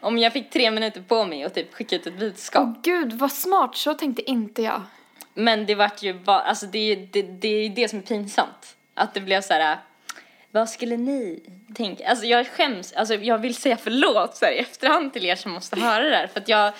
Om 0.00 0.18
jag 0.18 0.32
fick 0.32 0.50
tre 0.50 0.70
minuter 0.70 1.02
på 1.02 1.24
mig 1.24 1.46
och 1.46 1.54
typ 1.54 1.74
skicka 1.74 1.96
ut 1.96 2.06
ett 2.06 2.18
budskap. 2.18 2.62
Åh 2.68 2.80
gud, 2.82 3.12
vad 3.12 3.32
smart. 3.32 3.76
Så 3.76 3.94
tänkte 3.94 4.30
inte 4.30 4.62
jag. 4.62 4.82
Men 5.34 5.66
det 5.66 5.74
vart 5.74 6.02
ju 6.02 6.12
bara, 6.14 6.40
alltså 6.40 6.66
det, 6.66 6.94
det, 7.12 7.22
det 7.22 7.48
är 7.48 7.62
ju 7.62 7.68
det 7.68 7.88
som 7.88 7.98
är 7.98 8.02
pinsamt. 8.02 8.76
Att 8.94 9.14
det 9.14 9.20
blev 9.20 9.40
så 9.40 9.52
här, 9.54 9.78
vad 10.50 10.68
skulle 10.68 10.96
ni 10.96 11.42
tänka? 11.76 12.08
Alltså 12.08 12.26
jag 12.26 12.46
skäms, 12.48 12.92
alltså 12.92 13.14
jag 13.14 13.38
vill 13.38 13.54
säga 13.54 13.76
förlåt 13.76 14.36
så 14.36 14.44
här, 14.44 14.52
i 14.52 14.58
efterhand 14.58 15.12
till 15.12 15.24
er 15.24 15.36
som 15.36 15.52
måste 15.52 15.80
höra 15.80 16.04
det 16.10 16.16
här. 16.16 16.26
För 16.26 16.40
att 16.40 16.48
jag, 16.48 16.72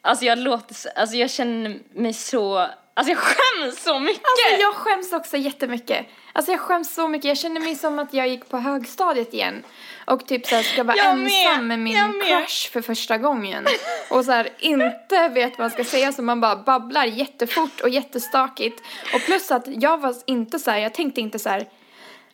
alltså 0.00 0.24
jag 0.24 0.38
låter, 0.38 0.74
så- 0.74 0.88
alltså 0.96 1.16
jag 1.16 1.30
känner 1.30 1.78
mig 1.92 2.12
så, 2.12 2.66
alltså 2.98 3.12
jag 3.12 3.18
skäms 3.18 3.82
så 3.82 3.98
mycket. 3.98 4.22
Alltså 4.24 4.62
jag 4.62 4.74
skäms 4.74 5.12
också 5.12 5.36
jättemycket. 5.36 6.06
Alltså 6.32 6.52
jag 6.52 6.60
skäms 6.60 6.94
så 6.94 7.08
mycket. 7.08 7.28
Jag 7.28 7.38
känner 7.38 7.60
mig 7.60 7.74
som 7.74 7.98
att 7.98 8.14
jag 8.14 8.28
gick 8.28 8.48
på 8.48 8.58
högstadiet 8.58 9.34
igen. 9.34 9.62
Och 10.06 10.26
typ 10.26 10.46
så 10.46 10.54
här 10.54 10.62
ska 10.62 10.84
vara 10.84 10.96
Jag 10.96 11.06
ensam 11.06 11.66
med 11.66 11.78
min 11.78 11.94
med. 11.94 12.26
crush 12.26 12.70
för 12.72 12.82
första 12.82 13.18
gången. 13.18 13.66
Och 14.10 14.24
så 14.24 14.32
här 14.32 14.48
inte 14.58 15.28
vet 15.28 15.50
vad 15.50 15.58
man 15.58 15.70
ska 15.70 15.84
säga 15.84 16.12
så 16.12 16.22
man 16.22 16.40
bara 16.40 16.56
babblar 16.56 17.04
jättefort 17.04 17.80
och 17.80 17.88
jättestakigt. 17.88 18.82
Och 19.14 19.20
plus 19.20 19.50
att 19.50 19.64
jag 19.66 19.98
var 19.98 20.14
inte 20.26 20.58
så 20.58 20.70
här, 20.70 20.78
jag 20.78 20.94
tänkte 20.94 21.20
inte 21.20 21.38
så 21.38 21.48
här, 21.48 21.68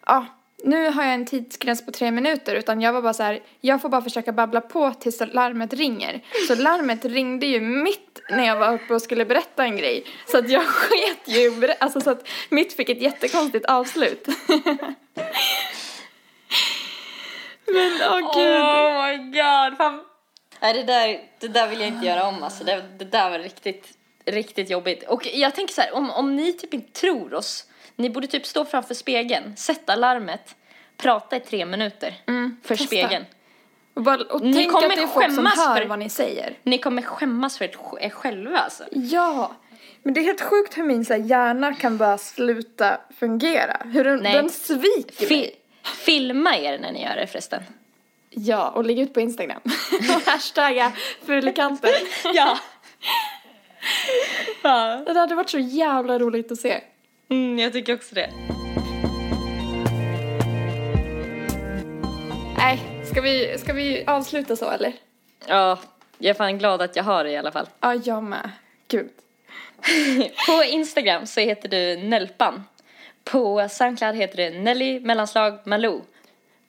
ja, 0.07 0.27
nu 0.65 0.91
har 0.91 1.05
jag 1.05 1.15
en 1.15 1.27
tidsgräns 1.27 1.87
på 1.87 1.93
tre 1.93 2.11
minuter 2.11 2.55
utan 2.55 2.81
jag 2.81 2.93
var 2.93 3.03
bara 3.03 3.15
så 3.15 3.23
här, 3.23 3.43
jag 3.61 3.83
får 3.83 3.89
bara 3.89 4.03
försöka 4.03 4.33
babbla 4.33 4.61
på 4.61 4.93
tills 4.93 5.23
larmet 5.33 5.73
ringer. 5.73 6.21
Så 6.49 6.55
larmet 6.55 7.05
ringde 7.05 7.47
ju 7.47 7.61
mitt 7.61 8.21
när 8.31 8.47
jag 8.47 8.57
var 8.57 8.75
uppe 8.75 8.95
och 8.95 9.03
skulle 9.03 9.25
berätta 9.25 9.65
en 9.65 9.77
grej. 9.77 10.05
Så 10.27 10.39
att 10.39 10.51
jag 10.51 10.63
sket 10.67 11.21
ju, 11.25 11.73
alltså 11.79 12.01
så 12.01 12.11
att 12.11 12.29
mitt 12.51 12.73
fick 12.73 12.89
ett 12.89 13.03
jättekonstigt 13.03 13.67
avslut. 13.67 14.27
Men 17.67 17.93
åh 18.11 18.19
gud. 18.37 18.61
Oh 18.61 19.07
my 19.07 19.17
god. 19.17 19.77
Fan. 19.77 20.05
Nej, 20.61 20.75
det 20.75 20.83
där, 20.83 21.21
det 21.41 21.49
där 21.49 21.69
vill 21.69 21.81
jag 21.81 21.89
inte 21.89 22.07
göra 22.07 22.27
om 22.27 22.43
alltså. 22.43 22.65
Det, 22.65 22.85
det 22.99 23.05
där 23.05 23.31
var 23.31 23.39
riktigt, 23.39 23.89
riktigt 24.25 24.71
jobbigt. 24.71 25.03
Och 25.09 25.27
jag 25.27 25.55
tänker 25.55 25.75
så 25.75 25.81
här, 25.81 25.95
om, 25.95 26.11
om 26.11 26.37
ni 26.37 26.53
typ 26.53 26.75
inte 26.75 27.01
tror 27.01 27.35
oss, 27.35 27.65
ni 27.97 28.11
borde 28.11 28.27
typ 28.27 28.47
stå 28.47 28.65
framför 28.65 28.95
spegeln, 28.95 29.57
sätta 29.57 29.97
larmet, 29.97 30.55
prata 30.97 31.37
i 31.37 31.41
tre 31.41 31.65
minuter 31.67 32.15
för 32.25 32.33
Mm, 32.33 32.57
testa. 32.67 32.85
spegeln. 32.87 33.25
Och, 33.95 34.03
bara, 34.03 34.23
och 34.25 34.41
Ni 34.43 34.53
tänk 34.55 34.73
kommer 34.73 34.89
att 34.89 34.97
det 34.97 35.03
är 35.03 35.07
folk 35.07 35.35
som 35.35 35.47
hör 35.47 35.77
för- 35.77 35.87
vad 35.87 35.99
ni 35.99 36.09
säger. 36.09 36.55
Ni 36.63 36.79
kommer 36.79 37.03
skämmas 37.03 37.59
för 37.59 37.65
er 38.01 38.11
själva 38.11 38.59
alltså. 38.59 38.85
Ja, 38.91 39.53
men 40.03 40.15
det 40.15 40.21
är 40.21 40.25
helt 40.25 40.41
sjukt 40.41 40.79
hur 40.79 40.83
min 40.85 41.05
så 41.05 41.13
här, 41.13 41.21
hjärna 41.21 41.75
kan 41.75 41.97
bara 41.99 42.19
sluta 42.19 43.01
fungera. 43.19 43.77
Hur 43.85 44.05
den, 44.05 44.19
Nej. 44.19 44.33
den 44.33 44.51
sviker 44.51 45.27
Fi- 45.27 45.37
mig. 45.41 45.55
filma 46.05 46.57
er 46.57 46.79
när 46.79 46.93
ni 46.93 47.03
gör 47.03 47.17
det 47.17 47.27
förresten. 47.27 47.63
Ja, 48.31 48.69
och 48.71 48.85
lägg 48.85 48.99
ut 48.99 49.15
på 49.15 49.21
Instagram. 49.21 49.61
Hashtagga 50.27 50.93
fulkanten. 51.27 51.91
Ja. 52.35 52.59
ja. 54.63 55.03
Det 55.07 55.19
hade 55.21 55.35
varit 55.35 55.51
så 55.51 55.59
jävla 55.59 56.19
roligt 56.19 56.53
att 56.53 56.59
se. 56.59 56.81
Mm, 57.29 57.59
jag 57.59 57.73
tycker 57.73 57.95
också 57.95 58.15
det. 58.15 58.31
Nej, 62.57 62.81
ska 63.05 63.21
vi, 63.21 63.59
ska 63.59 63.73
vi 63.73 64.05
avsluta 64.07 64.57
så 64.57 64.71
eller? 64.71 64.93
Ja, 65.47 65.79
jag 66.19 66.31
är 66.31 66.35
fan 66.35 66.59
glad 66.59 66.83
att 66.83 66.97
jag 66.97 67.05
har 67.05 67.25
det 67.25 67.31
i 67.31 67.37
alla 67.37 67.53
fall. 67.53 67.69
Ja, 67.81 67.95
jag 67.95 68.23
med. 68.23 68.51
Gud. 68.89 69.11
på 70.49 70.65
Instagram 70.65 71.27
så 71.27 71.41
heter 71.41 71.69
du 71.69 71.97
Nelpan. 71.97 72.65
På 73.25 73.69
Soundcloud 73.71 74.17
heter 74.17 74.37
du 74.37 74.59
Nelly 74.59 75.01
mellanslag 75.01 75.59
Malou. 75.65 76.03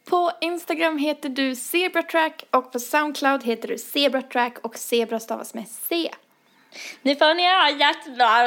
På 0.06 0.32
Instagram 0.42 0.98
heter 0.98 1.30
du 1.30 1.56
Zebratrack 1.56 2.46
och 2.52 2.72
på 2.72 2.80
Soundcloud 2.80 3.44
heter 3.44 3.68
du 3.68 3.78
Zebratrack 3.78 4.58
och 4.62 4.78
Zebra 4.78 5.20
stavas 5.20 5.54
med 5.54 5.68
C. 5.68 6.12
Nu 7.02 7.16
får 7.16 7.34
ni 7.34 7.44
ha 7.44 7.70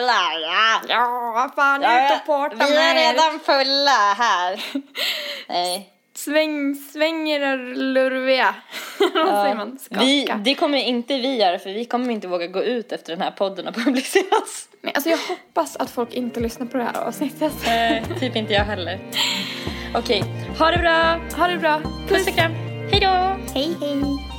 lära. 0.00 0.82
Ja, 0.88 1.52
fan, 1.56 1.82
ut 1.82 2.20
och 2.20 2.26
parta 2.26 2.56
Vi 2.56 2.76
är 2.76 2.94
med 2.94 2.96
redan 2.96 3.40
fulla 3.40 4.14
här. 4.18 4.64
Nej. 5.48 5.94
Sväng, 6.14 6.74
svänger 6.74 7.40
är 7.40 7.74
lurviga. 7.74 8.54
Vad 9.14 9.42
säger 9.42 9.54
man? 9.54 9.78
Skaka. 9.78 10.00
Vi, 10.00 10.32
det 10.38 10.54
kommer 10.54 10.78
inte 10.78 11.16
vi 11.16 11.36
göra 11.36 11.58
för 11.58 11.70
vi 11.70 11.84
kommer 11.84 12.10
inte 12.10 12.28
våga 12.28 12.46
gå 12.46 12.62
ut 12.62 12.92
efter 12.92 13.12
den 13.12 13.22
här 13.22 13.30
podden 13.30 13.66
har 13.66 13.72
publicerats. 13.72 14.68
Nej, 14.80 14.92
alltså 14.94 15.10
jag 15.10 15.18
hoppas 15.18 15.76
att 15.76 15.90
folk 15.90 16.14
inte 16.14 16.40
lyssnar 16.40 16.66
på 16.66 16.76
det 16.76 16.84
här 16.84 17.06
avsnittet. 17.06 17.52
Eh, 17.68 18.18
typ 18.18 18.36
inte 18.36 18.52
jag 18.52 18.64
heller. 18.64 18.98
Okej, 19.94 20.24
ha 20.58 20.70
det 20.70 20.78
bra. 20.78 21.20
Ha 21.36 21.48
det 21.48 21.58
bra. 21.58 21.80
Puss 22.08 22.28
och 22.28 22.34
kram. 22.34 22.52
Hej 22.92 23.00
då. 23.00 23.36
Hej, 23.54 23.76
hej. 23.80 24.37